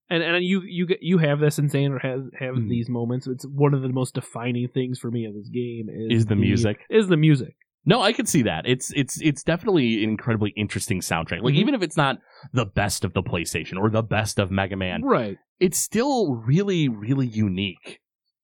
and 0.10 0.24
and 0.24 0.44
you 0.46 0.62
you 0.66 0.88
you 1.02 1.18
have 1.18 1.40
this 1.40 1.58
and 1.58 1.70
Xander 1.72 2.02
has 2.02 2.22
have 2.40 2.56
Mhm. 2.56 2.70
these 2.70 2.90
moments 2.90 3.28
it's 3.28 3.46
one 3.46 3.74
of 3.74 3.82
the 3.82 3.90
most 3.90 4.16
defining 4.16 4.68
things 4.74 4.98
for 5.00 5.12
me 5.12 5.26
of 5.26 5.34
this 5.34 5.50
game 5.50 5.88
is, 5.90 6.22
Is 6.22 6.26
the 6.28 6.36
music. 6.36 6.78
is 6.90 7.08
the 7.10 7.18
music 7.18 7.56
No, 7.86 8.02
I 8.02 8.12
can 8.14 8.26
see 8.26 8.44
that. 8.44 8.66
It's 8.68 8.92
it's 8.94 9.22
it's 9.22 9.42
definitely 9.44 10.04
an 10.04 10.10
incredibly 10.10 10.52
interesting 10.58 11.00
soundtrack. 11.02 11.42
Like 11.42 11.54
Mhm. 11.56 11.62
even 11.64 11.74
if 11.76 11.82
it's 11.82 11.96
not 11.98 12.18
the 12.54 12.66
best 12.66 13.06
of 13.06 13.14
the 13.14 13.24
PlayStation 13.24 13.78
or 13.82 13.90
the 13.90 14.04
best 14.04 14.38
of 14.40 14.52
Mega 14.52 14.76
Man, 14.76 15.02
right 15.04 15.38
it's 15.60 15.80
still 15.80 16.36
really 16.36 16.88
really 16.90 17.28
unique. 17.28 18.00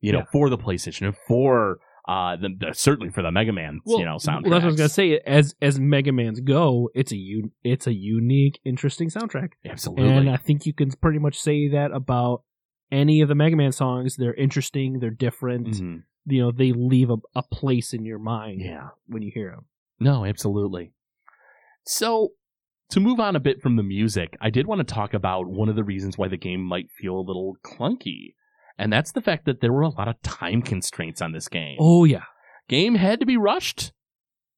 You 0.06 0.14
know, 0.14 0.20
Yeah. 0.20 0.26
for 0.32 0.50
the 0.50 0.58
PlayStation 0.58 1.08
and 1.08 1.16
for 1.28 1.80
uh 2.08 2.36
the, 2.36 2.50
the- 2.60 2.74
certainly 2.74 3.12
for 3.12 3.24
the 3.24 3.32
Mega 3.32 3.52
Man, 3.52 3.80
well, 3.86 4.00
you 4.00 4.06
know, 4.06 4.16
soundtrack. 4.18 4.44
well, 4.44 4.52
that's 4.52 4.64
what 4.64 4.64
I 4.64 4.68
was 4.68 4.76
gonna 4.78 4.90
say. 4.90 5.20
As 5.26 5.56
as 5.62 5.80
Mega 5.80 6.12
Man's 6.12 6.40
go, 6.40 6.90
it's 6.94 7.12
a 7.12 7.16
un- 7.18 7.52
it's 7.64 7.88
a 7.88 7.94
unique, 7.94 8.60
interesting 8.64 9.10
soundtrack, 9.10 9.50
Absolutely. 9.66 10.10
and 10.10 10.30
I 10.30 10.38
think 10.38 10.66
you 10.66 10.74
can 10.74 10.92
pretty 10.92 11.20
much 11.20 11.38
say 11.40 11.68
that 11.70 11.92
about 11.92 12.44
any 12.92 13.22
of 13.22 13.28
the 13.30 13.36
Mega 13.36 13.56
Man 13.56 13.72
songs. 13.72 14.16
They're 14.18 14.36
interesting, 14.36 15.00
they're 15.00 15.10
different. 15.10 15.68
Mhm. 15.68 16.04
You 16.28 16.42
know, 16.44 16.52
they 16.52 16.72
leave 16.72 17.10
a, 17.10 17.18
a 17.36 17.44
place 17.44 17.94
in 17.94 18.06
your 18.06 18.20
mind 18.20 18.62
Yeah. 18.62 18.90
when 19.08 19.22
you 19.24 19.32
hear 19.34 19.52
them. 19.52 19.66
No, 20.00 20.26
absolutely. 20.26 20.92
So, 21.86 22.30
to 22.90 23.00
move 23.00 23.20
on 23.20 23.36
a 23.36 23.40
bit 23.40 23.62
from 23.62 23.76
the 23.76 23.84
music, 23.84 24.36
I 24.42 24.50
did 24.50 24.68
want 24.68 24.80
to 24.88 24.94
talk 24.94 25.14
about 25.14 25.48
one 25.48 25.70
of 25.70 25.76
the 25.76 25.84
reasons 25.84 26.18
why 26.18 26.28
the 26.28 26.38
game 26.38 26.62
might 26.62 26.90
feel 27.00 27.16
a 27.18 27.22
little 27.22 27.56
clunky. 27.64 28.34
And 28.78 28.92
that's 28.92 29.12
the 29.14 29.22
fact 29.22 29.46
that 29.46 29.62
there 29.62 29.72
were 29.72 29.82
a 29.84 29.90
lot 29.90 30.08
of 30.08 30.22
time 30.22 30.62
constraints 30.62 31.22
on 31.22 31.32
this 31.32 31.48
game. 31.48 31.78
Oh 31.80 32.04
yeah, 32.04 32.24
Game 32.68 32.96
had 32.96 33.20
to 33.20 33.26
be 33.26 33.38
rushed. 33.38 33.92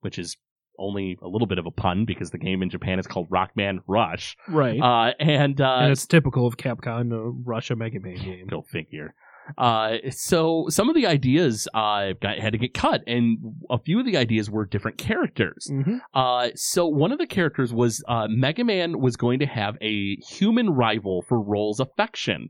which 0.01 0.17
is 0.17 0.37
only 0.79 1.17
a 1.23 1.27
little 1.27 1.47
bit 1.47 1.57
of 1.57 1.65
a 1.65 1.71
pun 1.71 2.05
because 2.05 2.29
the 2.29 2.37
game 2.37 2.61
in 2.61 2.69
Japan 2.69 2.99
is 2.99 3.07
called 3.07 3.27
Rockman 3.29 3.79
Rush. 3.87 4.37
Right. 4.47 4.79
Uh, 4.79 5.13
and 5.19 5.59
uh, 5.59 5.77
and 5.81 5.91
it's 5.91 6.05
typical 6.05 6.45
of 6.45 6.57
Capcom 6.57 7.09
to 7.09 7.41
rush 7.45 7.71
a 7.71 7.75
Mega 7.75 7.99
Man 7.99 8.15
game. 8.15 8.47
Go 8.47 8.61
figure. 8.61 9.13
Uh, 9.57 9.97
so 10.09 10.65
some 10.69 10.89
of 10.89 10.95
the 10.95 11.07
ideas 11.07 11.69
uh, 11.73 12.09
got, 12.21 12.37
had 12.37 12.51
to 12.51 12.57
get 12.59 12.73
cut, 12.73 13.01
and 13.07 13.37
a 13.69 13.79
few 13.79 13.97
of 13.99 14.05
the 14.05 14.17
ideas 14.17 14.49
were 14.51 14.65
different 14.65 14.97
characters. 14.97 15.69
Mm-hmm. 15.71 15.97
Uh, 16.13 16.49
so 16.53 16.85
one 16.85 17.11
of 17.13 17.17
the 17.17 17.25
characters 17.27 17.73
was 17.73 18.03
uh, 18.09 18.27
Mega 18.29 18.63
Man 18.65 18.99
was 18.99 19.15
going 19.15 19.39
to 19.39 19.45
have 19.45 19.77
a 19.81 20.17
human 20.17 20.71
rival 20.71 21.23
for 21.27 21.39
Roll's 21.41 21.79
affection. 21.79 22.49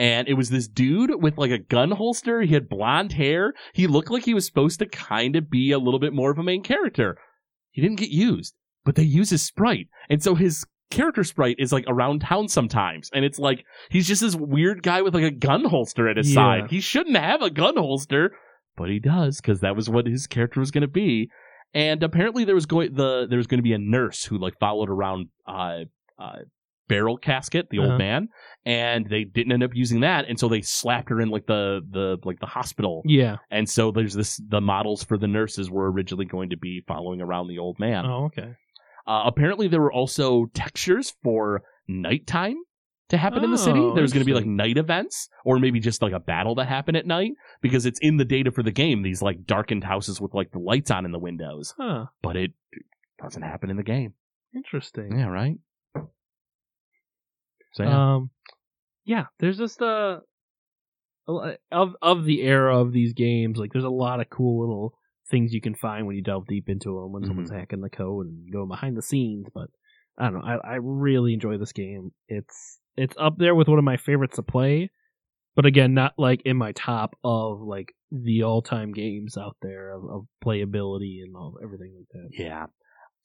And 0.00 0.28
it 0.28 0.34
was 0.34 0.48
this 0.48 0.66
dude 0.66 1.22
with 1.22 1.36
like 1.36 1.50
a 1.50 1.58
gun 1.58 1.90
holster. 1.90 2.40
He 2.40 2.54
had 2.54 2.70
blonde 2.70 3.12
hair. 3.12 3.52
He 3.74 3.86
looked 3.86 4.10
like 4.10 4.24
he 4.24 4.32
was 4.32 4.46
supposed 4.46 4.78
to 4.78 4.86
kind 4.86 5.36
of 5.36 5.50
be 5.50 5.72
a 5.72 5.78
little 5.78 6.00
bit 6.00 6.14
more 6.14 6.30
of 6.30 6.38
a 6.38 6.42
main 6.42 6.62
character. 6.62 7.18
He 7.70 7.82
didn't 7.82 7.98
get 7.98 8.08
used, 8.08 8.54
but 8.84 8.94
they 8.94 9.02
use 9.02 9.28
his 9.28 9.42
sprite. 9.42 9.88
And 10.08 10.22
so 10.22 10.34
his 10.34 10.64
character 10.90 11.22
sprite 11.22 11.56
is 11.58 11.70
like 11.70 11.84
around 11.86 12.22
town 12.22 12.48
sometimes. 12.48 13.10
And 13.12 13.26
it's 13.26 13.38
like, 13.38 13.62
he's 13.90 14.08
just 14.08 14.22
this 14.22 14.34
weird 14.34 14.82
guy 14.82 15.02
with 15.02 15.14
like 15.14 15.22
a 15.24 15.30
gun 15.30 15.66
holster 15.66 16.08
at 16.08 16.16
his 16.16 16.30
Yeah. 16.30 16.34
side. 16.34 16.70
He 16.70 16.80
shouldn't 16.80 17.16
have 17.18 17.42
a 17.42 17.50
gun 17.50 17.76
holster, 17.76 18.32
but 18.78 18.88
he 18.88 19.00
does 19.00 19.40
because 19.42 19.60
that 19.60 19.76
was 19.76 19.90
what 19.90 20.06
his 20.06 20.26
character 20.26 20.60
was 20.60 20.70
going 20.70 20.80
to 20.82 20.88
be. 20.88 21.28
And 21.74 22.02
apparently 22.02 22.44
there 22.44 22.54
was 22.54 22.64
going 22.66 22.94
the 22.94 23.26
there 23.28 23.36
was 23.36 23.46
going 23.46 23.58
to 23.58 23.62
be 23.62 23.74
a 23.74 23.78
nurse 23.78 24.24
who 24.24 24.38
like 24.38 24.54
followed 24.58 24.88
around 24.88 25.28
uh 25.46 25.80
uh 26.18 26.38
Barrel 26.90 27.18
Caskett, 27.18 27.70
the 27.70 27.78
Uh-huh. 27.78 27.88
old 27.92 27.98
man, 27.98 28.28
and 28.66 29.08
they 29.08 29.24
didn't 29.24 29.52
end 29.52 29.62
up 29.62 29.70
using 29.74 30.00
that, 30.00 30.26
and 30.28 30.38
so 30.38 30.48
they 30.48 30.60
slapped 30.60 31.08
her 31.08 31.20
in 31.22 31.30
like 31.30 31.46
the 31.46 31.80
the 31.90 32.18
like 32.24 32.38
the 32.40 32.46
hospital. 32.46 33.00
Yeah. 33.06 33.36
And 33.50 33.66
so 33.66 33.90
there's 33.92 34.12
this 34.14 34.38
the 34.46 34.60
models 34.60 35.02
for 35.04 35.16
the 35.16 35.28
nurses 35.28 35.70
were 35.70 35.90
originally 35.90 36.26
going 36.26 36.50
to 36.50 36.58
be 36.58 36.82
following 36.86 37.22
around 37.22 37.48
the 37.48 37.58
old 37.58 37.78
man. 37.78 38.04
Oh, 38.04 38.24
okay. 38.26 38.54
Uh, 39.06 39.22
apparently 39.24 39.66
there 39.68 39.80
were 39.80 39.92
also 39.92 40.46
textures 40.52 41.14
for 41.22 41.62
nighttime 41.88 42.56
to 43.08 43.16
happen 43.16 43.42
in 43.42 43.50
the 43.50 43.58
city. 43.58 43.80
Oh, 43.80 43.92
There's 43.94 44.12
going 44.12 44.20
to 44.24 44.26
be 44.32 44.34
like 44.34 44.46
night 44.46 44.76
events 44.78 45.28
or 45.44 45.58
maybe 45.58 45.80
just 45.80 46.00
like 46.02 46.12
a 46.12 46.20
battle 46.20 46.54
that 46.56 46.68
happened 46.68 46.96
at 46.96 47.06
night 47.06 47.32
because 47.60 47.84
it's 47.86 47.98
in 48.00 48.18
the 48.18 48.24
data 48.24 48.52
for 48.52 48.62
the 48.62 48.70
game. 48.70 49.02
These 49.02 49.20
like 49.20 49.46
darkened 49.46 49.82
houses 49.82 50.20
with 50.20 50.32
like 50.34 50.52
the 50.52 50.60
lights 50.60 50.90
on 50.92 51.04
in 51.04 51.10
the 51.12 51.18
windows, 51.18 51.74
Huh. 51.76 52.06
but 52.22 52.36
it 52.36 52.52
doesn't 53.20 53.42
happen 53.42 53.68
in 53.70 53.76
the 53.76 53.82
game. 53.82 54.12
Interesting. 54.54 55.18
Yeah, 55.18 55.26
right. 55.26 55.56
So 57.72 57.84
yeah. 57.84 58.14
Um, 58.14 58.30
yeah, 59.04 59.24
there's 59.38 59.58
just 59.58 59.80
uh, 59.82 60.20
a 61.28 61.56
of 61.72 61.96
of 62.02 62.24
the 62.24 62.42
era 62.42 62.78
of 62.78 62.92
these 62.92 63.12
games. 63.12 63.58
Like, 63.58 63.72
there's 63.72 63.84
a 63.84 63.90
lot 63.90 64.20
of 64.20 64.30
cool 64.30 64.60
little 64.60 64.94
things 65.30 65.52
you 65.52 65.60
can 65.60 65.74
find 65.74 66.06
when 66.06 66.16
you 66.16 66.22
delve 66.22 66.46
deep 66.46 66.68
into 66.68 67.00
them 67.00 67.12
when 67.12 67.24
someone's 67.24 67.50
hacking 67.50 67.80
the 67.80 67.90
code 67.90 68.26
and 68.26 68.52
going 68.52 68.68
behind 68.68 68.96
the 68.96 69.02
scenes. 69.02 69.46
But 69.54 69.68
I 70.18 70.24
don't 70.24 70.34
know. 70.34 70.60
I, 70.64 70.72
I 70.72 70.74
really 70.80 71.32
enjoy 71.32 71.56
this 71.56 71.72
game. 71.72 72.12
It's 72.28 72.78
it's 72.96 73.14
up 73.18 73.38
there 73.38 73.54
with 73.54 73.68
one 73.68 73.78
of 73.78 73.84
my 73.84 73.96
favorites 73.96 74.36
to 74.36 74.42
play. 74.42 74.90
But 75.56 75.66
again, 75.66 75.94
not 75.94 76.14
like 76.16 76.42
in 76.44 76.56
my 76.56 76.72
top 76.72 77.16
of 77.24 77.60
like 77.60 77.94
the 78.10 78.42
all 78.42 78.62
time 78.62 78.92
games 78.92 79.36
out 79.36 79.56
there 79.62 79.92
of, 79.92 80.04
of 80.04 80.26
playability 80.44 81.22
and 81.22 81.34
all 81.34 81.58
everything 81.62 81.94
like 81.96 82.08
that. 82.12 82.28
yeah. 82.32 82.66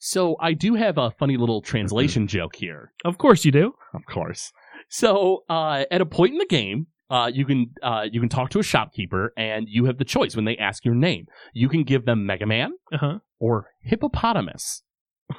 So 0.08 0.36
I 0.40 0.52
do 0.52 0.74
have 0.76 0.98
a 0.98 1.10
funny 1.10 1.36
little 1.36 1.60
translation 1.60 2.28
joke 2.28 2.54
here. 2.54 2.92
Of 3.04 3.18
course 3.18 3.44
you 3.44 3.50
do. 3.50 3.74
Of 3.92 4.06
course. 4.06 4.52
So 4.88 5.42
uh, 5.48 5.84
at 5.90 6.00
a 6.00 6.06
point 6.06 6.32
in 6.34 6.38
the 6.38 6.46
game, 6.46 6.86
uh, 7.10 7.28
you 7.34 7.44
can 7.44 7.72
uh, 7.82 8.04
you 8.12 8.20
can 8.20 8.28
talk 8.28 8.50
to 8.50 8.60
a 8.60 8.62
shopkeeper, 8.62 9.32
and 9.36 9.66
you 9.68 9.86
have 9.86 9.98
the 9.98 10.04
choice 10.04 10.36
when 10.36 10.44
they 10.44 10.56
ask 10.58 10.84
your 10.84 10.94
name. 10.94 11.26
You 11.52 11.68
can 11.68 11.82
give 11.82 12.04
them 12.04 12.24
Mega 12.24 12.46
Man 12.46 12.70
Uh 12.92 12.98
huh. 12.98 13.18
or 13.40 13.66
Hippopotamus. 13.82 14.82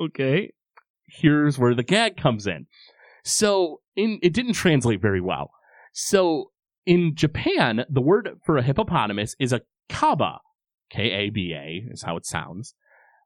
Okay. 0.00 0.52
Here's 1.06 1.58
where 1.58 1.74
the 1.74 1.82
gag 1.82 2.16
comes 2.16 2.46
in. 2.46 2.66
So 3.24 3.80
in 3.96 4.18
it 4.22 4.32
didn't 4.32 4.54
translate 4.54 5.00
very 5.02 5.20
well. 5.20 5.50
So 5.92 6.52
in 6.86 7.14
Japan, 7.14 7.84
the 7.90 8.00
word 8.00 8.28
for 8.46 8.56
a 8.56 8.62
hippopotamus 8.62 9.34
is 9.38 9.52
a 9.52 9.60
kaba, 9.90 10.38
K 10.90 11.10
A 11.10 11.30
B 11.30 11.52
A 11.54 11.84
is 11.92 12.02
how 12.02 12.16
it 12.16 12.24
sounds, 12.24 12.74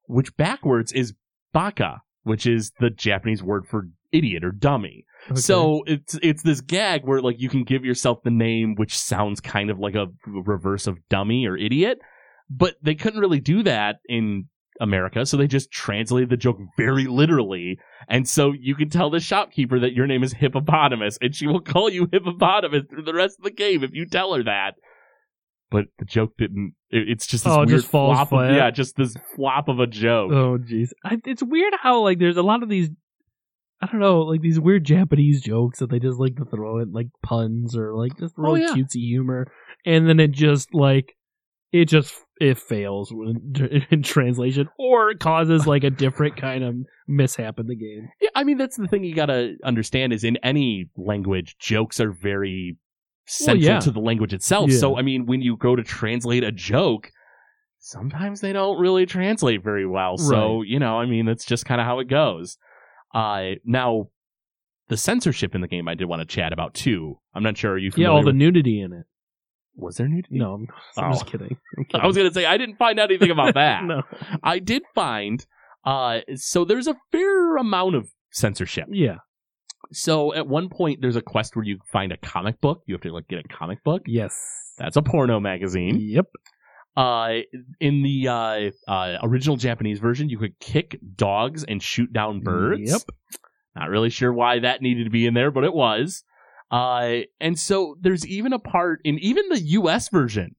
which 0.06 0.36
backwards 0.36 0.92
is 0.92 1.14
baka, 1.52 2.02
which 2.22 2.46
is 2.46 2.72
the 2.80 2.90
Japanese 2.90 3.42
word 3.42 3.66
for 3.66 3.88
idiot 4.12 4.44
or 4.44 4.52
dummy. 4.52 5.04
Okay. 5.30 5.40
So 5.40 5.82
it's 5.86 6.18
it's 6.22 6.42
this 6.42 6.60
gag 6.60 7.04
where 7.04 7.20
like 7.20 7.40
you 7.40 7.48
can 7.48 7.64
give 7.64 7.84
yourself 7.84 8.22
the 8.22 8.30
name 8.30 8.74
which 8.76 8.96
sounds 8.96 9.40
kind 9.40 9.70
of 9.70 9.78
like 9.78 9.94
a 9.94 10.06
reverse 10.26 10.86
of 10.86 10.98
dummy 11.08 11.46
or 11.46 11.56
idiot, 11.56 11.98
but 12.48 12.76
they 12.82 12.94
couldn't 12.94 13.20
really 13.20 13.40
do 13.40 13.62
that 13.62 13.96
in 14.08 14.48
America, 14.80 15.24
so 15.24 15.36
they 15.36 15.46
just 15.46 15.70
translated 15.70 16.30
the 16.30 16.36
joke 16.36 16.58
very 16.76 17.06
literally. 17.06 17.78
And 18.08 18.28
so 18.28 18.52
you 18.52 18.74
can 18.74 18.90
tell 18.90 19.10
the 19.10 19.20
shopkeeper 19.20 19.78
that 19.78 19.92
your 19.92 20.06
name 20.06 20.22
is 20.22 20.32
hippopotamus, 20.32 21.18
and 21.20 21.34
she 21.34 21.46
will 21.46 21.60
call 21.60 21.88
you 21.88 22.08
hippopotamus 22.10 22.84
through 22.90 23.04
the 23.04 23.14
rest 23.14 23.38
of 23.38 23.44
the 23.44 23.50
game 23.50 23.84
if 23.84 23.90
you 23.92 24.06
tell 24.06 24.34
her 24.34 24.42
that. 24.42 24.74
But 25.74 25.86
the 25.98 26.04
joke 26.06 26.32
didn't. 26.38 26.74
it- 26.90 27.08
It's 27.08 27.26
just 27.26 27.44
this 27.44 27.52
Oh, 27.52 27.58
weird 27.58 27.68
just 27.68 27.88
falls 27.88 28.16
flop. 28.28 28.32
Of, 28.48 28.54
yeah, 28.56 28.70
just 28.70 28.96
this 28.96 29.14
flop 29.36 29.68
of 29.68 29.78
a 29.80 29.86
joke. 29.86 30.32
Oh 30.32 30.56
jeez, 30.58 30.90
it's 31.26 31.42
weird 31.42 31.74
how 31.82 32.00
like 32.00 32.18
there's 32.18 32.36
a 32.38 32.42
lot 32.42 32.62
of 32.62 32.68
these. 32.68 32.90
I 33.82 33.86
don't 33.86 34.00
know, 34.00 34.20
like 34.20 34.40
these 34.40 34.58
weird 34.58 34.84
Japanese 34.84 35.42
jokes 35.42 35.80
that 35.80 35.90
they 35.90 35.98
just 35.98 36.18
like 36.18 36.36
to 36.36 36.44
throw 36.46 36.78
in, 36.78 36.92
like 36.92 37.08
puns 37.22 37.76
or 37.76 37.94
like 37.94 38.16
just 38.18 38.34
Oh, 38.38 38.54
yeah. 38.54 38.68
cutesy 38.68 39.04
humor, 39.06 39.46
and 39.84 40.08
then 40.08 40.20
it 40.20 40.30
just 40.30 40.72
like 40.72 41.14
it 41.72 41.86
just 41.86 42.14
it 42.40 42.56
fails 42.56 43.10
in, 43.10 43.82
in 43.90 44.02
translation 44.02 44.68
or 44.78 45.10
it 45.10 45.18
causes 45.20 45.66
like 45.66 45.84
a 45.84 45.90
different 45.90 46.36
kind 46.36 46.64
of 46.64 46.74
mishap 47.08 47.58
in 47.58 47.66
the 47.66 47.76
game. 47.76 48.08
Yeah, 48.20 48.30
I 48.34 48.44
mean 48.44 48.56
that's 48.58 48.76
the 48.76 48.86
thing 48.86 49.04
you 49.04 49.14
gotta 49.14 49.56
understand 49.64 50.12
is 50.12 50.24
in 50.24 50.36
any 50.42 50.88
language, 50.96 51.56
jokes 51.58 52.00
are 52.00 52.12
very 52.12 52.76
central 53.26 53.62
yeah. 53.64 53.80
to 53.80 53.90
the 53.90 54.00
language 54.00 54.32
itself. 54.34 54.70
Yeah. 54.70 54.78
So 54.78 54.96
I 54.96 55.02
mean, 55.02 55.26
when 55.26 55.40
you 55.42 55.56
go 55.56 55.74
to 55.76 55.82
translate 55.82 56.44
a 56.44 56.52
joke, 56.52 57.10
sometimes 57.78 58.40
they 58.40 58.52
don't 58.52 58.78
really 58.78 59.06
translate 59.06 59.62
very 59.62 59.86
well. 59.86 60.16
So 60.18 60.62
you 60.62 60.78
know, 60.78 60.98
I 60.98 61.06
mean, 61.06 61.26
that's 61.26 61.44
just 61.44 61.64
kind 61.66 61.80
of 61.80 61.86
how 61.86 61.98
it 62.00 62.08
goes. 62.08 62.56
Uh, 63.14 63.52
now, 63.64 64.08
the 64.88 64.96
censorship 64.96 65.54
in 65.54 65.60
the 65.60 65.68
game, 65.68 65.88
I 65.88 65.94
did 65.94 66.06
want 66.06 66.20
to 66.20 66.26
chat 66.26 66.52
about 66.52 66.74
too. 66.74 67.18
I'm 67.34 67.42
not 67.42 67.56
sure. 67.56 67.78
You 67.78 67.90
Yeah, 67.96 68.08
all 68.08 68.20
the 68.20 68.26
with- 68.26 68.36
nudity 68.36 68.80
in 68.80 68.92
it. 68.92 69.04
was 69.76 69.96
there 69.96 70.08
nudity? 70.08 70.38
No, 70.38 70.54
I'm, 70.54 70.68
I'm 70.96 71.10
Oh. 71.10 71.12
just 71.14 71.26
kidding. 71.26 71.56
I'm 71.94 72.00
I 72.02 72.06
was 72.06 72.16
gonna 72.16 72.32
say 72.32 72.44
I 72.46 72.56
didn't 72.58 72.76
find 72.76 72.98
anything 72.98 73.30
about 73.30 73.54
that. 73.54 73.84
no. 73.84 74.02
I 74.42 74.58
did 74.58 74.82
find. 74.94 75.44
Uh, 75.84 76.20
so 76.36 76.64
there's 76.64 76.86
a 76.86 76.96
fair 77.12 77.56
amount 77.56 77.94
of 77.94 78.08
censorship. 78.30 78.86
Yeah. 78.90 79.16
So 79.92 80.34
at 80.34 80.46
one 80.46 80.68
point, 80.68 81.00
there's 81.00 81.16
a 81.16 81.22
quest 81.22 81.56
where 81.56 81.64
you 81.64 81.78
find 81.92 82.12
a 82.12 82.16
comic 82.16 82.60
book. 82.60 82.82
You 82.86 82.94
have 82.94 83.02
to 83.02 83.12
like 83.12 83.28
get 83.28 83.44
a 83.44 83.48
comic 83.48 83.82
book. 83.84 84.02
Yes. 84.06 84.36
That's 84.78 84.96
a 84.96 85.02
porno 85.02 85.40
magazine. 85.40 85.98
Yep. 86.00 86.26
Uh, 86.96 87.38
in 87.80 88.02
the 88.02 88.28
uh, 88.28 88.90
uh, 88.90 89.18
original 89.22 89.56
Japanese 89.56 89.98
version, 89.98 90.28
you 90.28 90.38
could 90.38 90.58
kick 90.60 90.98
dogs 91.16 91.64
and 91.64 91.82
shoot 91.82 92.12
down 92.12 92.40
birds. 92.40 92.90
Yep. 92.90 93.02
Not 93.76 93.90
really 93.90 94.10
sure 94.10 94.32
why 94.32 94.60
that 94.60 94.82
needed 94.82 95.04
to 95.04 95.10
be 95.10 95.26
in 95.26 95.34
there, 95.34 95.50
but 95.50 95.64
it 95.64 95.74
was. 95.74 96.22
Uh, 96.70 97.20
and 97.40 97.58
so 97.58 97.96
there's 98.00 98.26
even 98.26 98.52
a 98.52 98.58
part 98.58 99.00
in 99.04 99.18
even 99.18 99.48
the 99.48 99.60
U.S. 99.60 100.08
version 100.08 100.54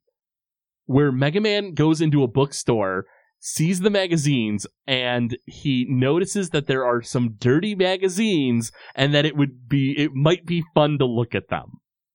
where 0.86 1.12
Mega 1.12 1.42
Man 1.42 1.74
goes 1.74 2.02
into 2.02 2.24
a 2.24 2.28
bookstore, 2.28 3.06
sees 3.48 3.82
the 3.82 3.92
magazines, 3.92 4.66
and 4.88 5.38
he 5.46 5.86
notices 5.88 6.50
that 6.50 6.66
there 6.66 6.84
are 6.84 7.04
some 7.04 7.36
dirty 7.38 7.76
magazines, 7.76 8.72
and 8.96 9.14
that 9.14 9.24
it 9.26 9.38
would 9.38 9.70
be 9.70 9.94
it 9.98 10.14
might 10.16 10.46
be 10.48 10.64
fun 10.74 10.98
to 10.98 11.06
look 11.06 11.36
at 11.36 11.50
them. 11.50 11.74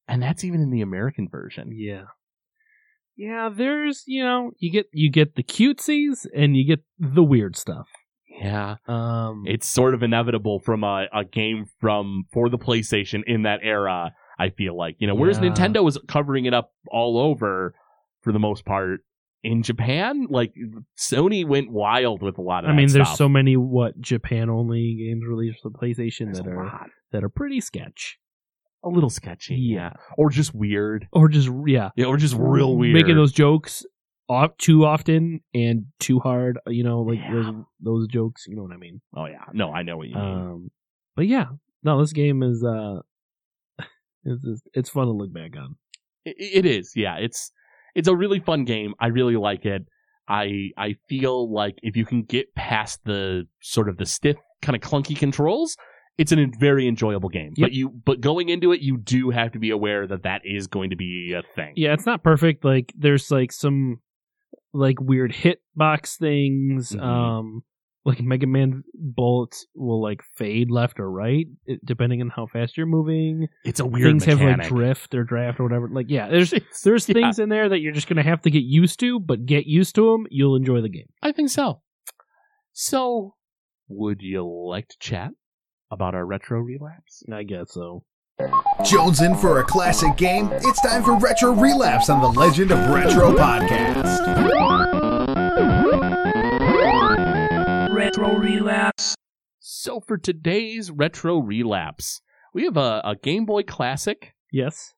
And 0.09 0.21
that's 0.21 0.43
even 0.43 0.61
in 0.61 0.71
the 0.71 0.81
American 0.81 1.29
version. 1.31 1.71
Yeah. 1.73 2.07
Yeah, 3.17 3.49
there's 3.55 4.03
you 4.07 4.25
know, 4.25 4.51
you 4.59 4.73
get 4.73 4.87
you 4.93 5.11
get 5.11 5.37
the 5.37 5.45
cutesies 5.45 6.27
and 6.35 6.57
you 6.57 6.67
get 6.67 6.83
the 6.99 7.23
weird 7.23 7.55
stuff. 7.57 7.87
Yeah. 8.41 8.77
Um 8.89 9.45
It's 9.47 9.69
sort 9.69 9.95
of 9.95 10.03
inevitable 10.03 10.59
from 10.59 10.83
a, 10.83 11.07
a 11.13 11.25
game 11.25 11.67
from 11.81 12.25
for 12.33 12.49
the 12.49 12.59
PlayStation 12.59 13.21
in 13.27 13.43
that 13.43 13.61
era, 13.63 14.13
I 14.39 14.49
feel 14.49 14.77
like. 14.77 14.97
You 14.99 15.07
know, 15.07 15.15
whereas 15.15 15.39
Yeah. 15.39 15.51
Nintendo 15.51 15.85
was 15.85 15.97
covering 16.09 16.47
it 16.47 16.55
up 16.55 16.73
all 16.91 17.19
over 17.19 17.75
for 18.23 18.33
the 18.33 18.39
most 18.39 18.65
part. 18.65 19.01
In 19.43 19.63
Japan, 19.63 20.27
like 20.29 20.53
Sony 20.99 21.47
went 21.47 21.71
wild 21.71 22.23
with 22.23 22.37
a 22.37 22.43
lot 22.43 22.65
of 22.65 22.71
I 22.71 22.75
mean 22.75 22.89
there's 22.93 23.09
stuff. 23.09 23.17
so 23.17 23.29
many 23.29 23.57
what 23.57 23.99
Japan 24.01 24.51
only 24.51 24.97
games 24.97 25.23
released 25.27 25.61
for 25.63 25.71
the 25.71 25.79
PlayStation 25.79 26.27
There's 26.27 26.39
that 26.39 26.47
are 26.49 26.65
lot. 26.67 26.91
that 27.13 27.25
are 27.25 27.31
pretty 27.31 27.61
sketch. 27.63 28.19
a 28.85 28.89
little 28.91 29.09
sketchy. 29.11 29.55
Yeah. 29.57 29.95
Or 30.19 30.29
just 30.31 30.55
weird. 30.55 31.09
Or 31.13 31.29
just 31.29 31.49
yeah, 31.67 31.89
Yeah, 31.97 32.07
or 32.07 32.19
just 32.19 32.35
real 32.39 32.77
weird. 32.77 32.93
making 32.95 33.15
those 33.17 33.33
jokes 33.33 33.85
off 34.29 34.57
too 34.59 34.85
often 34.85 35.41
and 35.55 35.87
too 35.99 36.19
hard, 36.21 36.59
you 36.67 36.85
know, 36.85 37.01
like 37.01 37.19
Yeah. 37.19 37.33
those 37.33 37.55
those 37.81 38.09
jokes, 38.09 38.45
you 38.47 38.57
know 38.57 38.63
what 38.63 38.73
I 38.73 38.77
mean. 38.77 39.01
Oh 39.17 39.25
yeah. 39.25 39.45
No, 39.55 39.73
I 39.73 39.83
know 39.85 39.97
what 39.97 40.09
you 40.09 40.17
mean. 40.17 40.25
Um 40.25 40.71
but 41.17 41.27
yeah, 41.27 41.47
no, 41.83 41.99
this 42.01 42.13
game 42.13 42.43
is 42.43 42.63
uh 42.63 43.01
it's 44.25 44.43
just, 44.45 44.69
it's 44.75 44.91
fun 44.91 45.07
to 45.07 45.13
look 45.13 45.33
back 45.33 45.57
on. 45.57 45.77
It, 46.27 46.37
it 46.39 46.67
is, 46.67 46.93
yeah. 46.95 47.17
It's 47.17 47.53
it's 47.95 48.09
a 48.09 48.17
really 48.17 48.41
fun 48.41 48.65
game. 48.65 48.95
I 49.01 49.09
really 49.09 49.37
like 49.37 49.65
it. 49.65 49.83
I 50.29 50.71
I 50.77 50.95
feel 51.09 51.53
like 51.53 51.75
if 51.83 51.97
you 51.97 52.05
can 52.07 52.23
get 52.23 52.55
past 52.55 53.01
the 53.05 53.47
sort 53.61 53.89
of 53.89 53.97
the 53.97 54.07
stiff 54.07 54.37
kind 54.63 54.77
of 54.77 54.83
clunky 54.83 55.17
controls, 55.17 55.77
it's 56.19 56.33
a 56.33 56.47
very 56.59 56.87
enjoyable 56.87 57.29
game. 57.29 57.53
Yep. 57.57 57.67
But 57.67 57.73
you 57.73 57.89
but 57.89 58.21
going 58.21 58.49
into 58.49 58.73
it, 58.73 58.81
you 58.81 58.99
do 58.99 59.31
have 59.31 59.53
to 59.53 59.59
be 59.59 59.71
aware 59.71 60.07
that 60.07 60.23
that 60.23 60.43
is 60.45 60.67
going 60.67 60.91
to 60.91 60.97
be 60.97 61.35
a 61.37 61.43
thing. 61.55 61.73
Yeah, 61.77 61.95
it's 61.95 62.07
not 62.07 62.23
perfect. 62.23 62.65
Like 62.65 62.93
there's 62.97 63.31
like 63.31 63.53
some 63.53 64.01
like 64.73 65.01
weird 65.01 65.33
hit 65.33 65.61
box 65.75 66.17
things. 66.17 66.93
Mhm. 66.93 67.03
Um, 67.03 67.63
like 68.05 68.21
Mega 68.21 68.47
Man 68.47 68.83
bullets 68.95 69.67
will 69.75 70.03
like 70.03 70.23
fade 70.37 70.71
left 70.71 70.99
or 70.99 71.11
right 71.11 71.47
depending 71.85 72.23
on 72.23 72.31
how 72.35 72.47
fast 72.47 72.77
you're 72.77 72.87
moving. 72.87 73.47
It's 73.65 73.81
a 73.81 73.85
weird 73.87 74.07
things 74.07 74.25
have 74.25 74.41
like 74.41 74.67
drift 74.69 75.15
or 75.15 75.25
draft 75.25 75.61
or 75.61 75.65
whatever. 75.65 75.89
Like 75.89 76.07
yeah, 76.09 76.29
there's 76.29 76.53
It's- 76.55 76.81
there's 76.83 77.09
yeah, 77.09 77.15
things 77.15 77.39
in 77.39 77.49
there 77.51 77.69
that 77.69 77.81
you're 77.81 77.93
just 77.93 78.09
gonna 78.09 78.23
have 78.23 78.41
to 78.43 78.51
get 78.51 78.63
used 78.63 79.01
to. 79.01 79.21
But 79.21 79.45
get 79.47 79.67
used 79.67 79.95
to 79.97 80.13
them, 80.13 80.27
you'll 80.31 80.57
enjoy 80.57 80.81
the 80.81 80.89
game. 80.89 81.09
I 81.23 81.33
think 81.33 81.51
so. 81.51 81.83
So, 82.73 83.35
would 83.89 84.23
you 84.23 84.47
like 84.49 84.89
to 84.89 84.97
chat 84.99 85.31
about 85.91 86.15
our 86.15 86.25
retro 86.25 86.61
relapse? 86.61 87.23
I 87.33 87.43
guess 87.43 87.73
so. 87.75 88.05
Jones 88.87 89.21
in 89.21 89.35
for 89.37 89.59
a 89.61 89.65
classic 89.65 90.17
game? 90.17 90.49
It's 90.53 90.81
time 90.81 91.03
for 91.05 91.15
Retro 91.19 91.53
Relapse 91.53 92.09
on 92.09 92.23
the 92.23 92.29
Legend 92.41 92.71
of 92.71 92.79
Retro 92.89 93.35
podcast. 93.35 95.10
Retro 98.11 98.39
Relapse. 98.39 99.15
So, 99.61 100.01
for 100.01 100.19
today's 100.19 100.91
retro 100.91 101.39
relapse, 101.39 102.21
we 102.53 102.65
have 102.65 102.77
a, 102.77 103.01
a 103.05 103.15
Game 103.15 103.45
Boy 103.45 103.63
classic, 103.63 104.33
Yes. 104.51 104.95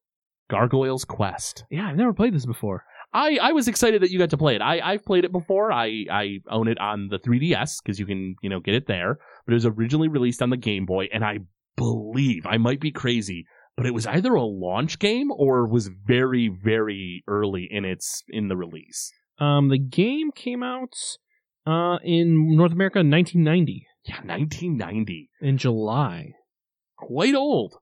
Gargoyle's 0.48 1.04
Quest. 1.04 1.66
Yeah, 1.70 1.86
I've 1.88 1.96
never 1.96 2.14
played 2.14 2.32
this 2.32 2.46
before. 2.46 2.84
I, 3.12 3.36
I 3.36 3.52
was 3.52 3.68
excited 3.68 4.00
that 4.00 4.10
you 4.10 4.18
got 4.18 4.30
to 4.30 4.38
play 4.38 4.54
it. 4.54 4.62
I, 4.62 4.80
I've 4.80 5.04
played 5.04 5.26
it 5.26 5.32
before. 5.32 5.70
I, 5.70 6.06
I 6.10 6.38
own 6.50 6.68
it 6.68 6.80
on 6.80 7.08
the 7.08 7.18
3DS 7.18 7.82
because 7.84 8.00
you 8.00 8.06
can, 8.06 8.34
you 8.40 8.48
know, 8.48 8.60
get 8.60 8.74
it 8.74 8.86
there. 8.86 9.18
But 9.44 9.52
it 9.52 9.56
was 9.56 9.66
originally 9.66 10.08
released 10.08 10.40
on 10.40 10.48
the 10.48 10.56
Game 10.56 10.86
Boy, 10.86 11.08
and 11.12 11.22
I 11.22 11.40
believe 11.76 12.46
I 12.46 12.56
might 12.56 12.80
be 12.80 12.92
crazy, 12.92 13.44
but 13.76 13.84
it 13.84 13.92
was 13.92 14.06
either 14.06 14.32
a 14.32 14.42
launch 14.42 14.98
game 14.98 15.30
or 15.30 15.66
was 15.68 15.88
very, 16.06 16.48
very 16.48 17.24
early 17.28 17.68
in 17.70 17.84
its 17.84 18.22
in 18.30 18.48
the 18.48 18.56
release. 18.56 19.12
Um, 19.38 19.68
the 19.68 19.76
game 19.78 20.30
came 20.34 20.62
out 20.62 20.94
uh 21.66 21.98
in 22.04 22.56
North 22.56 22.72
America 22.72 22.98
in 23.00 23.10
1990 23.10 23.86
Yeah, 24.04 24.20
1990. 24.24 25.30
in 25.40 25.58
July. 25.58 26.32
Quite 26.96 27.34
old. 27.34 27.74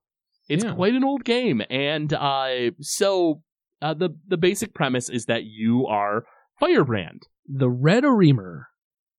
It's 0.48 0.64
Yeah. 0.64 0.74
quite 0.74 0.94
an 0.94 1.04
old 1.04 1.24
game, 1.24 1.62
and 1.70 2.12
uh, 2.12 2.70
so 2.80 3.42
uh, 3.82 3.94
the 3.94 4.10
the 4.26 4.36
basic 4.36 4.74
premise 4.74 5.08
is 5.08 5.26
that 5.26 5.44
you 5.44 5.86
are 5.86 6.24
Firebrand, 6.58 7.22
The 7.46 7.70
Red 7.70 8.04
Arremer. 8.04 8.64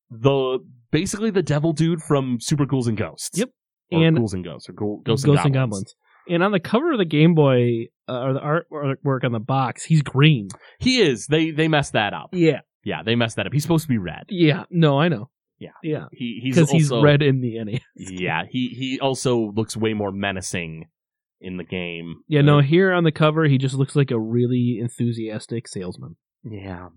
the 0.09 0.59
basically 0.91 1.31
the 1.31 1.41
devil 1.41 1.71
dude 1.73 2.01
from 2.01 2.37
Super 2.41 2.65
Ghouls 2.65 2.87
and 2.87 2.97
Ghosts. 2.97 3.37
Yep. 3.39 3.49
Or 3.91 4.03
And- 4.03 4.17
Ghouls 4.17 4.33
and 4.33 4.43
Ghosts, 4.43 4.69
or 4.69 4.73
Ghoul, 4.73 5.01
Ghosts, 5.05 5.25
Ghosts 5.25 5.45
and, 5.45 5.47
and 5.47 5.53
Goblins. 5.55 5.93
Goblins. 5.93 5.95
And 6.29 6.43
on 6.43 6.51
the 6.51 6.59
cover 6.59 6.91
of 6.91 6.97
the 6.99 7.05
Game 7.05 7.33
Boy, 7.33 7.87
uh, 8.09 8.19
or 8.21 8.33
the 8.33 8.39
artwork 8.41 9.23
on 9.23 9.31
the 9.31 9.39
box, 9.39 9.83
he's 9.85 10.01
green. 10.03 10.49
He 10.79 11.01
is. 11.01 11.27
They 11.27 11.51
they 11.51 11.67
messed 11.67 11.93
that 11.93 12.13
up. 12.13 12.29
Yeah. 12.33 12.59
Yeah, 12.83 13.03
they 13.03 13.15
messed 13.15 13.35
that 13.35 13.45
up. 13.47 13.53
He's 13.53 13.61
supposed 13.63 13.83
to 13.83 13.89
be 13.89 13.97
red. 13.97 14.23
Yeah. 14.29 14.63
No, 14.69 14.99
I 14.99 15.07
know. 15.07 15.29
Yeah. 15.59 15.69
Yeah. 15.83 16.05
He 16.11 16.39
he's 16.41 16.55
Because 16.55 16.71
he's 16.71 16.91
also- 16.91 17.03
red 17.03 17.21
in 17.21 17.41
the 17.41 17.63
NES. 17.63 17.81
Yeah, 17.95 18.43
he 18.49 18.69
he 18.69 18.99
also 18.99 19.51
looks 19.55 19.77
way 19.77 19.93
more 19.93 20.11
menacing 20.11 20.89
in 21.39 21.57
the 21.57 21.63
game. 21.63 22.15
Yeah, 22.27 22.41
no, 22.41 22.59
here 22.61 22.91
on 22.91 23.03
the 23.03 23.11
cover, 23.11 23.45
he 23.45 23.57
just 23.57 23.75
looks 23.75 23.95
like 23.95 24.11
a 24.11 24.19
really 24.19 24.79
enthusiastic 24.81 25.67
salesman. 25.67 26.15
Yeah, 26.43 26.89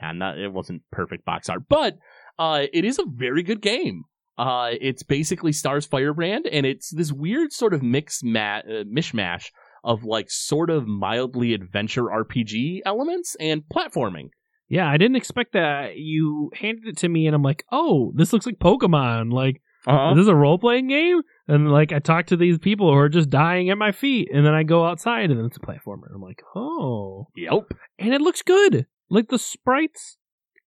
yeah, 0.00 0.12
not 0.12 0.38
it 0.38 0.52
wasn't 0.52 0.82
perfect 0.90 1.24
box 1.24 1.48
art, 1.48 1.62
but 1.68 1.98
uh, 2.38 2.62
it 2.72 2.84
is 2.84 2.98
a 2.98 3.04
very 3.06 3.42
good 3.44 3.60
game. 3.60 4.02
Uh, 4.38 4.70
it's 4.80 5.02
basically 5.04 5.52
stars 5.52 5.86
Firebrand, 5.86 6.46
and 6.46 6.64
it's 6.66 6.90
this 6.90 7.12
weird 7.12 7.52
sort 7.52 7.74
of 7.74 7.82
mix 7.82 8.20
ma- 8.24 8.58
uh, 8.66 8.82
mishmash 8.84 9.50
of 9.84 10.02
like 10.04 10.30
sort 10.30 10.70
of 10.70 10.86
mildly 10.88 11.54
adventure 11.54 12.04
RPG 12.04 12.80
elements 12.84 13.36
and 13.38 13.62
platforming. 13.72 14.30
Yeah, 14.72 14.88
I 14.88 14.96
didn't 14.96 15.16
expect 15.16 15.52
that. 15.52 15.98
You 15.98 16.50
handed 16.54 16.86
it 16.88 16.96
to 16.98 17.08
me, 17.08 17.26
and 17.26 17.34
I'm 17.36 17.42
like, 17.42 17.62
oh, 17.70 18.10
this 18.16 18.32
looks 18.32 18.46
like 18.46 18.58
Pokemon. 18.58 19.30
Like, 19.30 19.60
Uh-huh. 19.86 20.12
is 20.12 20.16
this 20.24 20.28
a 20.32 20.34
role 20.34 20.58
playing 20.58 20.88
game? 20.88 21.20
And 21.46 21.70
like, 21.70 21.92
I 21.92 21.98
talk 21.98 22.26
to 22.28 22.36
these 22.38 22.58
people 22.58 22.90
who 22.90 22.96
are 22.96 23.10
just 23.10 23.28
dying 23.28 23.68
at 23.68 23.76
my 23.76 23.92
feet, 23.92 24.30
and 24.32 24.46
then 24.46 24.54
I 24.54 24.62
go 24.62 24.86
outside, 24.86 25.30
and 25.30 25.38
then 25.38 25.44
it's 25.46 25.58
a 25.58 25.60
platformer. 25.60 26.08
I'm 26.14 26.22
like, 26.22 26.40
oh, 26.56 27.28
Yep. 27.36 27.74
and 27.98 28.14
it 28.14 28.22
looks 28.22 28.40
good. 28.42 28.86
Like 29.10 29.28
the 29.28 29.38
sprites 29.38 30.16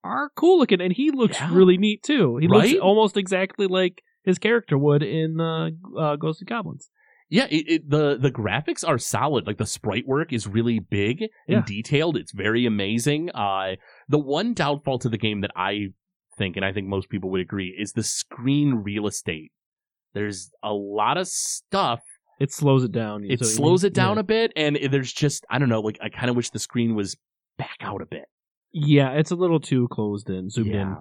are 0.04 0.30
cool 0.36 0.60
looking, 0.60 0.82
and 0.82 0.94
he 0.94 1.10
looks 1.10 1.40
Yeah. 1.40 1.50
really 1.52 1.78
neat 1.78 2.04
too. 2.04 2.38
He 2.38 2.48
looks 2.48 2.76
almost 2.80 3.18
exactly 3.18 3.66
like 3.66 4.04
his 4.24 4.38
character 4.38 4.78
would 4.78 5.02
in 5.02 5.40
uh, 5.42 5.70
uh, 5.98 6.16
Ghosts 6.18 6.42
and 6.42 6.50
Goblins. 6.50 6.92
Yeah, 7.30 7.48
it, 7.50 7.66
it, 7.68 7.90
the 7.90 8.18
the 8.22 8.30
graphics 8.32 8.88
are 8.88 8.98
solid. 9.00 9.48
Like 9.48 9.58
the 9.58 9.66
sprite 9.66 10.08
work 10.08 10.32
is 10.32 10.48
really 10.48 10.80
big 10.80 11.22
Yeah. 11.48 11.58
and 11.58 11.66
detailed. 11.66 12.18
It's 12.18 12.32
very 12.32 12.66
amazing. 12.66 13.32
Uh, 13.32 13.76
the 14.08 14.20
one 14.20 14.54
downfall 14.54 15.00
to 15.00 15.10
the 15.10 15.18
game 15.18 15.42
that 15.42 15.52
I 15.56 15.88
think, 16.38 16.56
and 16.56 16.64
I 16.64 16.72
think 16.72 16.88
most 16.88 17.10
people 17.10 17.32
would 17.32 17.42
agree, 17.42 17.76
is 17.78 17.94
the 17.94 18.04
screen 18.04 18.76
real 18.84 19.08
estate. 19.08 19.52
There's 20.14 20.52
a 20.64 20.72
lot 20.72 21.18
of 21.18 21.28
stuff. 21.28 22.02
It 22.40 22.54
slows 22.54 22.84
it 22.84 22.92
down. 22.92 23.24
It 23.28 23.40
so 23.40 23.46
slows 23.46 23.84
it 23.84 23.94
down 23.94 24.18
yeah. 24.18 24.22
a 24.22 24.24
bit, 24.24 24.52
and 24.56 24.78
there's 24.92 25.12
just 25.12 25.46
I 25.50 25.58
don't 25.58 25.70
know. 25.70 25.82
Like 25.82 25.98
I 26.04 26.10
kind 26.10 26.30
of 26.30 26.36
wish 26.36 26.52
the 26.52 26.60
screen 26.60 26.94
was 26.96 27.18
back 27.58 27.78
out 27.82 28.02
a 28.02 28.06
bit. 28.06 28.26
Yeah, 28.72 29.12
it's 29.14 29.32
a 29.32 29.36
little 29.36 29.60
too 29.60 29.88
closed 29.90 30.30
in, 30.30 30.50
zoomed 30.50 30.74
Yeah. 30.74 30.96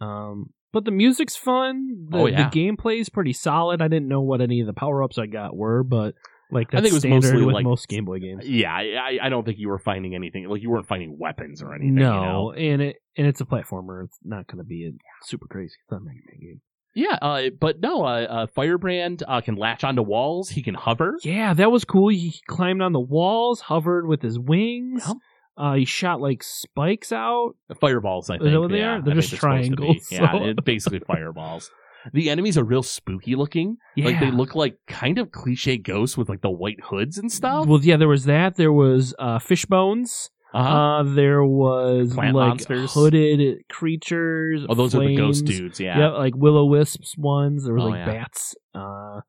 in. 0.00 0.06
Um, 0.08 0.50
but 0.72 0.84
the 0.84 0.90
music's 0.90 1.36
fun. 1.36 2.06
The, 2.10 2.18
Oh, 2.18 2.26
yeah. 2.26 2.48
the 2.48 2.56
gameplay 2.60 3.00
is 3.00 3.08
pretty 3.08 3.32
solid. 3.32 3.82
I 3.82 3.88
didn't 3.88 4.08
know 4.08 4.20
what 4.20 4.40
any 4.40 4.60
of 4.60 4.66
the 4.66 4.72
power 4.72 5.02
ups 5.02 5.18
I 5.18 5.26
got 5.26 5.56
were, 5.56 5.82
but 5.82 6.14
like 6.52 6.74
I 6.74 6.78
think 6.78 6.88
it 6.88 6.92
was 6.94 7.02
standard 7.02 7.26
mostly, 7.32 7.44
with 7.46 7.54
like- 7.54 7.64
most 7.64 7.88
Game 7.88 8.04
Boy 8.04 8.18
games. 8.18 8.48
Yeah, 8.48 8.72
I, 8.74 8.80
I- 9.20 9.26
I 9.26 9.28
don't 9.28 9.44
think 9.44 9.58
you 9.58 9.68
were 9.68 9.78
finding 9.78 10.14
anything. 10.14 10.48
Like 10.48 10.62
you 10.62 10.70
weren't 10.70 10.86
finding 10.88 11.16
weapons 11.18 11.62
or 11.62 11.74
anything. 11.74 11.94
no, 11.94 12.12
you 12.14 12.20
know? 12.20 12.52
and 12.52 12.82
it 12.82 12.96
and 13.16 13.26
it's 13.26 13.40
a 13.40 13.44
platformer. 13.44 14.04
It's 14.04 14.18
not 14.24 14.46
going 14.46 14.58
to 14.58 14.64
be 14.64 14.86
a 14.86 14.90
super 15.26 15.46
crazy. 15.46 15.74
It's 15.84 15.90
not 15.92 16.02
Mega 16.02 16.18
Man 16.28 16.40
game. 16.40 16.60
Yeah, 16.92 17.18
uh, 17.22 17.50
but 17.60 17.78
no, 17.80 18.02
uh, 18.04 18.26
uh, 18.28 18.46
Firebrand 18.48 19.22
uh, 19.28 19.40
can 19.42 19.54
latch 19.54 19.84
onto 19.84 20.02
walls. 20.02 20.48
He 20.48 20.60
can 20.60 20.74
hover. 20.74 21.16
Yeah, 21.22 21.54
that 21.54 21.70
was 21.70 21.84
cool. 21.84 22.08
He 22.08 22.34
climbed 22.48 22.82
on 22.82 22.92
the 22.92 22.98
walls, 22.98 23.60
hovered 23.60 24.08
with 24.08 24.20
his 24.22 24.40
wings. 24.40 25.04
Yep. 25.06 25.16
Uh, 25.60 25.74
he 25.74 25.84
shot 25.84 26.20
like 26.20 26.42
spikes 26.42 27.12
out. 27.12 27.50
Fireballs, 27.80 28.30
I 28.30 28.34
Is 28.36 28.40
think. 28.40 28.52
that 28.52 28.60
what 28.60 28.70
they 28.70 28.78
yeah, 28.78 28.96
are? 28.96 29.02
They're 29.02 29.12
I 29.12 29.16
just 29.16 29.30
supposed 29.30 29.64
to 29.64 29.70
be. 29.70 29.76
triangles, 29.76 30.10
Yeah, 30.10 30.32
so- 30.32 30.44
it's 30.44 30.60
basically 30.64 31.00
fireballs. 31.00 31.70
The 32.14 32.30
enemies 32.30 32.56
are 32.56 32.64
real 32.64 32.82
spooky 32.82 33.34
looking. 33.36 33.76
Yeah, 33.94 34.06
Like 34.06 34.20
they 34.20 34.30
look 34.30 34.54
like 34.54 34.78
kind 34.88 35.18
of 35.18 35.30
cliche 35.32 35.76
ghosts 35.76 36.16
with 36.16 36.30
like 36.30 36.40
the 36.40 36.50
white 36.50 36.80
hoods 36.82 37.18
and 37.18 37.30
stuff. 37.30 37.66
Well, 37.66 37.80
yeah, 37.82 37.98
there 37.98 38.08
was 38.08 38.24
that. 38.24 38.56
There 38.56 38.72
was 38.72 39.14
uh, 39.18 39.38
fish 39.38 39.66
bones. 39.66 40.30
uh-huh. 40.54 40.66
Uh, 40.66 41.02
there 41.14 41.44
was 41.44 42.14
Plant 42.14 42.34
like 42.34 42.48
monsters. 42.48 42.94
hooded 42.94 43.58
creatures. 43.68 44.64
oh, 44.68 44.74
those 44.74 44.94
are 44.94 45.06
the 45.06 45.14
ghost 45.14 45.44
dudes. 45.44 45.78
Yeah. 45.78 45.98
Yeah, 45.98 46.08
like 46.12 46.34
willow 46.34 46.64
wisps 46.64 47.16
ones. 47.18 47.64
There 47.64 47.74
was 47.74 47.84
Oh, 47.84 47.88
like 47.88 47.98
yeah. 48.06 48.06
bats. 48.06 48.54
Uh, 48.74 49.20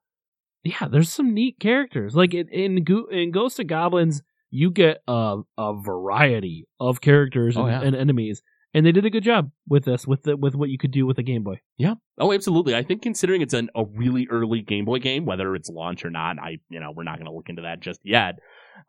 yeah, 0.64 0.88
there's 0.90 1.12
some 1.12 1.34
neat 1.34 1.60
characters. 1.60 2.16
Like 2.16 2.34
in 2.34 2.48
in, 2.50 2.84
Go- 2.86 3.08
in 3.12 3.32
Ghosts 3.32 3.60
of 3.60 3.68
Goblins, 3.68 4.22
you 4.52 4.70
get 4.70 5.02
a 5.08 5.38
a 5.58 5.74
variety 5.74 6.68
of 6.80 7.02
characters 7.02 7.58
Oh, 7.58 7.66
and, 7.66 7.72
yeah. 7.72 7.88
and 7.88 7.96
enemies, 7.96 8.44
and 8.74 8.86
they 8.86 8.92
did 8.92 9.06
a 9.06 9.10
good 9.10 9.24
job 9.24 9.50
with 9.68 9.86
this 9.86 10.06
with 10.06 10.24
the, 10.24 10.38
with 10.38 10.54
what 10.56 10.70
you 10.70 10.78
could 10.78 10.92
do 10.92 11.06
with 11.08 11.18
a 11.18 11.24
Game 11.24 11.44
Boy. 11.44 11.62
Yeah. 11.78 11.96
Oh, 12.20 12.32
absolutely. 12.34 12.76
I 12.76 12.84
think 12.84 13.02
considering 13.02 13.42
it's 13.42 13.54
an, 13.54 13.70
a 13.76 13.84
really 13.86 14.28
early 14.30 14.62
Game 14.62 14.86
Boy 14.86 15.00
game, 15.00 15.26
whether 15.26 15.56
it's 15.56 15.70
launch 15.70 16.06
or 16.06 16.10
not, 16.12 16.38
I 16.38 16.60
you 16.70 16.80
know 16.80 16.92
we're 16.96 17.04
not 17.04 17.16
going 17.18 17.26
to 17.26 17.34
look 17.34 17.50
into 17.50 17.64
that 17.64 17.80
just 17.80 18.02
yet. 18.04 18.36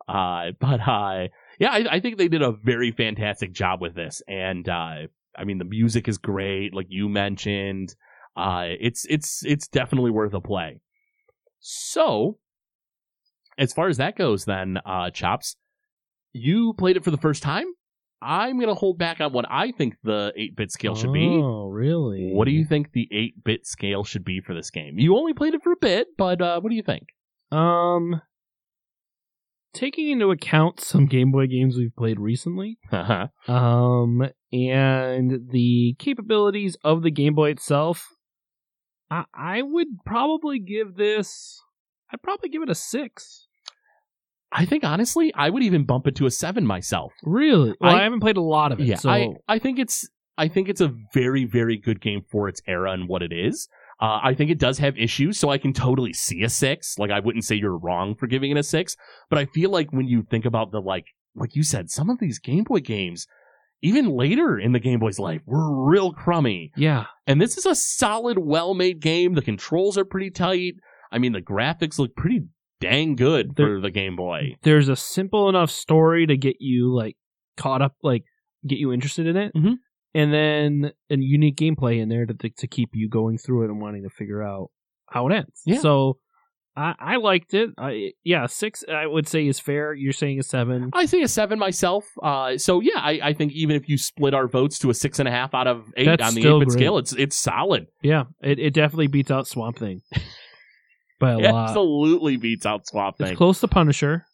Uh, 0.09 0.51
but 0.61 0.81
uh, 0.87 1.29
yeah, 1.59 1.71
I, 1.71 1.85
I 1.97 2.01
think 2.01 2.19
they 2.19 2.29
did 2.29 2.43
a 2.43 2.53
very 2.53 2.91
fantastic 2.93 3.53
job 3.53 3.81
with 3.81 3.95
this, 3.95 4.21
and 4.29 4.69
uh, 4.69 5.07
I 5.37 5.45
mean 5.45 5.59
the 5.59 5.65
music 5.65 6.09
is 6.09 6.19
great, 6.19 6.75
like 6.75 6.87
you 6.89 7.09
mentioned. 7.09 7.95
Uh, 8.37 8.69
it's 8.81 9.05
it's 9.09 9.43
it's 9.45 9.69
definitely 9.69 10.11
worth 10.11 10.35
a 10.35 10.41
play. 10.41 10.81
So, 11.61 12.39
as 13.59 13.73
far 13.73 13.89
as 13.89 13.97
that 13.99 14.17
goes, 14.17 14.45
then 14.45 14.79
uh, 14.87 15.11
chops, 15.11 15.57
you 16.33 16.75
played 16.79 16.97
it 16.97 17.05
for 17.05 17.11
the 17.11 17.17
first 17.19 17.43
time. 17.43 17.67
I'm 18.25 18.57
going 18.57 18.69
to 18.69 18.75
hold 18.75 18.99
back 18.99 19.21
on 19.21 19.33
what 19.33 19.47
I 19.51 19.73
think 19.73 19.97
the 20.05 20.33
8 20.37 20.55
bit 20.57 20.71
scale 20.71 20.95
should 20.95 21.13
be. 21.13 21.27
Oh, 21.27 21.67
really? 21.67 22.31
What 22.33 22.45
do 22.45 22.53
you 22.53 22.65
think 22.65 22.93
the 22.93 23.09
8 23.11 23.43
bit 23.45 23.67
scale 23.67 24.05
should 24.05 24.25
be 24.25 24.41
for 24.41 24.55
this 24.55 24.71
game? 24.71 24.99
You 24.99 25.17
only 25.17 25.35
played 25.35 25.55
it 25.55 25.63
for 25.65 25.73
a 25.73 25.77
bit, 25.81 26.07
but 26.17 26.41
uh, 26.41 26.61
what 26.61 26.71
do 26.71 26.77
you 26.77 26.83
think? 26.85 27.09
Um, 27.51 28.23
taking 29.75 30.09
into 30.11 30.31
account 30.31 30.81
some 30.81 31.07
Game 31.07 31.33
Boy 31.33 31.47
games 31.49 31.77
we've 31.77 31.95
played 31.97 32.21
recently, 32.21 32.79
Uh-huh. 32.93 33.29
um, 33.53 34.23
and 34.53 35.49
the 35.51 35.97
capabilities 35.99 36.77
of 36.85 37.03
the 37.03 37.11
Game 37.11 37.35
Boy 37.35 37.51
itself, 37.51 38.07
I, 39.11 39.25
I 39.35 39.63
would 39.63 39.89
probably 40.07 40.59
give 40.61 40.95
this. 40.97 41.61
I'd 42.13 42.23
probably 42.23 42.51
give 42.51 42.63
it 42.63 42.71
a 42.71 42.75
six. 42.75 43.42
I 44.55 44.67
think 44.67 44.85
honestly, 44.85 45.33
I 45.35 45.49
would 45.51 45.63
even 45.63 45.85
bump 45.85 46.07
it 46.07 46.15
to 46.17 46.27
a 46.27 46.31
seven 46.31 46.67
myself. 46.67 47.13
Really? 47.23 47.75
Well, 47.81 47.95
I, 47.95 48.01
I- 48.01 48.03
haven't 48.03 48.21
played 48.21 48.37
a 48.37 48.43
lot 48.43 48.73
of 48.73 48.81
it. 48.81 48.87
Yeah, 48.87 48.97
so 48.97 49.09
I 49.11 49.29
I 49.49 49.59
think 49.59 49.79
it's 49.79 50.09
I 50.39 50.49
think 50.49 50.69
it's 50.69 50.81
a 50.81 50.93
very 51.15 51.45
very 51.45 51.77
good 51.77 52.01
game 52.01 52.23
for 52.31 52.49
its 52.49 52.61
era 52.67 52.93
and 52.93 53.09
what 53.09 53.23
it 53.23 53.33
is. 53.33 53.69
Uh, 54.01 54.19
I 54.23 54.35
think 54.35 54.51
it 54.51 54.59
does 54.59 54.79
have 54.79 54.99
issues, 54.99 55.39
so 55.39 55.49
I 55.51 55.59
can 55.59 55.73
totally 55.73 56.13
see 56.13 56.43
a 56.43 56.49
six. 56.49 56.99
Like 56.99 57.11
I 57.13 57.21
wouldn't 57.21 57.45
say 57.45 57.55
you're 57.55 57.79
wrong 57.79 58.15
for 58.17 58.27
giving 58.27 58.51
it 58.51 58.57
a 58.57 58.63
six, 58.63 58.97
but 59.31 59.39
I 59.39 59.45
feel 59.47 59.71
like 59.71 59.93
when 59.93 60.09
you 60.09 60.23
think 60.29 60.45
about 60.45 60.73
the 60.73 60.81
like 60.81 61.07
like 61.35 61.55
you 61.57 61.63
said, 61.63 61.91
some 61.91 62.11
of 62.11 62.19
these 62.19 62.39
Game 62.39 62.65
Boy 62.65 62.81
games, 62.81 63.27
even 63.81 64.11
later 64.11 64.59
in 64.59 64.73
the 64.73 64.81
Game 64.81 64.99
Boy's 64.99 65.19
life, 65.19 65.41
were 65.47 65.87
real 65.89 66.13
crummy. 66.13 66.73
yeah, 66.77 67.07
And 67.27 67.41
this 67.41 67.57
is 67.57 67.65
a 67.65 67.75
solid, 67.75 68.39
well 68.39 68.75
made 68.75 69.01
game. 69.01 69.35
The 69.35 69.41
controls 69.43 69.97
are 69.97 70.05
pretty 70.05 70.31
tight. 70.31 70.75
I 71.11 71.19
mean, 71.19 71.33
the 71.33 71.41
graphics 71.41 71.99
look 71.99 72.15
pretty 72.17 72.43
dang 72.83 73.17
good 73.17 73.53
for 73.57 73.81
the 73.81 73.91
Game 73.91 74.17
Boy. 74.17 74.57
there's 74.63 74.89
a 74.89 74.97
simple 74.97 75.49
enough 75.49 75.71
story 75.71 76.27
to 76.27 76.37
get 76.37 76.57
you 76.61 76.95
like 76.95 77.17
caught 77.57 77.83
up, 77.83 77.95
like 78.03 78.25
get 78.67 78.79
you 78.79 78.93
interested 78.93 79.27
in 79.27 79.37
it, 79.37 79.53
Mhm. 79.55 79.75
and 80.15 80.33
then 80.33 80.93
a 81.11 81.17
unique 81.17 81.57
gameplay 81.57 81.99
in 82.01 82.09
there 82.09 82.27
to 82.27 82.35
to 82.35 82.67
keep 82.67 82.91
you 82.95 83.09
going 83.09 83.39
through 83.39 83.63
it 83.65 83.71
and 83.71 83.81
wanting 83.81 84.03
to 84.03 84.11
figure 84.11 84.43
out 84.43 84.71
how 85.11 85.27
it 85.29 85.33
ends. 85.35 85.63
Yeah. 85.67 85.79
So. 85.79 86.19
I, 86.75 86.95
I 86.99 87.17
liked 87.17 87.53
it. 87.53 87.69
I, 87.77 88.13
yeah, 88.25 88.47
six 88.47 88.83
I 88.91 89.07
would 89.07 89.29
say 89.29 89.47
is 89.47 89.61
fair. 89.61 89.93
You're 89.93 90.15
saying 90.15 90.39
a 90.39 90.43
seven. 90.43 90.89
I 90.95 91.05
say 91.05 91.21
a 91.21 91.29
seven 91.29 91.59
myself. 91.59 92.07
Uh, 92.23 92.57
so 92.57 92.81
yeah, 92.81 92.97
I, 92.97 93.21
I 93.23 93.33
think 93.35 93.53
even 93.53 93.77
if 93.77 93.91
you 93.91 93.99
split 93.99 94.33
our 94.33 94.49
votes 94.49 94.79
to 94.79 94.89
a 94.89 94.95
six 94.95 95.19
and 95.19 95.29
a 95.29 95.31
half 95.31 95.53
out 95.53 95.67
of 95.67 95.85
eight 95.99 96.07
That's 96.07 96.23
on 96.27 96.35
the 96.35 96.49
eight 96.49 96.59
bit 96.61 96.71
scale, 96.71 96.97
it's 96.97 97.13
it's 97.13 97.37
solid. 97.37 97.89
Yeah, 98.03 98.25
it, 98.43 98.59
it 98.59 98.73
definitely 98.73 99.09
beats 99.09 99.31
out 99.31 99.47
Swamp 99.47 99.79
Thing 99.79 100.01
by 101.23 101.33
a 101.33 101.39
It 101.39 101.51
lot. 101.51 101.69
absolutely 101.71 102.37
beats 102.37 102.67
out 102.67 102.87
Swamp 102.87 103.17
It's 103.19 103.31
Thing. 103.31 103.37
close 103.39 103.61
to 103.61 103.69
Punisher. 103.69 104.27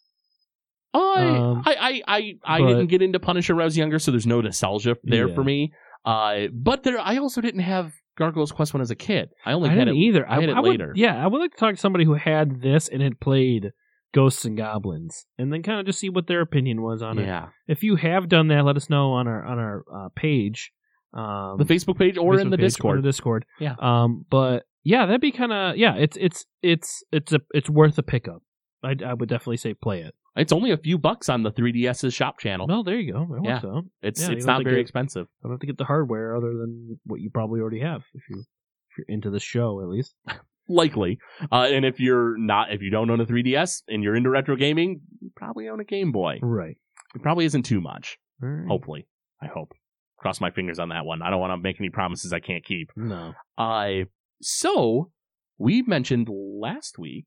I, 0.93 0.97
Um, 0.97 1.61
I 1.65 1.75
I 1.75 2.01
I, 2.17 2.33
I 2.43 2.59
but- 2.59 2.67
didn't 2.67 2.87
get 2.87 3.01
into 3.01 3.19
Punisher 3.19 3.55
when 3.55 3.61
I 3.61 3.65
was 3.65 3.77
younger, 3.77 3.99
so 3.99 4.11
there's 4.11 4.27
no 4.27 4.41
nostalgia 4.41 4.97
there 5.03 5.29
Yeah. 5.29 5.35
for 5.35 5.43
me. 5.43 5.71
Uh, 6.03 6.47
but 6.53 6.83
there, 6.83 6.99
I 6.99 7.17
also 7.17 7.41
didn't 7.41 7.61
have 7.61 7.93
Gargoyle's 8.17 8.51
Quest 8.51 8.73
when 8.73 8.81
I 8.81 8.83
was 8.83 8.91
a 8.91 8.95
kid. 8.95 9.29
I 9.45 9.53
only 9.53 9.69
I 9.69 9.73
had 9.73 9.79
didn't 9.85 9.95
it. 9.97 9.99
either. 9.99 10.29
I 10.29 10.35
had 10.41 10.49
it 10.49 10.55
would- 10.55 10.63
later. 10.65 10.93
yeah, 10.95 11.23
I 11.23 11.27
would 11.27 11.39
like 11.39 11.51
to 11.51 11.57
talk 11.57 11.75
to 11.75 11.79
somebody 11.79 12.05
who 12.05 12.15
had 12.15 12.61
this 12.61 12.87
and 12.89 13.01
had 13.03 13.19
played 13.19 13.71
Ghosts 14.13 14.43
and 14.45 14.57
Goblins, 14.57 15.27
and 15.37 15.53
then 15.53 15.61
kind 15.61 15.79
of 15.79 15.85
just 15.85 15.99
see 15.99 16.09
what 16.09 16.25
their 16.25 16.41
opinion 16.41 16.81
was 16.81 17.03
on 17.03 17.19
it. 17.19 17.25
Yeah, 17.27 17.49
If 17.67 17.83
you 17.83 17.95
have 17.97 18.27
done 18.27 18.47
that, 18.47 18.65
let 18.65 18.75
us 18.75 18.89
know 18.89 19.11
on 19.11 19.27
our 19.27 19.45
on 19.45 19.59
our 19.59 19.83
uh, 19.93 20.09
page, 20.15 20.71
um, 21.13 21.57
the 21.59 21.65
Facebook 21.65 21.99
page 21.99 22.17
or 22.17 22.39
in 22.39 22.49
the 22.49 22.57
Discord. 22.57 22.97
or 22.97 23.01
the 23.03 23.07
Discord. 23.09 23.45
Yeah. 23.59 23.75
Um, 23.77 24.25
but 24.31 24.63
yeah, 24.83 25.05
that'd 25.05 25.21
be 25.21 25.31
kind 25.31 25.51
of 25.51 25.77
yeah. 25.77 25.95
It's 25.95 26.17
it's 26.19 26.45
it's 26.61 27.03
it's 27.11 27.33
a 27.33 27.39
it's 27.51 27.69
worth 27.69 27.97
a 27.97 28.03
pickup. 28.03 28.41
I 28.83 28.95
I 29.05 29.13
would 29.13 29.29
definitely 29.29 29.57
say 29.57 29.73
play 29.73 30.01
it. 30.01 30.13
It's 30.35 30.53
only 30.53 30.71
a 30.71 30.77
few 30.77 30.97
bucks 30.97 31.27
on 31.27 31.43
the 31.43 31.51
3DS's 31.51 32.13
shop 32.13 32.39
channel. 32.39 32.65
Well, 32.67 32.83
there 32.83 32.97
you 32.97 33.11
go. 33.11 33.25
That 33.29 33.41
Yeah. 33.43 33.69
out. 33.69 33.83
it's 34.01 34.21
yeah, 34.21 34.31
it's 34.31 34.45
not 34.45 34.63
very 34.63 34.75
get- 34.77 34.81
expensive. 34.81 35.27
I 35.43 35.47
don't 35.47 35.53
have 35.53 35.59
to 35.61 35.67
get 35.67 35.77
the 35.77 35.83
hardware 35.85 36.35
other 36.35 36.53
than 36.53 36.99
what 37.05 37.19
you 37.19 37.29
probably 37.29 37.59
already 37.59 37.81
have 37.81 38.03
if 38.13 38.23
you 38.29 38.39
if 38.39 38.97
you're 38.97 39.05
into 39.15 39.29
the 39.31 39.39
show 39.39 39.81
at 39.81 39.89
least. 39.89 40.15
likely. 40.69 41.17
Uh, 41.51 41.67
and 41.71 41.83
if 41.83 41.99
you're 41.99 42.37
not, 42.37 42.71
if 42.71 42.81
you 42.81 42.91
don't 42.91 43.09
own 43.09 43.19
a 43.19 43.25
3DS 43.25 43.81
and 43.87 44.03
you're 44.03 44.15
into 44.15 44.29
retro 44.29 44.55
gaming, 44.55 45.01
you 45.19 45.31
probably 45.35 45.67
own 45.67 45.79
a 45.79 45.83
Game 45.83 46.11
Boy. 46.11 46.37
Right. 46.41 46.77
It 47.15 47.21
probably 47.23 47.45
isn't 47.45 47.63
too 47.63 47.81
much. 47.81 48.17
Right. 48.39 48.67
Hopefully, 48.67 49.07
I 49.41 49.47
hope. 49.47 49.73
Cross 50.19 50.41
my 50.41 50.51
fingers 50.51 50.79
on 50.79 50.89
that 50.89 51.05
one. 51.05 51.21
I 51.21 51.29
don't 51.31 51.39
want 51.39 51.51
to 51.53 51.57
make 51.57 51.77
any 51.79 51.89
promises 51.89 52.33
I 52.33 52.39
can't 52.39 52.63
keep. 52.63 52.91
No. 52.95 53.33
I 53.57 54.05
so 54.41 55.11
we 55.57 55.81
mentioned 55.81 56.27
last 56.29 56.97
week, 56.97 57.25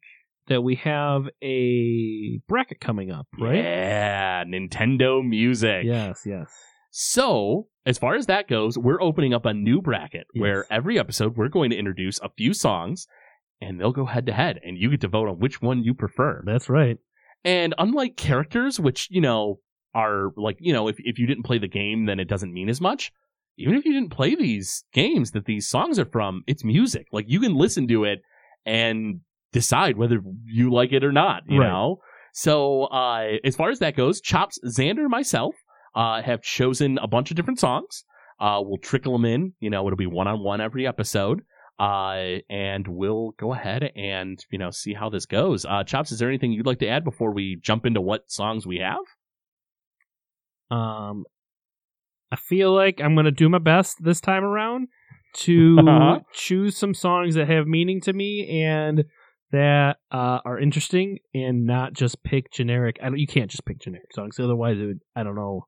That 0.49 0.63
we 0.63 0.75
have 0.77 1.29
a 1.43 2.41
bracket 2.49 2.81
coming 2.81 3.11
up, 3.11 3.27
right? 3.39 3.57
Yeah, 3.57 4.45
Nintendo 4.45 5.23
Music. 5.27 5.85
Yes, 5.85 6.23
yes. 6.27 6.51
So, 6.91 7.69
as 7.87 7.97
far 7.99 8.17
as 8.17 8.27
that 8.27 8.49
goes, 8.49 8.77
we're 8.77 9.01
opening 9.01 9.33
up 9.35 9.47
a 9.47 9.55
new 9.55 9.81
bracket 9.81 10.27
Yes. 10.35 10.41
where 10.41 10.67
every 10.71 10.99
episode 10.99 11.37
we're 11.37 11.49
going 11.49 11.71
to 11.71 11.77
introduce 11.77 12.19
a 12.21 12.29
few 12.37 12.53
songs 12.55 13.07
and 13.61 13.81
they'll 13.81 13.93
go 13.93 14.05
head 14.07 14.27
to 14.27 14.33
head 14.33 14.61
and 14.65 14.77
you 14.77 14.91
get 14.91 15.01
to 15.03 15.09
vote 15.09 15.29
on 15.29 15.39
which 15.39 15.63
one 15.63 15.83
you 15.85 15.95
prefer. 15.95 16.43
That's 16.45 16.69
right. 16.69 16.99
And 17.45 17.75
unlike 17.79 18.17
characters, 18.17 18.79
which, 18.79 19.09
you 19.11 19.21
know, 19.21 19.61
are 19.95 20.31
like, 20.37 20.57
you 20.61 20.73
know, 20.73 20.89
if, 20.89 20.97
if 20.99 21.19
you 21.19 21.27
didn't 21.27 21.45
play 21.45 21.59
the 21.59 21.69
game, 21.69 22.07
then 22.07 22.19
it 22.21 22.29
doesn't 22.29 22.53
mean 22.53 22.69
as 22.69 22.81
much. 22.81 23.13
Even 23.59 23.75
if 23.75 23.85
you 23.85 23.93
didn't 23.93 24.11
play 24.11 24.35
these 24.35 24.85
games 24.93 25.33
that 25.33 25.45
these 25.45 25.69
songs 25.69 25.99
are 25.99 26.07
from, 26.07 26.43
it's 26.47 26.65
music. 26.65 27.07
Like 27.13 27.27
you 27.29 27.39
can 27.41 27.55
listen 27.55 27.87
to 27.89 28.05
it 28.05 28.21
and 28.65 29.21
decide 29.53 29.97
whether 29.97 30.21
you 30.45 30.73
like 30.73 30.93
it 30.93 31.05
or 31.05 31.13
not, 31.13 31.43
you 31.49 31.61
Right. 31.61 31.69
know? 31.69 31.99
So, 32.33 32.85
uh, 32.85 33.37
as 33.45 33.55
far 33.57 33.69
as 33.69 33.79
that 33.81 33.95
goes, 33.95 34.21
Chops, 34.21 34.59
Xander, 34.67 35.07
myself, 35.09 35.55
uh, 35.95 36.23
have 36.23 36.41
chosen 36.41 36.97
a 36.99 37.07
bunch 37.07 37.31
of 37.31 37.37
different 37.37 37.59
songs. 37.61 38.05
Uh, 38.41 38.61
we'll 38.63 38.79
trickle 38.79 39.13
them 39.13 39.27
in, 39.27 39.53
you 39.61 39.69
know, 39.69 39.87
it'll 39.87 39.97
be 39.99 40.07
one 40.07 40.27
on 40.27 40.43
one 40.43 40.61
every 40.63 40.87
episode. 40.87 41.43
Uh, 41.79 42.39
and 42.49 42.87
we'll 42.89 43.33
go 43.39 43.53
ahead 43.53 43.91
and, 43.97 44.43
you 44.51 44.59
know, 44.59 44.71
see 44.71 44.95
how 44.95 45.11
this 45.11 45.27
goes. 45.27 45.65
Uh, 45.67 45.85
Chops, 45.85 46.11
is 46.13 46.19
there 46.19 46.29
anything 46.29 46.53
you'd 46.53 46.67
like 46.67 46.79
to 46.79 46.89
add 46.89 47.05
before 47.05 47.33
we 47.35 47.59
jump 47.61 47.85
into 47.85 48.01
what 48.01 48.31
songs 48.31 48.67
we 48.67 48.79
have? 48.79 49.01
Um, 50.71 51.25
I 52.33 52.37
feel 52.37 52.75
like 52.75 53.01
I'm 53.01 53.15
going 53.15 53.27
to 53.27 53.31
do 53.31 53.49
my 53.49 53.59
best 53.59 53.99
this 54.03 54.21
time 54.21 54.43
around 54.43 54.89
to 55.35 55.77
Uh-huh. 55.79 56.21
choose 56.33 56.77
some 56.77 56.95
songs 56.95 57.35
that 57.37 57.47
have 57.49 57.67
meaning 57.67 58.01
to 58.03 58.13
me 58.13 58.63
and 58.65 59.05
that 59.53 59.99
uh, 60.11 60.39
are 60.45 60.59
interesting 60.59 61.19
and 61.35 61.67
not 61.67 61.93
just 61.93 62.23
pick 62.25 62.51
generic. 62.51 62.97
I 63.03 63.07
don't, 63.11 63.19
you 63.19 63.27
can't 63.27 63.51
just 63.51 63.65
pick 63.67 63.79
generic 63.81 64.09
songs. 64.15 64.41
Otherwise, 64.41 64.79
it 64.81 64.87
would, 64.87 65.01
I 65.15 65.23
don't 65.23 65.35
know. 65.37 65.67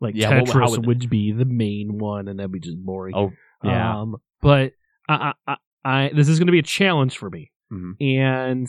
Like 0.00 0.14
Yeah, 0.16 0.40
Tetris 0.42 0.70
would- 0.72 0.86
would, 0.86 1.08
be 1.08 1.30
the 1.32 1.44
main 1.44 1.98
one, 1.98 2.28
and 2.28 2.38
that'd 2.38 2.50
be 2.52 2.60
just 2.60 2.76
boring. 2.84 3.14
Oh, 3.16 3.30
yeah. 3.64 4.00
Um, 4.00 4.16
but 4.42 4.72
I, 5.08 5.32
I, 5.46 5.56
I, 5.84 6.10
this 6.14 6.28
is 6.28 6.38
going 6.38 6.48
to 6.48 6.52
be 6.52 6.58
a 6.58 6.62
challenge 6.64 7.16
for 7.16 7.30
me, 7.30 7.52
Mhm. 7.72 7.92
and 8.00 8.68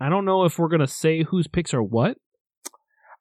I 0.00 0.08
don't 0.10 0.24
know 0.26 0.44
if 0.44 0.58
we're 0.58 0.68
going 0.68 0.80
to 0.80 0.86
say 0.86 1.22
whose 1.22 1.46
picks 1.46 1.72
are 1.72 1.82
what. 1.82 2.18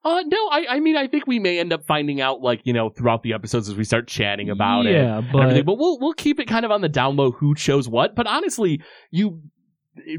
Uh, 0.05 0.21
no, 0.27 0.37
I, 0.51 0.65
I 0.69 0.79
mean, 0.79 0.95
I 0.95 1.07
think 1.07 1.25
we 1.25 1.39
may 1.39 1.57
end 1.59 1.73
up 1.73 1.83
finding 1.87 2.21
out, 2.21 2.39
like, 2.41 2.61
you 2.63 2.73
know, 2.73 2.89
throughout 2.89 3.23
the 3.23 3.33
episodes 3.33 3.67
as 3.67 3.75
we 3.75 3.83
start 3.83 4.07
chatting 4.07 4.51
about 4.51 4.85
it. 4.85 4.93
yeah, 4.93 5.17
and 5.17 5.31
but. 5.31 5.65
But 5.65 5.77
we'll 5.79 5.99
we'll 5.99 6.13
keep 6.13 6.39
it 6.39 6.45
kind 6.47 6.63
of 6.63 6.69
on 6.71 6.81
the 6.81 6.89
down 6.89 7.15
low 7.15 7.31
who 7.31 7.55
chose 7.55 7.89
what. 7.89 8.15
But 8.15 8.27
honestly, 8.27 8.81
you 9.09 9.41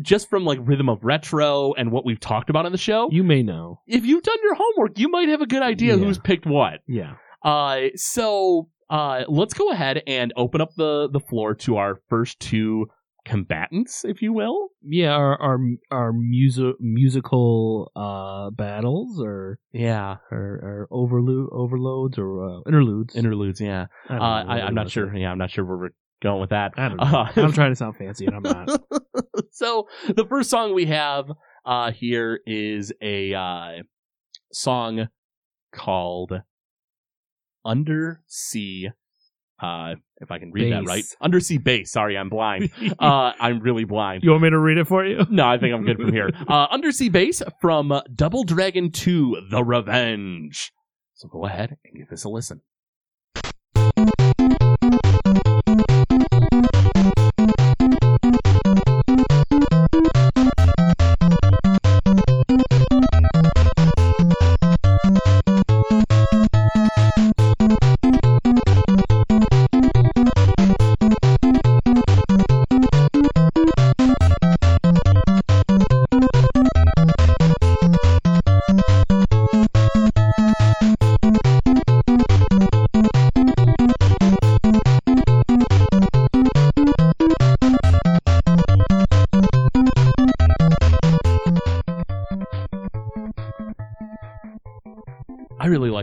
just 0.03 0.29
from 0.29 0.45
like 0.45 0.59
rhythm 0.63 0.89
of 0.89 1.05
retro 1.05 1.73
and 1.75 1.93
what 1.93 2.05
we've 2.05 2.19
talked 2.19 2.51
about 2.51 2.67
on 2.67 2.73
the 2.73 2.79
show, 2.79 3.09
you 3.13 3.23
may 3.23 3.43
know. 3.43 3.81
if 3.87 4.05
you've 4.05 4.23
done 4.25 4.39
your 4.43 4.55
homework, 4.55 4.99
you 4.99 5.09
might 5.09 5.29
have 5.29 5.41
a 5.43 5.47
good 5.47 5.63
idea 5.63 5.97
Yeah. 5.97 6.03
who's 6.05 6.19
picked 6.19 6.47
what. 6.47 6.81
Yeah. 6.89 7.15
Uh, 7.45 7.89
so 7.95 8.69
uh, 8.91 9.25
let's 9.29 9.55
go 9.55 9.71
ahead 9.71 10.03
and 10.07 10.33
open 10.37 10.61
up 10.61 10.71
the 10.77 11.09
the 11.13 11.21
floor 11.21 11.55
to 11.55 11.77
our 11.77 12.01
first 12.09 12.41
two 12.41 12.89
combatants, 13.27 14.05
if 14.05 14.23
you 14.23 14.33
will. 14.33 14.69
yeah 14.83 15.11
our 15.11 15.35
our 15.43 15.59
our 15.91 16.13
music 16.13 16.77
musical 16.81 17.91
uh 17.97 18.51
battles 18.51 19.21
or 19.21 19.59
Yeah, 19.73 20.17
or, 20.31 20.39
or 20.69 20.89
overload 20.91 21.49
overloads 21.53 22.17
or 22.19 22.29
uh, 22.49 22.61
interludes 22.67 23.17
interludes. 23.17 23.61
Yeah, 23.61 23.87
I 24.09 24.17
uh, 24.17 24.45
I, 24.53 24.61
I'm 24.67 24.75
not 24.75 24.91
sure. 24.91 25.11
say. 25.13 25.21
Yeah, 25.21 25.31
I'm 25.33 25.39
not 25.39 25.51
sure 25.51 25.65
where 25.65 25.77
we're 25.77 25.95
going 26.23 26.41
with 26.41 26.51
that. 26.51 26.73
i 26.79 26.89
don't 26.89 26.97
know 26.99 27.05
Uh, 27.05 27.31
i'm 27.37 27.53
trying 27.53 27.73
to 27.73 27.77
sound 27.77 27.97
fancy 27.97 28.25
and 28.27 28.35
i'm 28.37 28.43
not 28.43 28.69
so 29.53 29.87
the 30.15 30.25
first 30.25 30.49
song 30.49 30.73
we 30.73 30.87
have 30.87 31.27
uh 31.67 31.91
here 31.93 32.41
is 32.47 32.93
a 33.03 33.35
uh 33.35 33.83
song 34.53 35.09
called 35.75 36.33
Undersea 37.65 38.93
uh 39.61 39.95
if 40.19 40.31
I 40.31 40.39
can 40.39 40.51
read 40.53 40.73
that 40.73 40.85
right. 40.87 41.05
Undersea 41.21 41.59
base. 41.59 41.91
Sorry, 41.93 42.17
I'm 42.17 42.29
blind. 42.29 42.71
uh 42.99 43.33
I'm 43.39 43.61
really 43.61 43.85
blind. 43.85 44.23
you 44.25 44.31
want 44.31 44.43
me 44.43 44.51
to 44.51 44.59
read 44.59 44.79
it 44.79 44.87
for 44.87 45.05
you 45.05 45.27
No, 45.31 45.47
I 45.47 45.59
think 45.59 45.75
I'm 45.75 45.85
good 45.85 45.97
from 45.99 46.13
here. 46.13 46.31
Uh 46.49 46.67
Undersea 46.71 47.09
base 47.09 47.43
from 47.61 47.93
Double 48.15 48.45
Dragon 48.45 48.91
2 48.91 49.49
The 49.51 49.63
Revenge. 49.65 50.73
So 51.15 51.29
go 51.29 51.47
ahead 51.47 51.77
and 51.85 51.95
give 51.97 52.09
this 52.09 52.25
a 52.25 52.29
listen. 52.29 52.61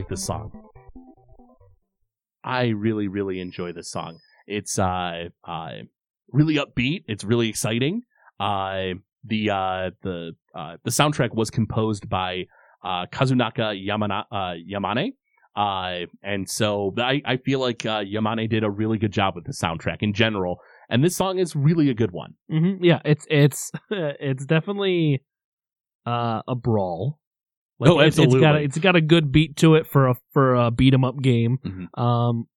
Like 0.04 0.10
this 0.10 0.26
song. 0.26 0.52
I 2.44 2.68
really, 2.68 3.08
really 3.08 3.40
enjoy 3.40 3.72
this 3.72 3.90
song. 3.90 4.20
It's 4.48 4.78
uh, 4.78 5.30
uh, 5.48 5.70
really 6.32 6.56
upbeat. 6.56 7.06
It's 7.08 7.24
really 7.24 7.48
exciting. 7.48 8.02
Uh, 8.38 8.96
the 9.24 9.50
uh, 9.50 9.92
the 10.02 10.34
uh, 10.54 10.76
the 10.84 10.92
soundtrack 10.92 11.34
was 11.34 11.50
composed 11.50 12.10
by 12.10 12.48
uh, 12.84 13.06
Kazunaka 13.14 13.74
Yamana, 13.88 14.26
uh, 14.30 14.56
Yamane. 14.70 15.14
Uh, 15.56 16.08
and 16.22 16.50
so 16.50 16.94
I, 16.98 17.22
I 17.24 17.38
feel 17.38 17.60
like 17.60 17.86
uh, 17.86 18.00
Yamane 18.04 18.50
did 18.50 18.66
a 18.66 18.70
really 18.70 18.98
good 18.98 19.14
job 19.14 19.36
with 19.36 19.46
the 19.46 19.54
soundtrack 19.54 19.98
in 20.02 20.12
general. 20.12 20.58
And 20.90 21.02
this 21.02 21.16
song 21.16 21.38
is 21.40 21.56
really 21.56 21.90
a 21.90 21.94
good 21.94 22.12
one. 22.12 22.34
hmm 22.50 22.84
Yeah, 22.84 23.00
it's 23.06 23.26
it's 23.30 23.72
it's 23.90 24.46
definitely 24.46 25.24
uh, 26.06 26.42
a 26.46 26.56
brawl. 26.56 27.20
Oh, 27.88 28.00
it's- 28.00 28.18
It's 28.18 28.34
got 28.34 28.34
a, 28.34 28.36
absolutely. 28.38 28.66
it's 28.66 28.78
got 28.80 28.96
a 28.96 29.02
good 29.02 29.32
beat 29.32 29.58
to 29.58 29.76
it 29.76 29.88
for 29.88 30.08
a 30.10 30.16
for 30.32 30.56
a 30.56 30.72
beat 30.72 30.94
'em 30.94 31.04
up 31.04 31.20
game. 31.22 31.60
Mhm. 31.66 32.00
Um, 32.02 32.48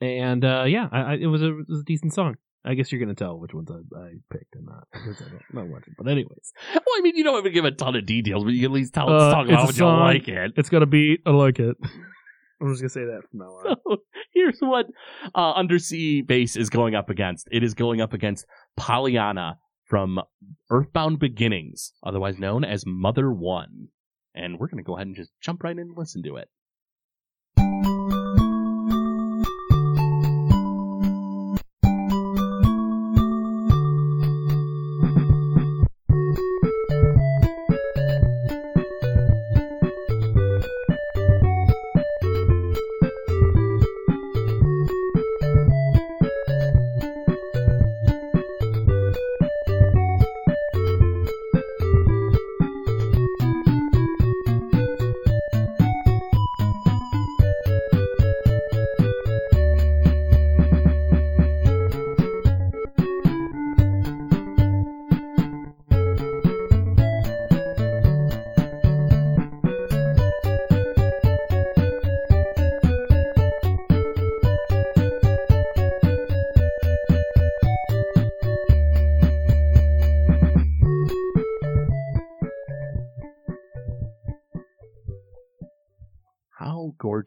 and 0.00 0.44
uh, 0.44 0.64
yeah, 0.66 0.88
I, 0.90 1.00
I, 1.00 1.14
it 1.14 1.26
was 1.26 1.42
a 1.42 1.48
it 1.58 1.68
was 1.68 1.80
a 1.80 1.84
decent 1.84 2.12
song. 2.14 2.36
I 2.64 2.74
guess 2.74 2.92
you're 2.92 3.00
gonna 3.00 3.14
tell 3.14 3.38
which 3.40 3.52
ones 3.54 3.70
I, 3.70 3.98
I 3.98 4.10
picked 4.30 4.54
and 4.54 4.66
not 4.66 4.86
because 4.92 5.20
I 5.20 5.28
don't 5.30 5.42
not 5.52 5.66
watch 5.68 5.82
it. 5.88 5.94
But 5.98 6.06
anyways, 6.08 6.52
Well, 6.74 6.82
I 6.96 7.00
mean, 7.02 7.16
you 7.16 7.24
don't 7.24 7.34
have 7.34 7.44
to 7.44 7.50
give 7.50 7.64
a 7.64 7.72
ton 7.72 7.96
of 7.96 8.06
details, 8.06 8.44
but 8.44 8.52
you 8.52 8.64
at 8.64 8.70
least 8.72 8.94
tell 8.94 9.08
Uh, 9.10 9.14
us 9.16 9.32
talk 9.34 9.44
it's 9.46 9.52
about 9.52 9.62
a 9.62 9.66
what 9.66 9.74
song. 9.74 9.98
you 9.98 10.04
like 10.04 10.28
it. 10.28 10.52
it's 10.56 10.68
got 10.68 10.82
a 10.82 10.86
beat. 10.86 11.20
I 11.26 11.30
like 11.30 11.58
it. 11.58 11.76
I'm 12.60 12.68
just 12.68 12.80
gonna 12.80 12.88
say 12.90 13.04
that 13.04 13.22
from 13.28 13.40
now 13.40 13.46
on. 13.46 13.76
So 13.84 13.96
here's 14.32 14.58
what 14.60 14.86
uh, 15.34 15.52
Undersea 15.54 16.22
Base 16.22 16.54
is 16.54 16.70
going 16.70 16.94
up 16.94 17.10
against. 17.10 17.48
It 17.50 17.64
is 17.64 17.74
going 17.74 18.00
up 18.00 18.12
against 18.12 18.46
Pollyanna 18.76 19.58
from 19.86 20.20
Earthbound 20.70 21.18
Beginnings, 21.18 21.92
otherwise 22.04 22.38
known 22.38 22.64
as 22.64 22.84
Mother 22.86 23.32
One. 23.32 23.88
And 24.34 24.58
we're 24.58 24.68
going 24.68 24.78
to 24.78 24.82
go 24.82 24.96
ahead 24.96 25.06
and 25.06 25.16
just 25.16 25.32
jump 25.40 25.62
right 25.62 25.72
in 25.72 25.78
and 25.78 25.96
listen 25.96 26.22
to 26.22 26.36
it. 26.36 26.48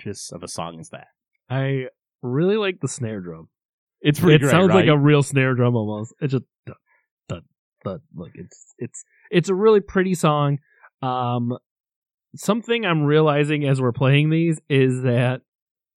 Gorgeous 0.05 0.31
of 0.31 0.43
a 0.43 0.47
song 0.47 0.79
is 0.79 0.89
that? 0.89 1.07
I 1.49 1.87
really 2.21 2.57
like 2.57 2.79
the 2.79 2.87
snare 2.87 3.21
drum. 3.21 3.49
It's 4.01 4.19
pretty 4.19 4.35
it 4.35 4.39
great, 4.39 4.51
sounds 4.51 4.73
like 4.73 4.87
a 4.87 4.97
real 4.97 5.23
snare 5.23 5.55
drum 5.55 5.75
almost. 5.75 6.13
It 6.21 6.27
just 6.27 6.43
thud, 6.67 6.75
thud, 7.29 7.43
thud. 7.83 8.01
Like 8.15 8.33
it's 8.35 8.73
it's 8.77 9.03
it's 9.31 9.49
a 9.49 9.55
really 9.55 9.79
pretty 9.79 10.13
song. 10.15 10.59
Um, 11.01 11.57
something 12.35 12.85
I'm 12.85 13.03
realizing 13.03 13.65
as 13.67 13.81
we're 13.81 13.91
playing 13.93 14.29
these 14.29 14.59
is 14.69 15.01
that 15.03 15.41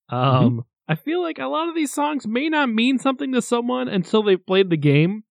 um 0.08 0.64
I 0.88 0.94
feel 0.94 1.20
like 1.22 1.38
a 1.38 1.46
lot 1.46 1.68
of 1.68 1.74
these 1.74 1.92
songs 1.92 2.26
may 2.26 2.48
not 2.48 2.70
mean 2.70 2.98
something 2.98 3.32
to 3.32 3.42
someone 3.42 3.88
until 3.88 4.22
they've 4.22 4.44
played 4.44 4.70
the 4.70 4.76
game. 4.78 5.24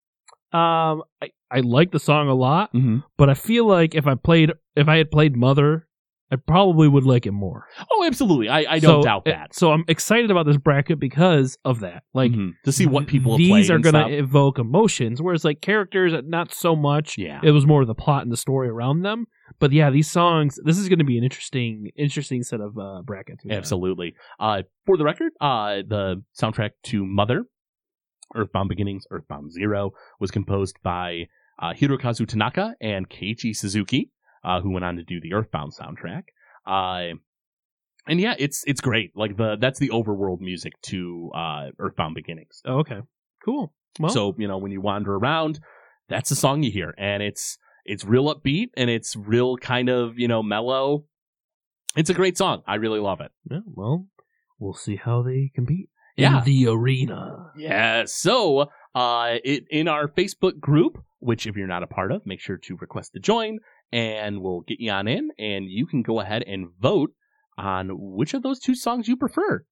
Um, 0.54 1.04
I 1.22 1.32
I 1.50 1.62
like 1.62 1.92
the 1.92 2.00
song 2.00 2.28
a 2.28 2.36
lot, 2.36 2.74
Mhm. 2.74 3.04
but 3.18 3.30
I 3.30 3.34
feel 3.34 3.66
like 3.66 3.96
if 3.96 4.06
I 4.06 4.14
played 4.16 4.52
if 4.76 4.88
I 4.88 4.98
had 4.98 5.10
played 5.10 5.36
Mother, 5.36 5.87
I 6.30 6.36
probably 6.36 6.88
would 6.90 7.06
like 7.06 7.26
it 7.26 7.32
more. 7.32 7.68
Oh, 7.92 8.04
absolutely. 8.06 8.50
I, 8.50 8.60
I 8.74 8.80
don't 8.80 9.02
So, 9.02 9.04
doubt 9.04 9.26
that. 9.26 9.56
So 9.56 9.72
I'm 9.72 9.86
excited 9.88 10.30
about 10.30 10.46
this 10.46 10.58
bracket 10.58 11.00
because 11.00 11.58
of 11.64 11.80
that. 11.80 12.04
Like 12.14 12.32
Mhm. 12.34 12.52
to 12.66 12.72
see 12.74 12.86
what 12.86 13.08
people 13.08 13.34
have 13.34 13.38
these 13.38 13.72
are 13.72 13.80
going 13.80 13.96
to 13.96 14.14
evoke 14.18 14.60
emotions 14.60 15.22
whereas 15.22 15.46
like 15.46 15.62
characters 15.62 16.14
not 16.26 16.54
so 16.54 16.76
much 16.76 17.18
Yeah. 17.18 17.40
it 17.44 17.52
was 17.52 17.66
more 17.66 17.86
the 17.86 17.96
plot 17.96 18.24
and 18.24 18.32
the 18.32 18.36
story 18.38 18.68
around 18.68 19.04
them 19.04 19.28
but 19.60 19.72
yeah 19.72 19.90
these 19.90 20.12
songs 20.12 20.60
this 20.66 20.78
is 20.78 20.90
going 20.90 21.00
to 21.00 21.06
be 21.06 21.18
an 21.18 21.24
interesting 21.24 21.92
interesting 21.96 22.44
set 22.44 22.60
of 22.60 22.78
uh 22.78 23.02
brackets. 23.04 23.46
Absolutely. 23.50 24.14
Uh, 24.40 24.64
for 24.86 24.98
the 24.98 25.06
record, 25.06 25.32
uh, 25.40 25.78
the 25.88 26.22
soundtrack 26.40 26.72
to 26.84 27.06
Mother, 27.06 27.46
Earthbound 28.36 28.70
Beginnings, 28.70 29.06
Earthbound 29.12 29.52
Zero, 29.52 29.92
was 30.20 30.32
composed 30.32 30.78
by 30.84 31.28
uh, 31.60 31.74
Hirokazu 31.74 32.28
Tanaka 32.28 32.76
and 32.82 33.10
Keiichi 33.10 33.56
Suzuki, 33.56 34.12
uh, 34.44 34.62
who 34.62 34.72
went 34.72 34.86
on 34.86 34.96
to 34.98 35.04
do 35.04 35.20
the 35.22 35.34
Earthbound 35.34 35.74
soundtrack. 35.74 36.24
Uh, 36.66 37.16
and 38.08 38.20
yeah, 38.22 38.36
it's 38.40 38.64
it's 38.68 38.82
great. 38.82 39.12
Like 39.16 39.36
the 39.38 39.58
that's 39.60 39.80
the 39.80 39.90
overworld 39.90 40.40
music 40.42 40.74
to 40.84 41.32
uh, 41.36 41.66
Earthbound 41.80 42.16
Beginnings. 42.16 42.62
oh, 42.66 42.80
okay 42.80 43.02
cool 43.46 43.72
well 44.00 44.12
so 44.12 44.36
you 44.38 44.48
know 44.48 44.58
when 44.58 44.72
you 44.72 44.82
wander 44.82 45.16
around, 45.16 45.60
that's 46.10 46.30
the 46.30 46.36
song 46.36 46.64
you 46.64 46.72
hear, 46.72 46.94
and 46.98 47.22
it's 47.24 47.58
it's 47.86 48.04
real 48.04 48.34
upbeat 48.34 48.68
and 48.76 48.90
it's 48.90 49.16
real 49.16 49.58
kind 49.58 49.90
of 49.90 50.18
you 50.20 50.28
know 50.28 50.42
mellow. 50.44 51.06
It's 51.96 52.10
a 52.10 52.14
great 52.14 52.38
song. 52.38 52.62
I 52.68 52.76
really 52.76 53.00
love 53.00 53.22
it. 53.22 53.32
yeah, 53.50 53.60
well 53.66 54.08
we'll 54.60 54.74
see 54.74 54.96
how 54.96 55.22
they 55.22 55.52
compete 55.54 55.90
Yeah. 56.16 56.40
in 56.40 56.44
the 56.46 56.68
arena 56.68 57.52
Yeah. 57.58 58.06
So, 58.06 58.70
uh, 58.96 59.36
it, 59.44 59.66
in 59.70 59.88
our 59.88 60.08
Facebook 60.08 60.60
group, 60.60 60.98
which 61.20 61.46
if 61.46 61.56
you're 61.56 61.68
not 61.68 61.84
a 61.84 61.88
part 61.88 62.12
of, 62.12 62.26
make 62.26 62.40
sure 62.40 62.58
to 62.58 62.76
request 62.78 63.14
to 63.14 63.20
join, 63.20 63.60
and 63.92 64.42
we'll 64.42 64.62
get 64.62 64.80
you 64.80 64.92
on 64.92 65.08
in, 65.08 65.30
and 65.38 65.70
you 65.70 65.86
can 65.86 66.02
go 66.02 66.20
ahead 66.20 66.44
and 66.46 66.68
vote 66.80 67.12
on 67.58 67.90
which 67.92 68.34
of 68.34 68.44
those 68.44 68.60
two 68.60 68.76
songs 68.76 69.08
you 69.08 69.18
prefer. 69.18 69.64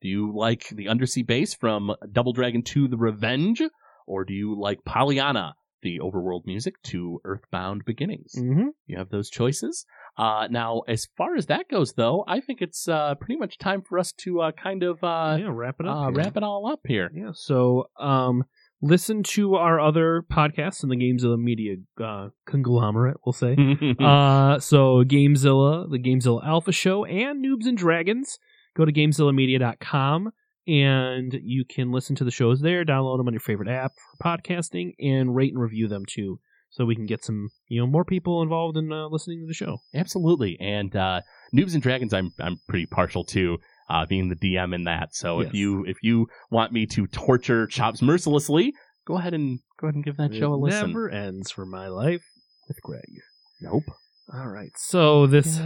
Do 0.00 0.08
you 0.08 0.32
like 0.34 0.68
the 0.70 0.88
Undersea 0.88 1.22
Base 1.22 1.54
from 1.54 1.92
Double 2.12 2.32
Dragon 2.32 2.62
2: 2.62 2.88
The 2.88 2.96
Revenge, 2.96 3.62
or 4.06 4.24
do 4.24 4.32
you 4.32 4.58
like 4.58 4.84
Pollyanna, 4.84 5.54
the 5.82 6.00
overworld 6.00 6.46
music 6.46 6.80
to 6.84 7.20
Earthbound 7.24 7.84
Beginnings? 7.84 8.32
mm-hmm. 8.36 8.68
You 8.86 8.98
have 8.98 9.10
those 9.10 9.28
choices. 9.28 9.84
Uh, 10.16 10.48
now, 10.50 10.82
as 10.88 11.06
far 11.16 11.36
as 11.36 11.46
that 11.46 11.68
goes, 11.68 11.92
though, 11.92 12.24
I 12.26 12.40
think 12.40 12.60
it's 12.60 12.88
uh, 12.88 13.14
pretty 13.16 13.36
much 13.36 13.58
time 13.58 13.82
for 13.82 13.98
us 13.98 14.12
to 14.18 14.40
uh, 14.40 14.52
kind 14.52 14.82
of 14.82 15.02
uh, 15.02 15.36
yeah 15.40 15.50
wrap 15.50 15.76
it 15.80 15.86
up 15.86 15.96
uh, 15.96 16.12
wrap 16.12 16.36
it 16.36 16.42
all 16.42 16.70
up 16.70 16.80
here. 16.84 17.10
Yeah. 17.14 17.30
So, 17.34 17.84
um, 17.98 18.44
listen 18.80 19.22
to 19.22 19.54
our 19.54 19.80
other 19.80 20.24
podcasts 20.30 20.82
in 20.82 20.88
the 20.88 20.96
Gamezilla 20.96 21.38
Media 21.38 21.76
uh, 22.02 22.28
conglomerate. 22.46 23.18
We'll 23.24 23.32
say. 23.32 23.52
uh, 24.00 24.58
so 24.58 25.04
Gamezilla, 25.04 25.90
the 25.90 25.98
Gamezilla 25.98 26.46
Alpha 26.46 26.72
Show, 26.72 27.04
and 27.04 27.44
Noobs 27.44 27.66
and 27.66 27.76
Dragons. 27.76 28.38
Go 28.76 28.84
to 28.84 28.92
GamezillaMedia.com 28.92 30.32
and 30.68 31.34
you 31.42 31.64
can 31.64 31.90
listen 31.90 32.14
to 32.16 32.24
the 32.24 32.30
shows 32.30 32.60
there. 32.60 32.84
Download 32.84 33.16
them 33.18 33.26
on 33.26 33.32
your 33.32 33.40
favorite 33.40 33.70
app 33.70 33.92
for 33.94 34.36
podcasting, 34.38 34.92
and 35.00 35.34
rate 35.34 35.52
and 35.52 35.62
review 35.62 35.88
them 35.88 36.04
too, 36.06 36.38
so 36.68 36.84
we 36.84 36.94
can 36.94 37.06
get 37.06 37.24
some 37.24 37.48
you 37.68 37.80
know 37.80 37.86
more 37.86 38.04
people 38.04 38.42
involved 38.42 38.76
in 38.76 38.92
uh, 38.92 39.08
listening 39.08 39.40
to 39.40 39.46
the 39.46 39.54
show. 39.54 39.78
Absolutely. 39.94 40.58
And 40.60 40.94
uh 40.94 41.22
Noobs 41.54 41.72
and 41.72 41.82
Dragons 41.82 42.12
I'm 42.12 42.32
I'm 42.38 42.60
pretty 42.68 42.86
partial 42.86 43.24
to 43.24 43.58
uh 43.88 44.06
being 44.06 44.28
the 44.28 44.36
DM 44.36 44.74
in 44.74 44.84
that. 44.84 45.14
So 45.14 45.40
if 45.40 45.54
you 45.54 45.84
if 45.86 45.96
you 46.02 46.26
want 46.50 46.72
me 46.72 46.86
to 46.86 47.06
torture 47.06 47.66
Chops 47.66 48.02
mercilessly, 48.02 48.72
go 49.06 49.18
ahead 49.18 49.34
and 49.34 49.60
go 49.80 49.86
ahead 49.86 49.94
and 49.94 50.04
give 50.04 50.16
that 50.16 50.34
show 50.34 50.52
a 50.52 50.56
It 50.56 50.60
listen. 50.60 50.88
Never 50.88 51.10
ends 51.10 51.50
for 51.50 51.66
my 51.66 51.88
life 51.88 52.22
with 52.68 52.80
Craig. 52.82 53.20
Nope. 53.60 53.84
All 54.32 54.46
right. 54.48 54.70
So 54.76 55.26
this. 55.26 55.58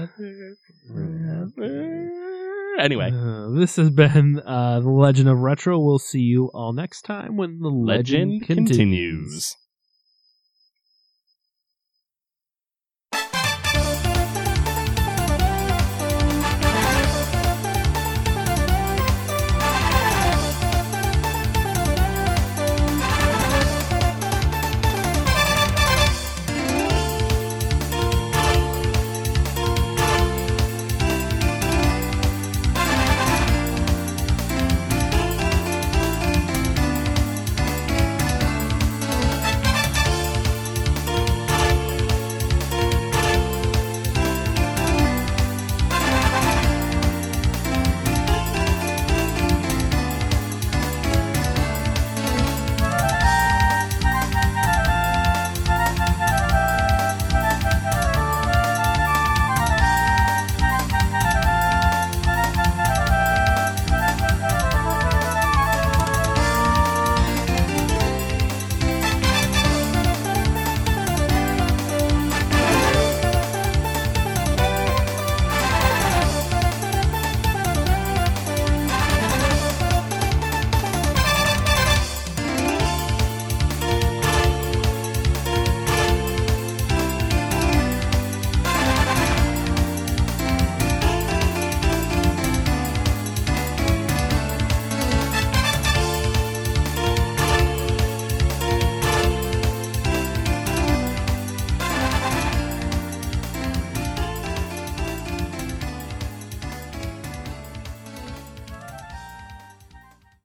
Anyway, 2.78 3.10
Uh, 3.12 3.50
this 3.50 3.76
has 3.76 3.90
been 3.90 4.40
uh, 4.46 4.80
the 4.80 4.88
Legend 4.88 5.28
of 5.28 5.38
Retro. 5.38 5.78
We'll 5.78 5.98
see 5.98 6.20
you 6.20 6.50
all 6.54 6.72
next 6.72 7.02
time 7.02 7.36
when 7.36 7.58
the 7.60 7.68
legend 7.68 8.40
legend, 8.40 8.46
continues. 8.46 8.68
continues. 8.70 9.56